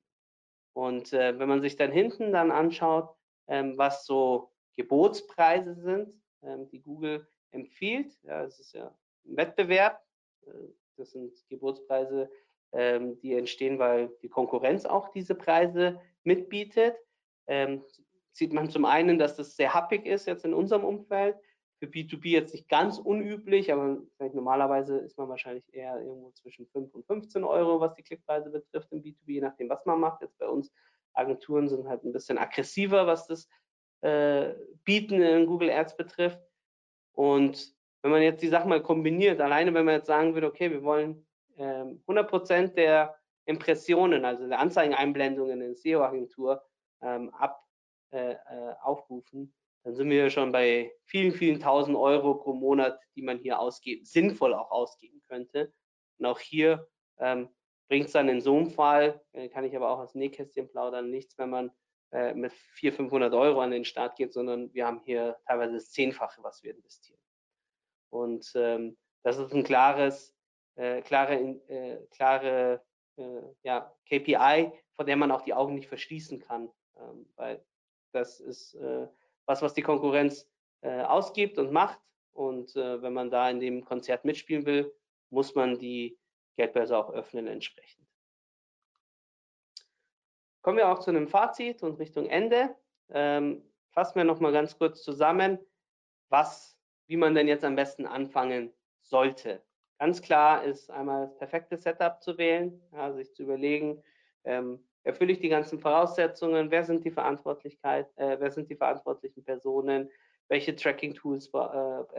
Und 0.74 1.14
äh, 1.14 1.38
wenn 1.38 1.50
man 1.50 1.62
sich 1.62 1.76
dann 1.76 1.92
hinten 1.92 2.32
dann 2.32 2.52
anschaut, 2.52 3.16
ähm, 3.48 3.78
was 3.78 4.06
so 4.06 4.52
Gebotspreise 4.76 5.76
sind, 5.76 6.14
die 6.72 6.82
Google 6.82 7.28
empfiehlt, 7.52 8.18
ja, 8.24 8.44
es 8.44 8.60
ist 8.60 8.74
ja 8.74 8.96
ein 9.26 9.38
Wettbewerb, 9.38 10.04
äh, 10.46 10.52
das 10.98 11.12
sind 11.12 11.34
Gebotspreise, 11.50 12.30
ähm, 12.74 13.20
die 13.20 13.34
entstehen, 13.34 13.80
weil 13.80 14.10
die 14.22 14.30
Konkurrenz 14.30 14.86
auch 14.86 15.10
diese 15.10 15.36
Preise 15.36 16.00
mitbietet. 16.24 16.96
Ähm, 17.48 17.84
sieht 18.32 18.54
man 18.54 18.70
zum 18.70 18.86
einen, 18.86 19.18
dass 19.18 19.36
das 19.36 19.56
sehr 19.56 19.74
happig 19.74 20.06
ist 20.06 20.28
jetzt 20.28 20.46
in 20.46 20.54
unserem 20.54 20.84
Umfeld. 20.84 21.38
Für 21.80 21.86
B2B 21.86 22.30
jetzt 22.30 22.54
nicht 22.54 22.68
ganz 22.70 22.98
unüblich, 22.98 23.72
aber 23.72 24.02
normalerweise 24.20 24.98
ist 24.98 25.18
man 25.18 25.30
wahrscheinlich 25.30 25.64
eher 25.72 26.00
irgendwo 26.02 26.32
zwischen 26.32 26.66
5 26.68 26.94
und 26.96 27.06
15 27.06 27.44
Euro, 27.44 27.80
was 27.80 27.94
die 27.94 28.02
Klickpreise 28.02 28.50
betrifft 28.50 28.92
im 28.92 29.04
B2B, 29.04 29.34
je 29.34 29.42
nachdem, 29.42 29.70
was 29.70 29.86
man 29.86 30.00
macht. 30.00 30.22
Jetzt 30.22 30.38
bei 30.40 30.48
uns 30.48 30.72
Agenturen 31.14 31.68
sind 31.68 31.88
halt 31.88 32.04
ein 32.04 32.12
bisschen 32.12 32.38
aggressiver, 32.40 33.06
was 33.06 33.28
das 33.28 33.48
äh, 34.02 34.54
Bieten 34.84 35.22
in 35.22 35.46
Google 35.46 35.70
Ads 35.70 35.98
betrifft. 35.98 36.40
Und 37.14 37.74
wenn 38.02 38.12
man 38.12 38.22
jetzt 38.22 38.42
die 38.42 38.48
Sachen 38.48 38.70
mal 38.70 38.82
kombiniert, 38.82 39.42
alleine 39.42 39.74
wenn 39.74 39.86
man 39.86 39.96
jetzt 39.96 40.08
sagen 40.08 40.34
würde, 40.34 40.48
okay, 40.48 40.72
wir 40.72 40.84
wollen 40.84 41.26
ähm, 41.58 42.02
100% 42.08 42.74
der 42.76 43.16
Impressionen, 43.46 44.26
also 44.26 44.48
der 44.48 44.60
Anzeigeneinblendungen 44.60 45.62
in 45.62 45.76
SEO-Agentur 45.76 46.62
ähm, 47.02 47.34
ab 47.34 47.64
äh, 48.12 48.34
äh, 48.34 48.38
aufrufen, 48.82 49.54
dann 49.84 49.96
sind 49.96 50.10
wir 50.10 50.30
schon 50.30 50.52
bei 50.52 50.92
vielen, 51.06 51.32
vielen 51.32 51.60
tausend 51.60 51.96
Euro 51.98 52.36
pro 52.36 52.54
Monat, 52.54 53.00
die 53.16 53.22
man 53.22 53.38
hier 53.38 53.60
ausgeben, 53.60 54.06
sinnvoll 54.06 54.54
auch 54.54 54.70
ausgeben 54.70 55.22
könnte. 55.28 55.74
Und 56.18 56.26
auch 56.26 56.40
hier 56.40 56.88
ähm, 57.20 57.50
bringt 57.88 58.08
es 58.08 58.12
dann 58.12 58.30
in 58.30 58.42
so 58.42 58.56
einem 58.56 58.70
Fall, 58.70 59.22
äh, 59.32 59.50
kann 59.50 59.64
ich 59.64 59.76
aber 59.76 59.90
auch 59.90 60.00
aus 60.00 60.14
Nähkästchen 60.14 60.70
plaudern, 60.70 61.10
nichts, 61.10 61.38
wenn 61.38 61.50
man 61.50 61.72
äh, 62.12 62.34
mit 62.34 62.54
400, 62.54 62.98
500 62.98 63.34
Euro 63.34 63.62
an 63.62 63.72
den 63.72 63.86
Start 63.86 64.16
geht, 64.16 64.34
sondern 64.34 64.74
wir 64.74 64.86
haben 64.86 65.02
hier 65.04 65.38
teilweise 65.46 65.74
das 65.74 65.92
Zehnfache, 65.92 66.42
was 66.44 66.64
wir 66.64 66.76
investieren. 66.76 67.20
Und 68.10 68.52
ähm, 68.56 68.98
das 69.24 69.38
ist 69.38 69.54
ein 69.54 69.64
klares, 69.64 70.34
äh, 70.76 71.02
klare, 71.02 71.36
äh, 71.68 71.98
klare 72.12 72.82
äh, 73.18 73.42
ja, 73.64 73.94
KPI, 74.08 74.72
vor 74.96 75.06
der 75.06 75.18
man 75.18 75.32
auch 75.32 75.42
die 75.42 75.54
Augen 75.54 75.76
nicht 75.76 75.90
verschließen 75.90 76.40
kann, 76.40 76.70
ähm, 76.98 77.28
weil 77.36 77.64
das 78.14 78.40
ist 78.40 78.76
äh, 78.76 79.08
was, 79.46 79.62
was 79.62 79.74
die 79.74 79.82
Konkurrenz 79.82 80.50
äh, 80.82 81.02
ausgibt 81.02 81.58
und 81.58 81.72
macht. 81.72 82.00
Und 82.34 82.76
äh, 82.76 83.02
wenn 83.02 83.14
man 83.14 83.32
da 83.32 83.50
in 83.50 83.60
dem 83.60 83.84
Konzert 83.84 84.24
mitspielen 84.24 84.66
will, 84.66 84.94
muss 85.30 85.56
man 85.56 85.78
die 85.78 86.18
Geldbörse 86.56 86.98
auch 86.98 87.10
öffnen 87.12 87.48
entsprechend. 87.48 88.07
Kommen 90.68 90.80
wir 90.80 90.90
auch 90.90 91.00
zu 91.00 91.12
einem 91.12 91.30
Fazit 91.30 91.82
und 91.82 91.98
Richtung 91.98 92.26
Ende. 92.26 92.76
Ähm, 93.12 93.64
fassen 93.92 94.16
wir 94.16 94.26
noch 94.26 94.42
mal 94.42 94.52
ganz 94.52 94.78
kurz 94.78 95.02
zusammen, 95.02 95.60
was, 96.28 96.78
wie 97.08 97.16
man 97.16 97.34
denn 97.36 97.48
jetzt 97.48 97.64
am 97.64 97.78
besten 97.78 98.06
anfangen 98.06 98.74
sollte. 99.02 99.64
Ganz 99.98 100.22
klar 100.22 100.66
ist 100.66 100.92
einmal 100.92 101.28
das 101.28 101.38
perfekte 101.38 101.78
Setup 101.78 102.22
zu 102.22 102.38
wählen, 102.38 102.82
ja, 102.92 103.14
sich 103.14 103.34
zu 103.34 103.44
überlegen, 103.44 104.04
ähm, 104.44 104.86
erfülle 105.04 105.32
ich 105.32 105.40
die 105.40 105.48
ganzen 105.48 105.80
Voraussetzungen, 105.80 106.70
wer 106.70 106.84
sind 106.84 107.06
die 107.06 107.12
Verantwortlichkeit, 107.12 108.10
äh, 108.18 108.36
wer 108.38 108.52
sind 108.52 108.70
die 108.70 108.76
verantwortlichen 108.76 109.46
Personen, 109.46 110.10
welche 110.50 110.76
Tracking-Tools, 110.76 111.50
äh, 111.54 111.60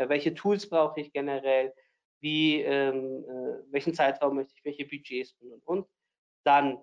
äh, 0.05 0.09
welche 0.09 0.33
Tools 0.33 0.67
brauche 0.71 1.03
ich 1.03 1.13
generell, 1.13 1.75
wie, 2.21 2.63
ähm, 2.63 3.27
äh, 3.29 3.73
welchen 3.73 3.93
Zeitraum 3.93 4.37
möchte 4.37 4.55
ich, 4.57 4.65
welche 4.65 4.87
Budgets 4.87 5.35
und 5.35 5.53
und 5.53 5.67
und. 5.67 5.87
Dann 6.45 6.79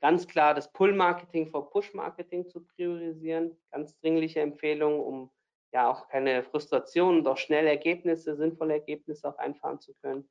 ganz 0.00 0.26
klar 0.26 0.52
das 0.54 0.72
Pull-Marketing 0.72 1.48
vor 1.48 1.70
Push-Marketing 1.70 2.48
zu 2.48 2.64
priorisieren, 2.64 3.56
ganz 3.70 3.96
dringliche 4.00 4.40
Empfehlung, 4.40 4.98
um 4.98 5.30
ja 5.72 5.90
auch 5.90 6.08
keine 6.08 6.42
Frustration 6.42 7.18
und 7.18 7.28
auch 7.28 7.36
schnell 7.36 7.66
Ergebnisse, 7.66 8.36
sinnvolle 8.36 8.74
Ergebnisse 8.74 9.28
auch 9.28 9.38
einfahren 9.38 9.80
zu 9.80 9.94
können. 9.94 10.28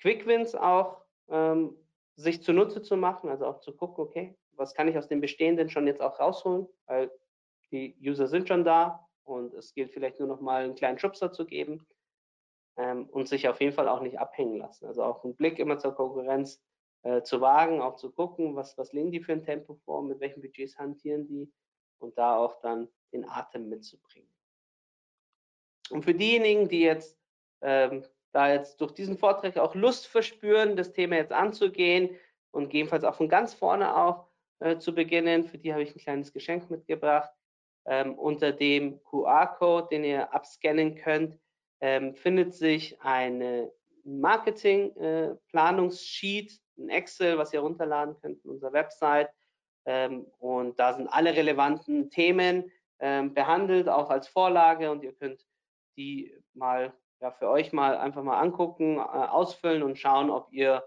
Quick 0.00 0.26
Wins 0.26 0.54
auch 0.54 1.02
ähm, 1.28 1.76
sich 2.16 2.42
zunutze 2.42 2.82
zu 2.82 2.96
machen, 2.96 3.30
also 3.30 3.46
auch 3.46 3.60
zu 3.60 3.74
gucken, 3.74 4.04
okay, 4.04 4.36
was 4.52 4.74
kann 4.74 4.86
ich 4.86 4.96
aus 4.96 5.08
dem 5.08 5.20
Bestehenden 5.20 5.68
schon 5.68 5.86
jetzt 5.86 6.00
auch 6.00 6.20
rausholen, 6.20 6.68
weil 6.86 7.10
die 7.72 7.96
User 8.00 8.28
sind 8.28 8.46
schon 8.46 8.64
da 8.64 9.08
und 9.24 9.54
es 9.54 9.74
gilt 9.74 9.92
vielleicht 9.92 10.20
nur 10.20 10.28
noch 10.28 10.40
mal 10.40 10.64
einen 10.64 10.76
kleinen 10.76 10.98
Schubser 10.98 11.32
zu 11.32 11.46
geben 11.46 11.84
ähm, 12.76 13.08
und 13.08 13.28
sich 13.28 13.48
auf 13.48 13.60
jeden 13.60 13.72
Fall 13.72 13.88
auch 13.88 14.00
nicht 14.00 14.20
abhängen 14.20 14.56
lassen. 14.56 14.86
Also 14.86 15.02
auch 15.02 15.24
einen 15.24 15.34
Blick 15.34 15.58
immer 15.58 15.78
zur 15.78 15.94
Konkurrenz 15.94 16.62
äh, 17.04 17.22
zu 17.22 17.40
wagen, 17.40 17.80
auch 17.80 17.96
zu 17.96 18.10
gucken, 18.10 18.56
was, 18.56 18.76
was 18.76 18.92
legen 18.92 19.12
die 19.12 19.20
für 19.20 19.32
ein 19.32 19.44
Tempo 19.44 19.74
vor, 19.84 20.02
mit 20.02 20.20
welchen 20.20 20.42
Budgets 20.42 20.78
hantieren 20.78 21.26
die 21.26 21.52
und 21.98 22.18
da 22.18 22.36
auch 22.36 22.60
dann 22.60 22.88
den 23.12 23.28
Atem 23.28 23.68
mitzubringen. 23.68 24.28
Und 25.90 26.04
für 26.04 26.14
diejenigen, 26.14 26.68
die 26.68 26.80
jetzt 26.80 27.18
ähm, 27.60 28.04
da 28.34 28.52
jetzt 28.52 28.80
durch 28.80 28.92
diesen 28.92 29.16
Vortrag 29.16 29.56
auch 29.56 29.74
Lust 29.74 30.06
verspüren, 30.08 30.76
das 30.76 30.92
Thema 30.92 31.16
jetzt 31.16 31.32
anzugehen 31.32 32.16
und 32.50 32.64
gegebenenfalls 32.64 33.04
auch 33.04 33.14
von 33.14 33.28
ganz 33.28 33.54
vorne 33.54 33.96
auch 33.96 34.26
äh, 34.58 34.76
zu 34.78 34.94
beginnen. 34.94 35.44
Für 35.44 35.58
die 35.58 35.72
habe 35.72 35.84
ich 35.84 35.94
ein 35.94 36.00
kleines 36.00 36.32
Geschenk 36.32 36.68
mitgebracht. 36.68 37.30
Ähm, 37.86 38.18
unter 38.18 38.50
dem 38.50 39.00
QR-Code, 39.04 39.88
den 39.90 40.04
ihr 40.04 40.34
abscannen 40.34 40.96
könnt, 40.96 41.38
ähm, 41.80 42.14
findet 42.14 42.54
sich 42.54 43.00
eine 43.02 43.70
Marketing-Planungssheet, 44.04 46.52
äh, 46.52 46.56
ein 46.78 46.88
Excel, 46.88 47.38
was 47.38 47.52
ihr 47.52 47.60
runterladen 47.60 48.16
könnt 48.20 48.40
von 48.42 48.52
unserer 48.52 48.72
Website. 48.72 49.30
Ähm, 49.86 50.26
und 50.38 50.78
da 50.78 50.94
sind 50.94 51.08
alle 51.08 51.34
relevanten 51.34 52.10
Themen 52.10 52.70
ähm, 53.00 53.34
behandelt, 53.34 53.88
auch 53.88 54.10
als 54.10 54.28
Vorlage 54.28 54.90
und 54.90 55.02
ihr 55.02 55.12
könnt 55.12 55.46
die 55.96 56.34
mal 56.54 56.92
ja, 57.20 57.30
für 57.30 57.48
euch 57.48 57.72
mal 57.72 57.96
einfach 57.96 58.22
mal 58.22 58.40
angucken, 58.40 58.96
äh, 58.96 59.00
ausfüllen 59.00 59.82
und 59.82 59.98
schauen, 59.98 60.30
ob 60.30 60.52
ihr 60.52 60.86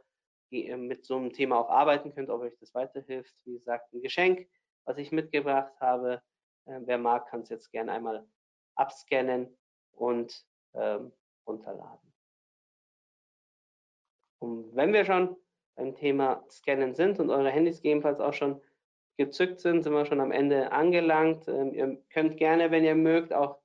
äh, 0.51 0.75
mit 0.75 1.05
so 1.05 1.17
einem 1.17 1.33
Thema 1.33 1.59
auch 1.59 1.69
arbeiten 1.69 2.13
könnt, 2.13 2.29
ob 2.29 2.41
euch 2.41 2.57
das 2.59 2.73
weiterhilft. 2.73 3.33
Wie 3.45 3.53
gesagt, 3.53 3.93
ein 3.93 4.01
Geschenk, 4.01 4.47
was 4.85 4.97
ich 4.97 5.11
mitgebracht 5.11 5.73
habe. 5.79 6.21
Äh, 6.65 6.79
wer 6.85 6.97
mag, 6.97 7.27
kann 7.27 7.41
es 7.41 7.49
jetzt 7.49 7.71
gerne 7.71 7.91
einmal 7.91 8.27
abscannen 8.75 9.57
und 9.91 10.45
ähm, 10.73 11.11
runterladen. 11.47 12.13
Und 14.39 14.75
wenn 14.75 14.93
wir 14.93 15.05
schon 15.05 15.35
beim 15.77 15.95
Thema 15.95 16.43
Scannen 16.49 16.93
sind 16.93 17.19
und 17.19 17.29
eure 17.29 17.49
Handys 17.49 17.77
gegebenenfalls 17.77 18.19
auch 18.19 18.33
schon 18.33 18.61
gezückt 19.15 19.61
sind, 19.61 19.83
sind 19.83 19.93
wir 19.93 20.05
schon 20.05 20.19
am 20.19 20.31
Ende 20.31 20.71
angelangt. 20.71 21.47
Ähm, 21.47 21.73
ihr 21.73 21.97
könnt 22.09 22.37
gerne, 22.37 22.71
wenn 22.71 22.83
ihr 22.83 22.95
mögt, 22.95 23.33
auch 23.33 23.59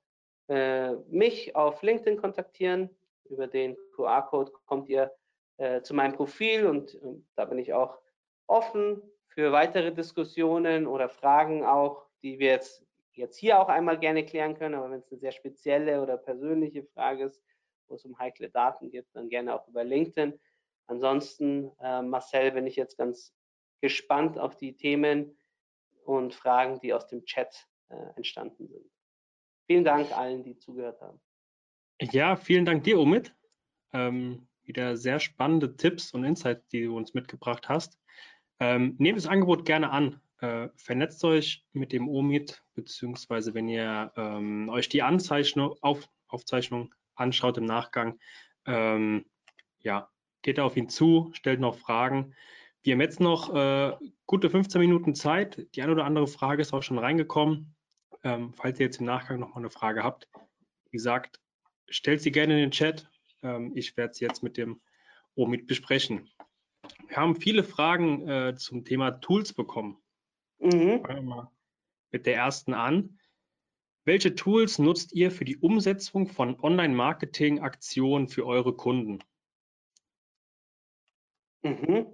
äh, 0.47 0.93
mich 1.09 1.55
auf 1.55 1.81
LinkedIn 1.83 2.17
kontaktieren. 2.17 2.89
Über 3.25 3.47
den 3.47 3.75
QR-Code 3.95 4.51
kommt 4.65 4.89
ihr 4.89 5.11
äh, 5.57 5.81
zu 5.81 5.93
meinem 5.93 6.13
Profil 6.13 6.65
und, 6.65 6.95
und 6.95 7.27
da 7.35 7.45
bin 7.45 7.57
ich 7.59 7.73
auch 7.73 7.99
offen 8.47 9.01
für 9.27 9.51
weitere 9.51 9.93
Diskussionen 9.93 10.87
oder 10.87 11.09
Fragen 11.09 11.65
auch, 11.65 12.05
die 12.21 12.39
wir 12.39 12.51
jetzt 12.51 12.85
jetzt 13.15 13.37
hier 13.37 13.59
auch 13.59 13.69
einmal 13.69 13.99
gerne 13.99 14.25
klären 14.25 14.57
können, 14.57 14.75
aber 14.75 14.89
wenn 14.91 14.99
es 14.99 15.11
eine 15.11 15.19
sehr 15.19 15.31
spezielle 15.31 16.01
oder 16.01 16.17
persönliche 16.17 16.83
Frage 16.83 17.25
ist, 17.25 17.41
wo 17.87 17.95
es 17.95 18.05
um 18.05 18.17
heikle 18.17 18.49
Daten 18.49 18.89
geht, 18.89 19.05
dann 19.13 19.29
gerne 19.29 19.53
auch 19.53 19.67
über 19.67 19.83
LinkedIn. 19.83 20.39
Ansonsten, 20.87 21.71
äh, 21.79 22.01
Marcel, 22.01 22.51
bin 22.51 22.67
ich 22.67 22.75
jetzt 22.75 22.97
ganz 22.97 23.33
gespannt 23.81 24.37
auf 24.37 24.57
die 24.57 24.75
Themen 24.75 25.37
und 26.05 26.33
Fragen, 26.33 26.79
die 26.79 26.93
aus 26.93 27.07
dem 27.07 27.25
Chat 27.25 27.67
äh, 27.89 27.95
entstanden 28.15 28.67
sind. 28.67 28.85
Vielen 29.65 29.83
Dank 29.83 30.11
allen, 30.11 30.43
die 30.43 30.57
zugehört 30.57 30.99
haben. 31.01 31.19
Ja, 32.01 32.35
vielen 32.35 32.65
Dank 32.65 32.83
dir, 32.83 32.99
Omid. 32.99 33.33
Ähm, 33.93 34.47
wieder 34.63 34.97
sehr 34.97 35.19
spannende 35.19 35.75
Tipps 35.75 36.13
und 36.13 36.23
Insights, 36.23 36.67
die 36.69 36.83
du 36.83 36.97
uns 36.97 37.13
mitgebracht 37.13 37.69
hast. 37.69 37.99
Ähm, 38.59 38.95
nehmt 38.97 39.17
das 39.17 39.27
Angebot 39.27 39.65
gerne 39.65 39.91
an. 39.91 40.21
Äh, 40.39 40.69
vernetzt 40.75 41.23
euch 41.23 41.65
mit 41.71 41.93
dem 41.93 42.09
OMIT, 42.09 42.63
beziehungsweise 42.73 43.53
wenn 43.53 43.69
ihr 43.69 44.11
ähm, 44.17 44.69
euch 44.69 44.89
die 44.89 45.01
Anzeichnung, 45.01 45.75
auf, 45.81 46.09
Aufzeichnung 46.27 46.93
anschaut 47.15 47.57
im 47.57 47.65
Nachgang, 47.65 48.19
ähm, 48.65 49.25
ja, 49.79 50.09
geht 50.43 50.59
auf 50.59 50.77
ihn 50.77 50.89
zu, 50.89 51.31
stellt 51.33 51.59
noch 51.59 51.77
Fragen. 51.77 52.35
Wir 52.83 52.93
haben 52.93 53.01
jetzt 53.01 53.19
noch 53.19 53.53
äh, 53.55 53.93
gute 54.25 54.49
15 54.49 54.79
Minuten 54.79 55.15
Zeit. 55.15 55.67
Die 55.73 55.81
eine 55.81 55.93
oder 55.93 56.05
andere 56.05 56.27
Frage 56.27 56.61
ist 56.61 56.73
auch 56.73 56.83
schon 56.83 56.99
reingekommen. 56.99 57.73
Ähm, 58.23 58.53
falls 58.53 58.79
ihr 58.79 58.85
jetzt 58.85 58.99
im 58.99 59.05
Nachgang 59.05 59.39
noch 59.39 59.49
mal 59.49 59.61
eine 59.61 59.69
Frage 59.69 60.03
habt, 60.03 60.29
wie 60.85 60.97
gesagt, 60.97 61.39
stellt 61.89 62.21
sie 62.21 62.31
gerne 62.31 62.53
in 62.53 62.59
den 62.59 62.71
Chat. 62.71 63.09
Ähm, 63.41 63.71
ich 63.75 63.97
werde 63.97 64.13
sie 64.13 64.25
jetzt 64.25 64.43
mit 64.43 64.57
dem 64.57 64.81
OMIT 65.35 65.65
besprechen. 65.65 66.29
Wir 67.07 67.17
haben 67.17 67.35
viele 67.35 67.63
Fragen 67.63 68.27
äh, 68.27 68.55
zum 68.55 68.85
Thema 68.85 69.11
Tools 69.11 69.53
bekommen. 69.53 69.97
Mhm. 70.59 71.01
Fangen 71.03 71.15
wir 71.15 71.21
mal 71.21 71.51
mit 72.11 72.25
der 72.25 72.35
ersten 72.35 72.73
an. 72.73 73.17
Welche 74.05 74.35
Tools 74.35 74.79
nutzt 74.79 75.13
ihr 75.13 75.31
für 75.31 75.45
die 75.45 75.57
Umsetzung 75.57 76.27
von 76.27 76.59
Online-Marketing-Aktionen 76.59 78.27
für 78.27 78.45
eure 78.45 78.75
Kunden? 78.75 79.19
Mhm. 81.63 82.07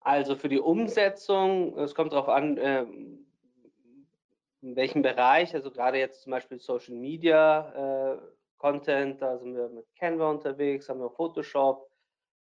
Also 0.00 0.36
für 0.36 0.48
die 0.48 0.60
Umsetzung, 0.60 1.78
es 1.78 1.94
kommt 1.94 2.12
darauf 2.12 2.28
an, 2.28 2.58
ähm, 2.58 3.26
in 4.62 4.76
welchem 4.76 5.02
Bereich, 5.02 5.54
also 5.54 5.70
gerade 5.70 5.98
jetzt 5.98 6.22
zum 6.22 6.32
Beispiel 6.32 6.58
Social 6.58 6.94
Media 6.94 8.14
äh, 8.14 8.18
Content, 8.58 9.22
da 9.22 9.38
sind 9.38 9.54
wir 9.54 9.68
mit 9.68 9.86
Canva 9.96 10.30
unterwegs, 10.30 10.88
haben 10.88 11.00
wir 11.00 11.10
Photoshop, 11.10 11.90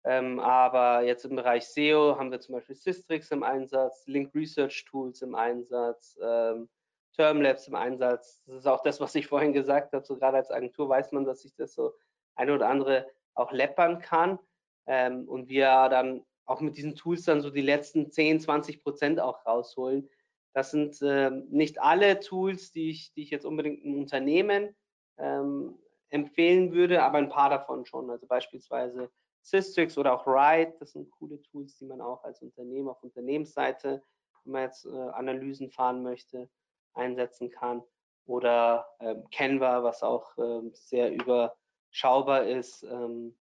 ähm, 0.04 0.38
aber 0.38 1.02
jetzt 1.02 1.24
im 1.24 1.36
Bereich 1.36 1.66
SEO 1.66 2.16
haben 2.18 2.30
wir 2.30 2.40
zum 2.40 2.56
Beispiel 2.56 2.76
Systrix 2.76 3.30
im 3.30 3.42
Einsatz, 3.42 4.06
Link 4.06 4.34
Research 4.34 4.84
Tools 4.84 5.22
im 5.22 5.34
Einsatz, 5.34 6.18
ähm, 6.22 6.68
Termlabs 7.14 7.68
im 7.68 7.74
Einsatz. 7.74 8.42
Das 8.46 8.56
ist 8.56 8.66
auch 8.66 8.82
das, 8.82 9.00
was 9.00 9.14
ich 9.14 9.26
vorhin 9.26 9.52
gesagt 9.52 9.92
habe. 9.92 10.04
So 10.04 10.16
gerade 10.16 10.36
als 10.36 10.50
Agentur 10.50 10.88
weiß 10.88 11.12
man, 11.12 11.24
dass 11.24 11.42
sich 11.42 11.54
das 11.54 11.72
so 11.74 11.94
eine 12.34 12.54
oder 12.54 12.68
andere 12.68 13.06
auch 13.34 13.52
läppern 13.52 14.00
kann. 14.00 14.38
Ähm, 14.86 15.28
und 15.28 15.48
wir 15.48 15.88
dann 15.88 16.24
auch 16.46 16.60
mit 16.60 16.76
diesen 16.76 16.94
Tools 16.94 17.24
dann 17.24 17.40
so 17.40 17.50
die 17.50 17.62
letzten 17.62 18.10
10, 18.10 18.40
20 18.40 18.82
Prozent 18.82 19.20
auch 19.20 19.44
rausholen. 19.46 20.08
Das 20.52 20.70
sind 20.70 20.98
ähm, 21.02 21.46
nicht 21.50 21.80
alle 21.80 22.20
Tools, 22.20 22.70
die 22.70 22.90
ich, 22.90 23.12
die 23.14 23.22
ich 23.22 23.30
jetzt 23.30 23.46
unbedingt 23.46 23.82
im 23.82 23.98
Unternehmen 23.98 24.74
ähm, 25.18 25.78
empfehlen 26.10 26.72
würde, 26.72 27.02
aber 27.02 27.18
ein 27.18 27.28
paar 27.28 27.50
davon 27.50 27.84
schon. 27.86 28.10
Also 28.10 28.26
beispielsweise 28.26 29.10
Systrix 29.42 29.98
oder 29.98 30.14
auch 30.14 30.26
Ride, 30.26 30.74
das 30.78 30.92
sind 30.92 31.10
coole 31.10 31.40
Tools, 31.42 31.76
die 31.76 31.86
man 31.86 32.00
auch 32.00 32.22
als 32.24 32.40
Unternehmen 32.40 32.88
auf 32.88 33.02
Unternehmensseite, 33.02 34.02
wenn 34.44 34.52
man 34.52 34.62
jetzt 34.62 34.86
äh, 34.86 34.90
Analysen 34.90 35.70
fahren 35.70 36.02
möchte, 36.02 36.48
einsetzen 36.94 37.50
kann. 37.50 37.82
Oder 38.26 38.86
ähm, 39.00 39.24
Canva, 39.30 39.82
was 39.82 40.02
auch 40.02 40.38
ähm, 40.38 40.70
sehr 40.72 41.12
überschaubar 41.12 42.44
ist 42.44 42.84
ähm, 42.84 43.36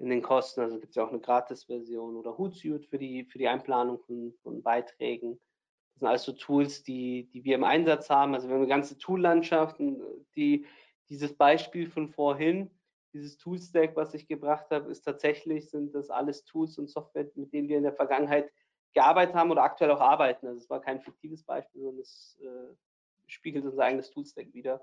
in 0.00 0.08
den 0.08 0.22
Kosten. 0.22 0.62
Also 0.62 0.78
gibt 0.78 0.90
es 0.90 0.96
ja 0.96 1.04
auch 1.04 1.10
eine 1.10 1.20
Gratis-Version 1.20 2.16
oder 2.16 2.36
Hootsuite 2.38 2.88
für 2.88 2.98
die, 2.98 3.24
für 3.24 3.38
die 3.38 3.48
Einplanung 3.48 4.00
von, 4.00 4.32
von 4.42 4.62
Beiträgen. 4.62 5.38
Das 5.92 6.00
sind 6.00 6.08
also 6.08 6.32
Tools, 6.32 6.82
die, 6.82 7.30
die 7.30 7.44
wir 7.44 7.54
im 7.54 7.64
Einsatz 7.64 8.08
haben. 8.08 8.34
Also 8.34 8.48
wir 8.48 8.54
haben 8.54 8.62
eine 8.62 8.70
ganze 8.70 8.96
Tool-Landschaft, 8.96 9.76
die 10.34 10.66
dieses 11.10 11.36
Beispiel 11.36 11.86
von 11.86 12.08
vorhin, 12.08 12.70
dieses 13.12 13.36
Toolstack, 13.36 13.94
was 13.96 14.14
ich 14.14 14.26
gebracht 14.26 14.70
habe, 14.70 14.90
ist 14.90 15.02
tatsächlich, 15.02 15.68
sind 15.68 15.94
das 15.94 16.10
alles 16.10 16.44
Tools 16.44 16.78
und 16.78 16.88
Software, 16.88 17.30
mit 17.34 17.52
denen 17.52 17.68
wir 17.68 17.76
in 17.76 17.82
der 17.82 17.92
Vergangenheit 17.92 18.50
gearbeitet 18.94 19.34
haben 19.34 19.50
oder 19.50 19.64
aktuell 19.64 19.90
auch 19.90 20.00
arbeiten. 20.00 20.46
Also 20.46 20.60
es 20.60 20.70
war 20.70 20.80
kein 20.80 21.00
fiktives 21.00 21.42
Beispiel, 21.42 21.82
sondern 21.82 22.00
es 22.00 22.38
äh, 22.42 22.74
spiegelt 23.26 23.64
unser 23.64 23.82
eigenes 23.82 24.10
Toolstack 24.10 24.54
wieder. 24.54 24.82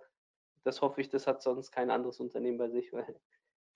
Das 0.63 0.81
hoffe 0.81 1.01
ich, 1.01 1.09
das 1.09 1.25
hat 1.25 1.41
sonst 1.41 1.71
kein 1.71 1.89
anderes 1.89 2.19
Unternehmen 2.19 2.57
bei 2.57 2.69
sich, 2.69 2.91
weil 2.91 3.19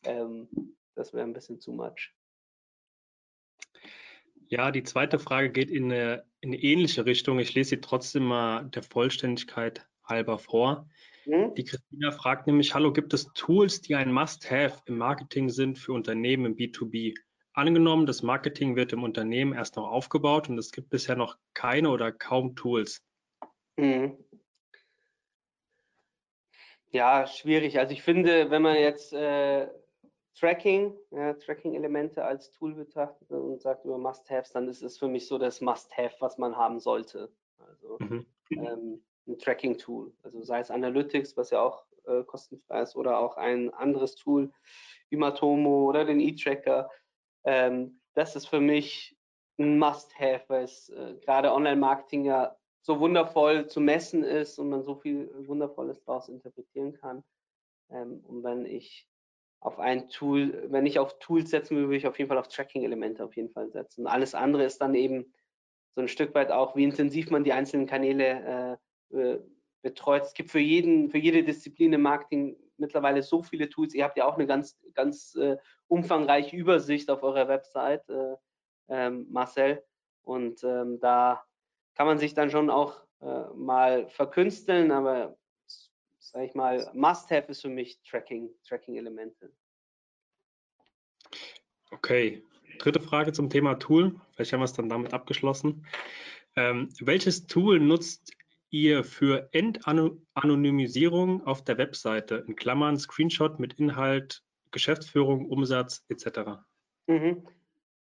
ähm, 0.04 0.50
das 0.96 1.14
wäre 1.14 1.26
ein 1.26 1.34
bisschen 1.34 1.60
zu 1.60 1.72
much. 1.72 2.14
Ja, 4.48 4.72
die 4.72 4.84
zweite 4.84 5.18
Frage 5.18 5.50
geht 5.50 5.72
in 5.72 5.86
eine, 5.86 6.26
in 6.42 6.50
eine 6.50 6.62
ähnliche 6.62 7.06
Richtung. 7.06 7.40
Ich 7.40 7.54
lese 7.54 7.72
sie 7.72 7.82
trotzdem 7.82 8.24
mal 8.24 8.66
der 8.66 8.84
Vollständigkeit 8.84 9.88
halber 10.04 10.38
vor. 10.40 10.90
Mhm. 11.26 11.56
Die 11.56 11.64
Christina 11.64 12.12
fragt 12.12 12.48
nämlich, 12.48 12.74
hallo, 12.74 12.92
gibt 12.92 13.14
es 13.14 13.32
Tools, 13.34 13.82
die 13.82 13.96
ein 13.96 14.12
Must-Have 14.12 14.82
im 14.86 14.98
Marketing 14.98 15.50
sind 15.50 15.80
für 15.80 15.94
Unternehmen 15.94 16.46
im 16.46 16.56
B2B? 16.56 17.16
Angenommen, 17.54 18.06
das 18.06 18.24
Marketing 18.24 18.76
wird 18.76 18.94
im 18.94 19.04
Unternehmen 19.04 19.54
erst 19.54 19.76
noch 19.76 19.90
aufgebaut 19.90 20.50
und 20.50 20.58
es 20.58 20.72
gibt 20.72 20.90
bisher 20.90 21.16
noch 21.16 21.38
keine 21.54 21.90
oder 21.90 22.12
kaum 22.12 22.56
Tools. 22.56 23.02
Mhm. 23.78 24.18
Ja, 26.90 27.26
schwierig. 27.26 27.80
Also 27.80 27.94
ich 27.94 28.04
finde, 28.04 28.50
wenn 28.50 28.62
man 28.62 28.76
jetzt 28.76 29.14
äh, 29.14 29.68
Tracking, 30.34 30.98
ja, 31.12 31.34
Tracking-Elemente 31.34 32.24
als 32.24 32.52
Tool 32.52 32.74
betrachtet 32.74 33.30
und 33.32 33.62
sagt 33.62 33.86
über 33.86 33.98
Must-Haves, 33.98 34.52
dann 34.52 34.68
ist 34.68 34.82
es 34.82 34.98
für 34.98 35.08
mich 35.08 35.28
so 35.28 35.38
das 35.38 35.62
Must-Have, 35.62 36.16
was 36.20 36.38
man 36.38 36.56
haben 36.56 36.80
sollte. 36.80 37.32
Also 37.58 37.98
mhm. 38.00 38.26
ähm, 38.52 39.04
ein 39.28 39.38
Tracking-Tool, 39.38 40.14
also 40.24 40.42
sei 40.42 40.60
es 40.60 40.72
Analytics, 40.72 41.38
was 41.38 41.52
ja 41.52 41.62
auch 41.62 41.86
äh, 42.06 42.24
kostenfrei 42.24 42.82
ist, 42.82 42.96
oder 42.96 43.20
auch 43.20 43.38
ein 43.38 43.74
anderes 43.74 44.16
Tool 44.16 44.52
wie 45.10 45.18
Matomo 45.18 45.88
oder 45.90 46.06
den 46.06 46.20
E-Tracker. 46.20 46.90
Ähm, 47.44 48.00
das 48.14 48.36
ist 48.36 48.48
für 48.48 48.62
mich 48.62 49.18
ein 49.60 49.78
Must-Have, 49.78 50.46
weil 50.48 50.64
es 50.64 50.90
äh, 50.90 51.16
gerade 51.22 51.54
Online-Marketing 51.54 52.26
ja 52.26 52.56
so 52.82 53.00
wundervoll 53.00 53.68
zu 53.68 53.80
messen 53.80 54.24
ist 54.24 54.58
und 54.58 54.70
man 54.70 54.84
so 54.84 54.96
viel 54.96 55.30
Wundervolles 55.48 56.04
daraus 56.04 56.30
interpretieren 56.30 56.94
kann. 56.94 57.24
Ähm, 57.90 58.24
und 58.26 58.44
wenn 58.44 58.66
ich 58.66 59.08
auf 59.62 59.80
ein 59.80 60.10
Tool, 60.10 60.68
wenn 60.70 60.88
ich 60.88 61.00
auf 61.00 61.20
Tools 61.20 61.52
setzen 61.52 61.78
will, 61.78 61.84
würde 61.84 61.98
ich 61.98 62.08
auf 62.08 62.18
jeden 62.18 62.28
Fall 62.28 62.40
auf 62.40 62.48
Tracking-Elemente 62.48 63.24
auf 63.24 63.36
jeden 63.36 63.52
Fall 63.52 63.70
setzen. 63.70 64.08
Alles 64.08 64.34
andere 64.34 64.66
ist 64.66 64.80
dann 64.80 64.96
eben 64.96 65.32
so 65.96 66.02
ein 66.02 66.08
Stück 66.08 66.34
weit 66.34 66.52
auch, 66.52 66.76
wie 66.76 66.84
intensiv 66.84 67.30
man 67.30 67.44
die 67.44 67.54
einzelnen 67.54 67.86
Kanäle 67.86 68.80
äh, 69.12 69.18
äh, 69.18 69.40
betreut. 69.84 70.24
Es 70.24 70.34
gibt 70.34 70.50
für 70.50 70.60
jeden, 70.60 71.10
für 71.10 71.20
jede 71.20 71.44
Disziplin 71.44 71.94
im 71.94 72.02
Marketing 72.02 72.58
mittlerweile 72.78 73.22
so 73.22 73.44
viele 73.44 73.70
Tools. 73.70 73.94
Ihr 73.94 74.04
habt 74.04 74.18
ja 74.18 74.26
auch 74.26 74.36
eine 74.36 74.48
ganz, 74.48 74.80
ganz 74.96 75.36
äh, 75.36 75.58
umfangreiche 75.88 76.56
Übersicht 76.56 77.10
auf 77.12 77.22
eurer 77.22 77.48
Website, 77.48 78.10
äh, 78.10 78.36
ähm, 78.90 79.28
Marcel. 79.30 79.84
Und 80.24 80.64
ähm, 80.64 81.00
da 81.00 81.44
kann 81.94 82.08
man 82.08 82.18
sich 82.18 82.34
dann 82.34 82.50
schon 82.50 82.72
auch 82.72 83.04
äh, 83.22 83.44
mal 83.54 84.10
verkünsteln, 84.10 84.92
aber 84.92 85.38
sage 86.32 86.46
ich 86.46 86.56
mal, 86.56 86.90
Must-Have 86.94 87.52
ist 87.52 87.62
für 87.62 87.70
mich 87.70 88.02
Tracking, 88.04 88.50
Tracking-Elemente. 88.66 89.52
Okay, 91.92 92.42
dritte 92.80 93.02
Frage 93.02 93.34
zum 93.34 93.50
Thema 93.50 93.76
Tool. 93.76 94.20
Vielleicht 94.34 94.54
haben 94.54 94.62
wir 94.62 94.66
es 94.66 94.74
dann 94.74 94.88
damit 94.88 95.14
abgeschlossen. 95.14 95.86
Ähm, 96.56 96.90
welches 97.02 97.48
Tool 97.48 97.80
nutzt 97.80 98.32
ihr 98.70 99.04
für 99.04 99.50
Endanonymisierung 99.52 101.46
auf 101.46 101.64
der 101.64 101.78
Webseite? 101.78 102.46
In 102.48 102.56
Klammern 102.56 102.98
Screenshot 102.98 103.60
mit 103.60 103.74
Inhalt, 103.74 104.42
Geschäftsführung, 104.72 105.50
Umsatz 105.50 106.06
etc. 106.08 106.62
Mhm. 107.08 107.46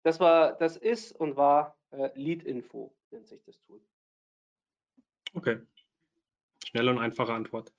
Das 0.04 0.20
war, 0.20 0.56
das 0.56 0.78
ist 0.78 1.14
und 1.14 1.36
war 1.36 1.78
äh, 1.90 2.10
Lead 2.14 2.44
Info, 2.44 2.96
nennt 3.10 3.28
sich 3.28 3.42
das 3.44 3.60
Tool. 3.62 3.82
Okay. 5.34 5.60
Schnelle 6.64 6.92
und 6.92 7.00
einfache 7.00 7.34
Antwort. 7.34 7.74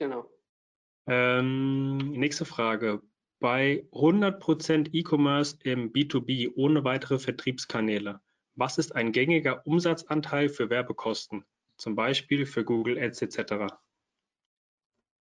Genau. 0.00 0.24
Ähm, 1.06 2.12
nächste 2.12 2.46
Frage. 2.46 3.02
Bei 3.38 3.86
100% 3.92 4.88
E-Commerce 4.92 5.58
im 5.62 5.92
B2B 5.92 6.52
ohne 6.56 6.84
weitere 6.84 7.18
Vertriebskanäle, 7.18 8.20
was 8.54 8.78
ist 8.78 8.96
ein 8.96 9.12
gängiger 9.12 9.66
Umsatzanteil 9.66 10.48
für 10.48 10.70
Werbekosten, 10.70 11.44
zum 11.76 11.94
Beispiel 11.96 12.46
für 12.46 12.64
Google 12.64 12.98
Ads 12.98 13.22
etc.? 13.22 13.74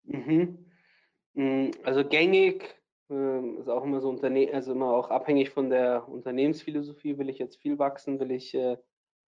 Mhm. 0.04 0.66
Mm, 1.34 1.72
also 1.84 2.06
gängig 2.08 2.82
ähm, 3.10 3.58
ist 3.58 3.68
auch 3.68 3.84
immer 3.84 4.00
so 4.00 4.10
Unterne 4.10 4.50
also 4.54 4.72
immer 4.72 4.94
auch 4.94 5.10
abhängig 5.10 5.50
von 5.50 5.70
der 5.70 6.08
Unternehmensphilosophie. 6.08 7.18
Will 7.18 7.30
ich 7.30 7.38
jetzt 7.38 7.58
viel 7.58 7.78
wachsen? 7.78 8.20
Will 8.22 8.32
ich, 8.32 8.54
äh, 8.54 8.78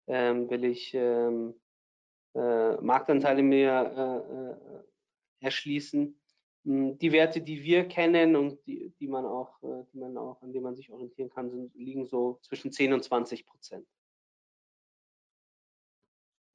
ähm, 0.07 0.49
will 0.49 0.63
ich 0.63 0.93
ähm, 0.93 1.53
äh, 2.33 2.75
Marktanteile 2.81 3.43
mehr 3.43 4.55
äh, 4.79 4.92
erschließen. 5.43 6.19
Hm, 6.65 6.97
die 6.97 7.11
Werte, 7.11 7.41
die 7.41 7.61
wir 7.63 7.87
kennen 7.87 8.35
und 8.35 8.65
die, 8.65 8.93
die 8.99 9.07
man 9.07 9.25
auch, 9.25 9.59
die 9.61 9.97
man 9.97 10.17
auch, 10.17 10.41
an 10.41 10.51
denen 10.51 10.63
man 10.63 10.75
sich 10.75 10.89
orientieren 10.89 11.29
kann, 11.29 11.49
sind, 11.49 11.73
liegen 11.75 12.05
so 12.05 12.39
zwischen 12.41 12.71
10 12.71 12.93
und 12.93 13.03
20 13.03 13.45
Prozent. 13.45 13.87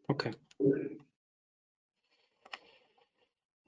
Okay. 0.08 0.30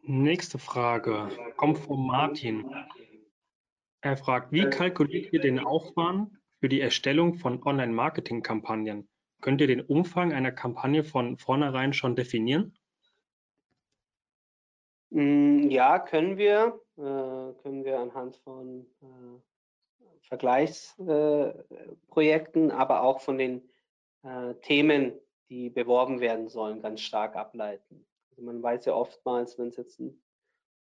Nächste 0.03 0.59
Frage 0.59 1.29
kommt 1.57 1.79
von 1.79 2.07
Martin. 2.07 2.69
Er 4.01 4.17
fragt, 4.17 4.51
wie 4.51 4.65
kalkuliert 4.65 5.33
ihr 5.33 5.41
den 5.41 5.59
Aufwand 5.59 6.33
für 6.59 6.71
die 6.71 6.81
Erstellung 6.81 7.35
von 7.35 7.63
Online-Marketing-Kampagnen? 7.63 9.09
Könnt 9.43 9.61
ihr 9.61 9.67
den 9.67 9.83
Umfang 9.83 10.33
einer 10.33 10.53
Kampagne 10.53 11.05
von 11.05 11.37
vornherein 11.37 11.93
schon 11.93 12.17
definieren? 12.17 12.77
Mm, 15.11 15.69
ja, 15.69 15.99
können 15.99 16.39
wir. 16.39 16.81
Äh, 16.97 17.53
können 17.63 17.85
wir 17.85 17.99
anhand 17.99 18.37
von 18.37 18.87
äh, 19.03 19.41
Vergleichsprojekten, 20.23 22.71
äh, 22.71 22.73
aber 22.73 23.03
auch 23.03 23.21
von 23.21 23.37
den 23.39 23.69
Themen, 24.61 25.19
die 25.49 25.71
beworben 25.71 26.21
werden 26.21 26.51
sollen, 26.51 26.83
ganz 26.83 27.01
stark 27.01 27.37
ableiten. 27.37 28.05
Also 28.29 28.43
man 28.43 28.63
weiß 28.63 28.85
ja 28.85 28.93
oftmals, 28.93 29.59
wenn 29.59 29.69
es 29.69 29.79
jetzt 29.79 29.99
ein 29.99 30.23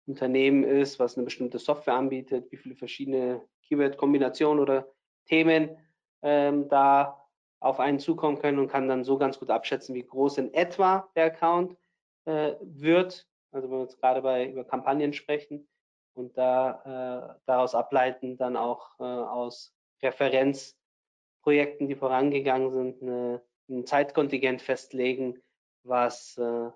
Unternehmen 0.07 0.65
ist, 0.65 0.99
was 0.99 1.15
eine 1.15 1.23
bestimmte 1.23 1.57
Software 1.57 1.93
anbietet, 1.93 2.51
wie 2.51 2.57
viele 2.57 2.75
verschiedene 2.75 3.41
Keyword-Kombinationen 3.63 4.61
oder 4.61 4.91
Themen 5.25 5.77
ähm, 6.21 6.67
da 6.67 7.25
auf 7.61 7.79
einen 7.79 7.99
zukommen 7.99 8.39
können 8.39 8.59
und 8.59 8.67
kann 8.67 8.89
dann 8.89 9.05
so 9.05 9.17
ganz 9.17 9.39
gut 9.39 9.49
abschätzen, 9.49 9.95
wie 9.95 10.05
groß 10.05 10.39
in 10.39 10.53
etwa 10.53 11.09
der 11.15 11.27
Account 11.27 11.77
äh, 12.25 12.55
wird. 12.61 13.28
Also 13.51 13.69
wenn 13.69 13.77
wir 13.77 13.83
jetzt 13.83 13.99
gerade 13.99 14.21
bei 14.21 14.47
über 14.49 14.63
Kampagnen 14.63 15.13
sprechen 15.13 15.67
und 16.13 16.37
da 16.37 17.37
äh, 17.37 17.41
daraus 17.45 17.75
ableiten, 17.75 18.37
dann 18.37 18.55
auch 18.55 18.99
äh, 18.99 19.03
aus 19.03 19.75
Referenzprojekten, 20.01 21.87
die 21.87 21.95
vorangegangen 21.95 22.71
sind, 22.71 23.01
eine, 23.01 23.41
ein 23.69 23.85
Zeitkontingent 23.85 24.61
festlegen, 24.61 25.41
was 25.83 26.37
äh, 26.37 26.69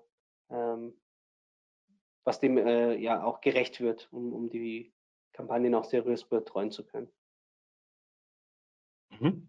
ähm, 0.50 0.94
was 2.24 2.40
dem 2.40 2.56
äh, 2.58 2.94
ja 2.96 3.22
auch 3.22 3.40
gerecht 3.40 3.80
wird, 3.80 4.08
um, 4.10 4.32
um 4.32 4.48
die 4.48 4.92
Kampagnen 5.32 5.74
auch 5.74 5.84
seriös 5.84 6.24
betreuen 6.24 6.70
zu 6.70 6.84
können. 6.84 7.12
Mhm. 9.10 9.48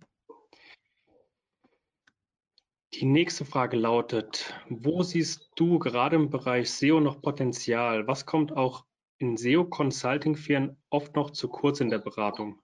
Die 2.95 3.05
nächste 3.05 3.43
Frage 3.43 3.75
lautet, 3.75 4.53
wo 4.69 5.03
siehst 5.03 5.51
du 5.57 5.79
gerade 5.79 6.15
im 6.15 6.29
Bereich 6.29 6.71
SEO 6.71 7.01
noch 7.01 7.21
Potenzial? 7.21 8.07
Was 8.07 8.25
kommt 8.25 8.55
auch 8.55 8.85
in 9.17 9.35
SEO-Consulting-Firmen 9.35 10.77
oft 10.89 11.13
noch 11.13 11.31
zu 11.31 11.49
kurz 11.49 11.81
in 11.81 11.89
der 11.89 11.99
Beratung? 11.99 12.61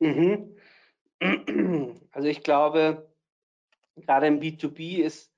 Mhm. 0.00 0.56
Also 2.12 2.26
ich 2.26 2.42
glaube, 2.42 3.08
gerade 3.94 4.26
im 4.26 4.40
B2B 4.40 4.98
ist 4.98 5.32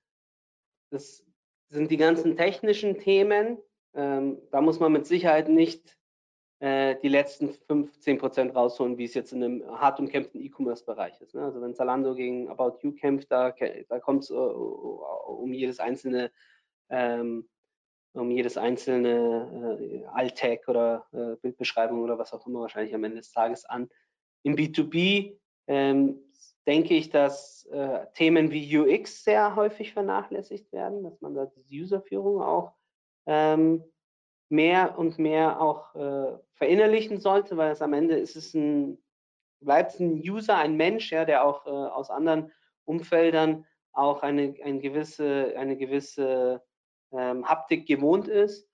das 0.90 1.24
sind 1.68 1.90
die 1.90 1.96
ganzen 1.98 2.36
technischen 2.36 2.98
Themen. 2.98 3.58
Ähm, 3.94 4.38
da 4.50 4.62
muss 4.62 4.80
man 4.80 4.92
mit 4.92 5.06
Sicherheit 5.06 5.48
nicht 5.48 5.98
äh, 6.62 6.94
die 7.02 7.08
letzten 7.08 7.52
15 7.66 8.18
Prozent 8.18 8.54
rausholen, 8.54 8.96
wie 8.96 9.04
es 9.04 9.14
jetzt 9.14 9.32
in 9.32 9.42
einem 9.42 9.64
hart 9.80 9.98
umkämpften 9.98 10.40
E-Commerce-Bereich 10.40 11.20
ist. 11.20 11.34
Ne? 11.34 11.42
Also 11.42 11.60
wenn 11.60 11.74
Zalando 11.74 12.14
gegen 12.14 12.48
About 12.48 12.78
You 12.82 12.92
kämpft, 12.92 13.32
da, 13.32 13.52
da 13.88 13.98
kommt 13.98 14.22
es 14.22 14.30
uh, 14.30 14.36
um 14.36 15.52
jedes 15.52 15.80
einzelne 15.80 16.30
ähm, 16.88 17.48
um 18.14 18.30
jedes 18.30 18.56
einzelne 18.56 19.80
äh, 19.80 20.04
Alt-Tag 20.12 20.68
oder 20.68 21.06
äh, 21.12 21.34
Bildbeschreibung 21.40 22.00
oder 22.00 22.16
was 22.18 22.32
auch 22.32 22.46
immer 22.46 22.60
wahrscheinlich 22.60 22.94
am 22.94 23.02
Ende 23.02 23.16
des 23.16 23.32
Tages 23.32 23.64
an. 23.64 23.88
Im 24.44 24.54
B2B 24.54 25.36
ähm, 25.66 26.20
denke 26.64 26.94
ich, 26.94 27.10
dass 27.10 27.64
äh, 27.72 28.06
Themen 28.14 28.52
wie 28.52 28.78
UX 28.78 29.24
sehr 29.24 29.56
häufig 29.56 29.94
vernachlässigt 29.94 30.70
werden, 30.72 31.02
dass 31.02 31.20
man 31.20 31.34
da 31.34 31.46
die 31.46 31.82
Userführung 31.82 32.40
auch 32.40 32.72
ähm, 33.26 33.82
mehr 34.53 34.98
und 34.98 35.18
mehr 35.18 35.61
auch 35.61 35.94
äh, 35.94 36.38
verinnerlichen 36.53 37.18
sollte, 37.18 37.57
weil 37.57 37.72
es 37.72 37.82
am 37.82 37.94
Ende 37.94 38.16
ist 38.16 38.36
es 38.36 38.55
ein, 38.55 38.98
bleibt 39.61 39.98
ein 39.98 40.20
User, 40.20 40.57
ein 40.59 40.76
Mensch, 40.76 41.11
ja, 41.11 41.24
der 41.24 41.44
auch 41.44 41.66
äh, 41.66 41.70
aus 41.70 42.11
anderen 42.11 42.53
Umfeldern 42.84 43.66
auch 43.92 44.22
eine, 44.22 44.55
eine 44.62 44.78
gewisse, 44.78 45.55
eine 45.57 45.76
gewisse 45.76 46.62
ähm, 47.12 47.48
Haptik 47.48 47.86
gewohnt 47.86 48.28
ist. 48.28 48.68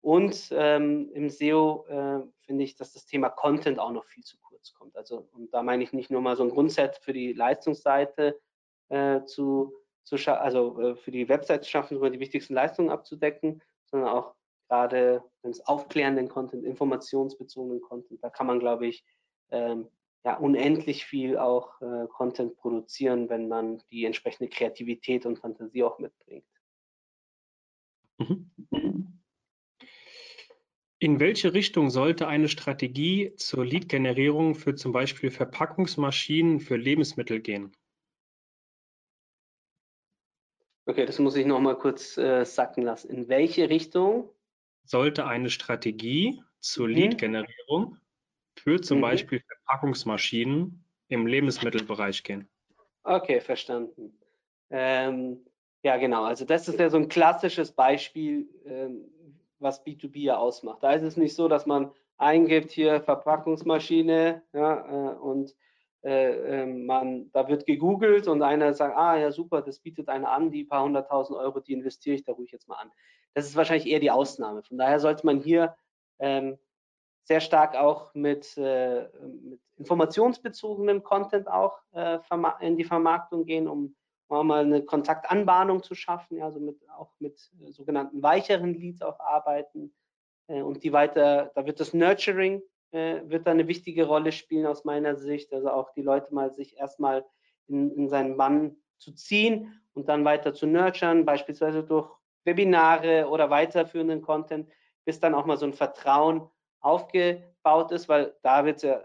Und 0.00 0.48
ähm, 0.52 1.10
im 1.12 1.28
SEO 1.28 1.84
äh, 1.88 2.20
finde 2.40 2.64
ich, 2.64 2.76
dass 2.76 2.92
das 2.92 3.04
Thema 3.04 3.28
Content 3.28 3.78
auch 3.78 3.92
noch 3.92 4.06
viel 4.06 4.24
zu 4.24 4.38
kurz 4.40 4.72
kommt. 4.72 4.96
Also, 4.96 5.28
und 5.32 5.52
da 5.52 5.62
meine 5.62 5.82
ich 5.82 5.92
nicht 5.92 6.10
nur 6.10 6.22
mal 6.22 6.36
so 6.36 6.44
ein 6.44 6.50
Grundset 6.50 6.96
für 6.96 7.12
die 7.12 7.32
Leistungsseite 7.34 8.40
äh, 8.88 9.22
zu, 9.24 9.74
zu 10.04 10.16
also 10.26 10.80
äh, 10.80 10.96
für 10.96 11.10
die 11.10 11.28
Website 11.28 11.64
zu 11.64 11.70
schaffen, 11.70 11.98
um 11.98 12.12
die 12.12 12.20
wichtigsten 12.20 12.54
Leistungen 12.54 12.90
abzudecken, 12.90 13.60
sondern 13.84 14.10
auch 14.10 14.37
gerade 14.68 15.22
wenn 15.42 15.50
es 15.50 15.66
aufklärenden 15.66 16.28
Content, 16.28 16.64
informationsbezogenen 16.64 17.80
Content, 17.80 18.22
da 18.22 18.30
kann 18.30 18.46
man, 18.46 18.60
glaube 18.60 18.86
ich, 18.86 19.04
ähm, 19.50 19.88
ja, 20.24 20.36
unendlich 20.36 21.06
viel 21.06 21.38
auch 21.38 21.80
äh, 21.80 22.06
Content 22.08 22.56
produzieren, 22.56 23.28
wenn 23.28 23.48
man 23.48 23.82
die 23.90 24.04
entsprechende 24.04 24.50
Kreativität 24.50 25.24
und 25.26 25.38
Fantasie 25.38 25.84
auch 25.84 25.98
mitbringt. 25.98 26.44
Mhm. 28.18 28.50
In 31.00 31.20
welche 31.20 31.54
Richtung 31.54 31.90
sollte 31.90 32.26
eine 32.26 32.48
Strategie 32.48 33.32
zur 33.36 33.64
Lead-Generierung 33.64 34.56
für 34.56 34.74
zum 34.74 34.90
Beispiel 34.90 35.30
Verpackungsmaschinen 35.30 36.58
für 36.58 36.76
Lebensmittel 36.76 37.40
gehen? 37.40 37.72
Okay, 40.86 41.06
das 41.06 41.20
muss 41.20 41.36
ich 41.36 41.46
noch 41.46 41.60
mal 41.60 41.78
kurz 41.78 42.16
äh, 42.16 42.44
sacken 42.44 42.82
lassen. 42.82 43.10
In 43.10 43.28
welche 43.28 43.70
Richtung? 43.70 44.30
Sollte 44.88 45.26
eine 45.26 45.50
Strategie 45.50 46.42
zur 46.60 46.88
mhm. 46.88 46.94
Lead-Generierung 46.94 47.98
für 48.56 48.80
zum 48.80 48.98
mhm. 48.98 49.02
Beispiel 49.02 49.40
Verpackungsmaschinen 49.40 50.82
im 51.08 51.26
Lebensmittelbereich 51.26 52.22
gehen? 52.22 52.48
Okay, 53.04 53.42
verstanden. 53.42 54.18
Ähm, 54.70 55.44
ja, 55.82 55.98
genau. 55.98 56.24
Also 56.24 56.46
das 56.46 56.68
ist 56.68 56.80
ja 56.80 56.88
so 56.88 56.96
ein 56.96 57.08
klassisches 57.08 57.72
Beispiel, 57.72 58.48
ähm, 58.64 59.04
was 59.58 59.84
B2B 59.84 60.20
ja 60.20 60.38
ausmacht. 60.38 60.82
Da 60.82 60.92
ist 60.92 61.02
es 61.02 61.18
nicht 61.18 61.34
so, 61.34 61.48
dass 61.48 61.66
man 61.66 61.92
eingibt 62.16 62.70
hier 62.70 63.02
Verpackungsmaschine 63.02 64.42
ja, 64.54 65.12
äh, 65.12 65.16
und 65.16 65.54
äh, 66.02 66.62
äh, 66.62 66.66
man, 66.66 67.30
da 67.32 67.46
wird 67.46 67.66
gegoogelt 67.66 68.26
und 68.26 68.40
einer 68.40 68.72
sagt, 68.72 68.96
ah 68.96 69.18
ja 69.18 69.32
super, 69.32 69.60
das 69.60 69.80
bietet 69.80 70.08
einer 70.08 70.30
an, 70.30 70.50
die 70.50 70.64
paar 70.64 70.84
hunderttausend 70.84 71.38
Euro, 71.38 71.60
die 71.60 71.74
investiere 71.74 72.16
ich 72.16 72.24
da 72.24 72.32
ruhig 72.32 72.52
jetzt 72.52 72.68
mal 72.68 72.76
an. 72.76 72.90
Das 73.34 73.46
ist 73.46 73.56
wahrscheinlich 73.56 73.86
eher 73.86 74.00
die 74.00 74.10
Ausnahme. 74.10 74.62
Von 74.62 74.78
daher 74.78 75.00
sollte 75.00 75.24
man 75.26 75.40
hier 75.40 75.76
ähm, 76.18 76.58
sehr 77.24 77.40
stark 77.40 77.76
auch 77.76 78.14
mit, 78.14 78.56
äh, 78.56 79.08
mit 79.42 79.60
informationsbezogenem 79.76 81.02
Content 81.02 81.46
auch 81.48 81.78
äh, 81.92 82.18
in 82.60 82.76
die 82.76 82.84
Vermarktung 82.84 83.44
gehen, 83.44 83.68
um 83.68 83.94
mal 84.28 84.64
eine 84.64 84.82
Kontaktanbahnung 84.82 85.82
zu 85.82 85.94
schaffen, 85.94 86.38
ja, 86.38 86.44
also 86.44 86.60
mit, 86.60 86.76
auch 86.90 87.12
mit 87.18 87.50
äh, 87.62 87.70
sogenannten 87.70 88.22
weicheren 88.22 88.74
Leads 88.74 89.02
auch 89.02 89.20
arbeiten 89.20 89.94
äh, 90.48 90.62
und 90.62 90.82
die 90.84 90.92
weiter, 90.92 91.50
da 91.54 91.64
wird 91.66 91.80
das 91.80 91.94
Nurturing, 91.94 92.62
äh, 92.90 93.20
wird 93.24 93.46
da 93.46 93.52
eine 93.52 93.68
wichtige 93.68 94.06
Rolle 94.06 94.32
spielen 94.32 94.66
aus 94.66 94.84
meiner 94.84 95.16
Sicht, 95.16 95.52
also 95.52 95.70
auch 95.70 95.92
die 95.92 96.02
Leute 96.02 96.34
mal 96.34 96.52
sich 96.52 96.76
erstmal 96.76 97.24
in, 97.68 97.90
in 97.92 98.08
seinen 98.08 98.36
Bann 98.36 98.76
zu 98.98 99.12
ziehen 99.12 99.80
und 99.94 100.08
dann 100.08 100.24
weiter 100.24 100.54
zu 100.54 100.66
nurturen, 100.66 101.24
beispielsweise 101.24 101.82
durch 101.82 102.10
Webinare 102.48 103.28
oder 103.28 103.50
weiterführenden 103.50 104.22
Content, 104.22 104.70
bis 105.04 105.20
dann 105.20 105.34
auch 105.34 105.44
mal 105.44 105.58
so 105.58 105.66
ein 105.66 105.74
Vertrauen 105.74 106.48
aufgebaut 106.80 107.92
ist, 107.92 108.08
weil 108.08 108.34
da 108.42 108.64
wird 108.64 108.76
es 108.76 108.82
ja 108.82 109.04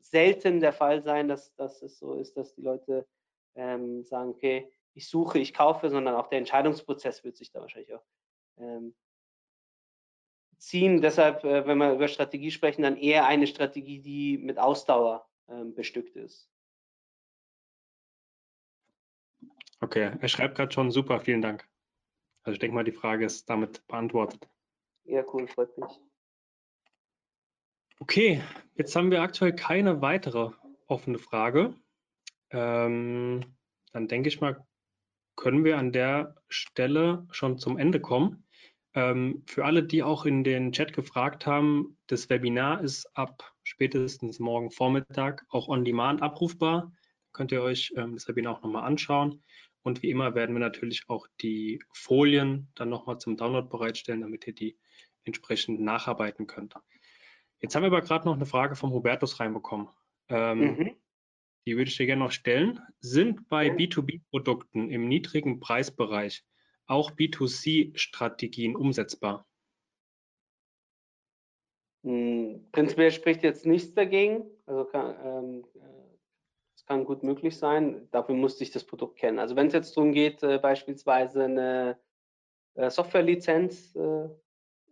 selten 0.00 0.60
der 0.60 0.72
Fall 0.72 1.02
sein, 1.02 1.28
dass, 1.28 1.54
dass 1.54 1.80
es 1.82 1.98
so 1.98 2.14
ist, 2.14 2.36
dass 2.36 2.54
die 2.54 2.62
Leute 2.62 3.06
ähm, 3.54 4.04
sagen, 4.04 4.30
okay, 4.30 4.70
ich 4.92 5.08
suche, 5.08 5.38
ich 5.38 5.54
kaufe, 5.54 5.88
sondern 5.88 6.14
auch 6.14 6.28
der 6.28 6.38
Entscheidungsprozess 6.38 7.24
wird 7.24 7.36
sich 7.36 7.50
da 7.50 7.60
wahrscheinlich 7.60 7.94
auch 7.94 8.04
ähm, 8.58 8.94
ziehen. 10.58 11.00
Deshalb, 11.00 11.42
äh, 11.44 11.66
wenn 11.66 11.78
wir 11.78 11.94
über 11.94 12.08
Strategie 12.08 12.50
sprechen, 12.50 12.82
dann 12.82 12.96
eher 12.96 13.26
eine 13.26 13.46
Strategie, 13.46 14.00
die 14.00 14.38
mit 14.38 14.58
Ausdauer 14.58 15.26
ähm, 15.48 15.74
bestückt 15.74 16.16
ist. 16.16 16.50
Okay, 19.80 20.12
er 20.20 20.28
schreibt 20.28 20.56
gerade 20.56 20.72
schon 20.72 20.90
super, 20.90 21.20
vielen 21.20 21.42
Dank. 21.42 21.68
Also 22.44 22.54
ich 22.54 22.60
denke 22.60 22.74
mal, 22.74 22.84
die 22.84 22.92
Frage 22.92 23.24
ist 23.24 23.48
damit 23.48 23.86
beantwortet. 23.88 24.48
Ja, 25.04 25.24
cool, 25.32 25.48
freut 25.48 25.76
mich. 25.78 25.90
Okay, 28.00 28.42
jetzt 28.74 28.94
haben 28.96 29.10
wir 29.10 29.22
aktuell 29.22 29.54
keine 29.54 30.02
weitere 30.02 30.50
offene 30.86 31.18
Frage. 31.18 31.74
Ähm, 32.50 33.56
dann 33.92 34.08
denke 34.08 34.28
ich 34.28 34.40
mal, 34.40 34.66
können 35.36 35.64
wir 35.64 35.78
an 35.78 35.92
der 35.92 36.36
Stelle 36.48 37.26
schon 37.30 37.58
zum 37.58 37.78
Ende 37.78 38.00
kommen. 38.00 38.46
Ähm, 38.94 39.42
für 39.46 39.64
alle, 39.64 39.82
die 39.82 40.02
auch 40.02 40.24
in 40.24 40.44
den 40.44 40.72
Chat 40.72 40.92
gefragt 40.92 41.46
haben, 41.46 41.98
das 42.06 42.30
Webinar 42.30 42.80
ist 42.80 43.06
ab 43.16 43.52
spätestens 43.64 44.38
morgen 44.38 44.70
Vormittag 44.70 45.44
auch 45.48 45.68
on 45.68 45.84
demand 45.84 46.22
abrufbar. 46.22 46.92
Könnt 47.32 47.50
ihr 47.50 47.62
euch 47.62 47.92
ähm, 47.96 48.14
das 48.14 48.28
Webinar 48.28 48.56
auch 48.56 48.62
nochmal 48.62 48.84
anschauen. 48.84 49.42
Und 49.84 50.02
wie 50.02 50.10
immer 50.10 50.34
werden 50.34 50.54
wir 50.54 50.60
natürlich 50.60 51.04
auch 51.08 51.26
die 51.42 51.78
Folien 51.92 52.68
dann 52.74 52.88
nochmal 52.88 53.18
zum 53.18 53.36
Download 53.36 53.68
bereitstellen, 53.68 54.22
damit 54.22 54.46
ihr 54.46 54.54
die 54.54 54.78
entsprechend 55.24 55.80
nacharbeiten 55.80 56.46
könnt. 56.46 56.74
Jetzt 57.60 57.74
haben 57.74 57.82
wir 57.82 57.88
aber 57.88 58.00
gerade 58.00 58.24
noch 58.24 58.34
eine 58.34 58.46
Frage 58.46 58.76
vom 58.76 58.92
Hubertus 58.92 59.40
reinbekommen. 59.40 59.88
Ähm, 60.28 60.58
mhm. 60.58 60.96
Die 61.66 61.76
würde 61.76 61.90
ich 61.90 61.96
dir 61.96 62.06
gerne 62.06 62.24
noch 62.24 62.32
stellen. 62.32 62.80
Sind 63.00 63.48
bei 63.48 63.68
B2B-Produkten 63.68 64.90
im 64.90 65.06
niedrigen 65.06 65.60
Preisbereich 65.60 66.44
auch 66.86 67.10
B2C-Strategien 67.10 68.76
umsetzbar? 68.76 69.46
Hm, 72.04 72.68
prinzipiell 72.72 73.10
spricht 73.10 73.42
jetzt 73.42 73.66
nichts 73.66 73.94
dagegen. 73.94 74.44
Also 74.66 74.84
kann, 74.86 75.14
ähm, 75.24 75.64
kann 76.86 77.04
gut 77.04 77.22
möglich 77.22 77.58
sein. 77.58 78.08
Dafür 78.10 78.34
musste 78.34 78.62
ich 78.62 78.70
das 78.70 78.84
Produkt 78.84 79.18
kennen. 79.18 79.38
Also 79.38 79.56
wenn 79.56 79.68
es 79.68 79.72
jetzt 79.72 79.96
darum 79.96 80.12
geht, 80.12 80.42
äh, 80.42 80.58
beispielsweise 80.58 81.44
eine 81.44 81.98
äh, 82.74 82.90
Softwarelizenz 82.90 83.94
äh, 83.96 84.28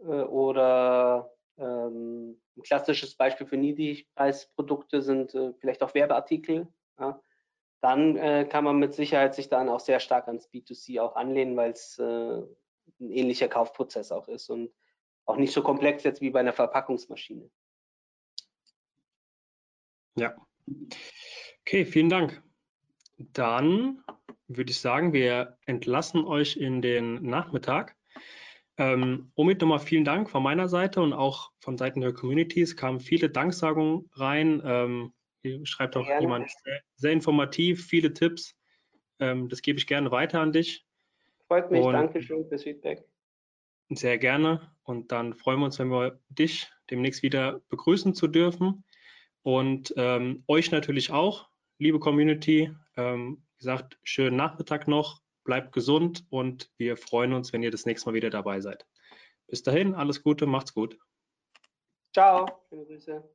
äh 0.01 0.23
oder 0.25 1.35
ähm, 1.59 2.41
ein 2.57 2.63
klassisches 2.63 3.15
Beispiel 3.15 3.47
für 3.47 3.57
Niedrigpreisprodukte 3.57 5.03
sind 5.03 5.35
äh, 5.35 5.53
vielleicht 5.55 5.83
auch 5.83 5.95
Werbeartikel. 5.95 6.69
Ja? 6.99 7.21
Dann 7.81 8.17
äh, 8.17 8.47
kann 8.49 8.65
man 8.65 8.79
mit 8.79 8.95
Sicherheit 8.95 9.35
sich 9.35 9.49
dann 9.49 9.69
auch 9.69 9.81
sehr 9.81 10.01
stark 10.01 10.29
ans 10.29 10.49
B2C 10.49 11.01
auch 11.01 11.17
anlehnen, 11.17 11.57
weil 11.57 11.73
es 11.73 11.99
ein 11.99 12.47
ähnlicher 13.11 13.49
Kaufprozess 13.49 14.13
auch 14.13 14.29
ist 14.29 14.49
und 14.51 14.73
auch 15.25 15.37
nicht 15.37 15.53
so 15.53 15.63
komplex 15.63 16.05
jetzt 16.05 16.21
wie 16.21 16.31
bei 16.31 16.41
einer 16.41 16.53
Verpackungsmaschine. 16.53 17.51
Ja. 20.17 20.37
Okay, 21.65 21.85
vielen 21.85 22.09
Dank. 22.09 22.43
Dann 23.19 24.03
würde 24.49 24.71
ich 24.71 24.81
sagen, 24.81 25.13
wir 25.13 25.57
entlassen 25.67 26.25
euch 26.25 26.57
in 26.57 26.83
den 26.83 27.23
Nachmittag. 27.23 27.97
Ähm, 28.79 29.31
Omid, 29.35 29.61
nochmal 29.61 29.79
vielen 29.79 30.05
Dank 30.05 30.31
von 30.31 30.43
meiner 30.43 30.69
Seite 30.69 31.03
und 31.03 31.13
auch 31.13 31.53
von 31.61 31.77
Seiten 31.77 32.01
der 32.01 32.13
Community. 32.13 32.63
Es 32.63 32.77
kamen 32.77 33.01
viele 33.01 33.31
Danksagungen 33.31 34.11
rein. 34.15 34.63
Ähm, 34.65 35.13
hier 35.43 35.65
schreibt 35.67 35.97
auch 35.97 36.07
Gerne. 36.07 36.23
jemand 36.23 36.51
sehr, 36.65 36.81
sehr, 36.97 37.13
informativ, 37.13 37.87
viele 37.87 38.13
Tipps. 38.13 38.57
Ähm, 39.19 39.49
das 39.49 39.63
gebe 39.63 39.79
ich 39.79 39.87
gerne 39.87 40.11
weiter 40.11 40.41
an 40.41 40.53
dich. 40.53 40.87
Freut 41.47 41.71
mich, 41.71 41.83
und 41.83 41.93
Dankeschön 41.93 42.47
fürs 42.49 42.63
Feedback. 42.63 43.05
Sehr 43.91 44.19
gerne. 44.19 44.73
Und 44.85 45.13
dann 45.13 45.35
freuen 45.35 45.61
wir 45.61 45.67
uns, 45.67 45.79
wenn 45.79 45.91
wir 45.91 46.21
dich 46.29 46.71
demnächst 46.91 47.23
wieder 47.23 47.61
begrüßen 47.69 48.15
zu 48.15 48.27
dürfen. 48.27 48.85
Und 49.43 49.93
ähm, 49.97 50.45
euch 50.47 50.71
natürlich 50.71 51.11
auch, 51.11 51.49
liebe 51.83 51.99
Community. 51.99 52.75
Ähm, 52.97 53.43
wie 53.57 53.59
gesagt, 53.59 53.99
schönen 54.05 54.37
Nachmittag 54.37 54.89
noch 54.89 55.21
bleibt 55.45 55.73
gesund 55.73 56.25
und 56.31 56.71
wir 56.79 56.97
freuen 56.97 57.33
uns, 57.33 57.53
wenn 57.53 57.63
ihr 57.63 57.73
das 57.73 57.85
nächste 57.85 58.09
Mal 58.09 58.15
wieder 58.15 58.31
dabei 58.31 58.61
seid. 58.61 58.87
Bis 59.49 59.63
dahin, 59.63 59.95
alles 59.95 60.23
Gute, 60.23 60.47
macht's 60.47 60.73
gut. 60.73 60.97
Ciao, 62.13 62.47
schöne 62.69 62.87
Grüße. 62.87 63.29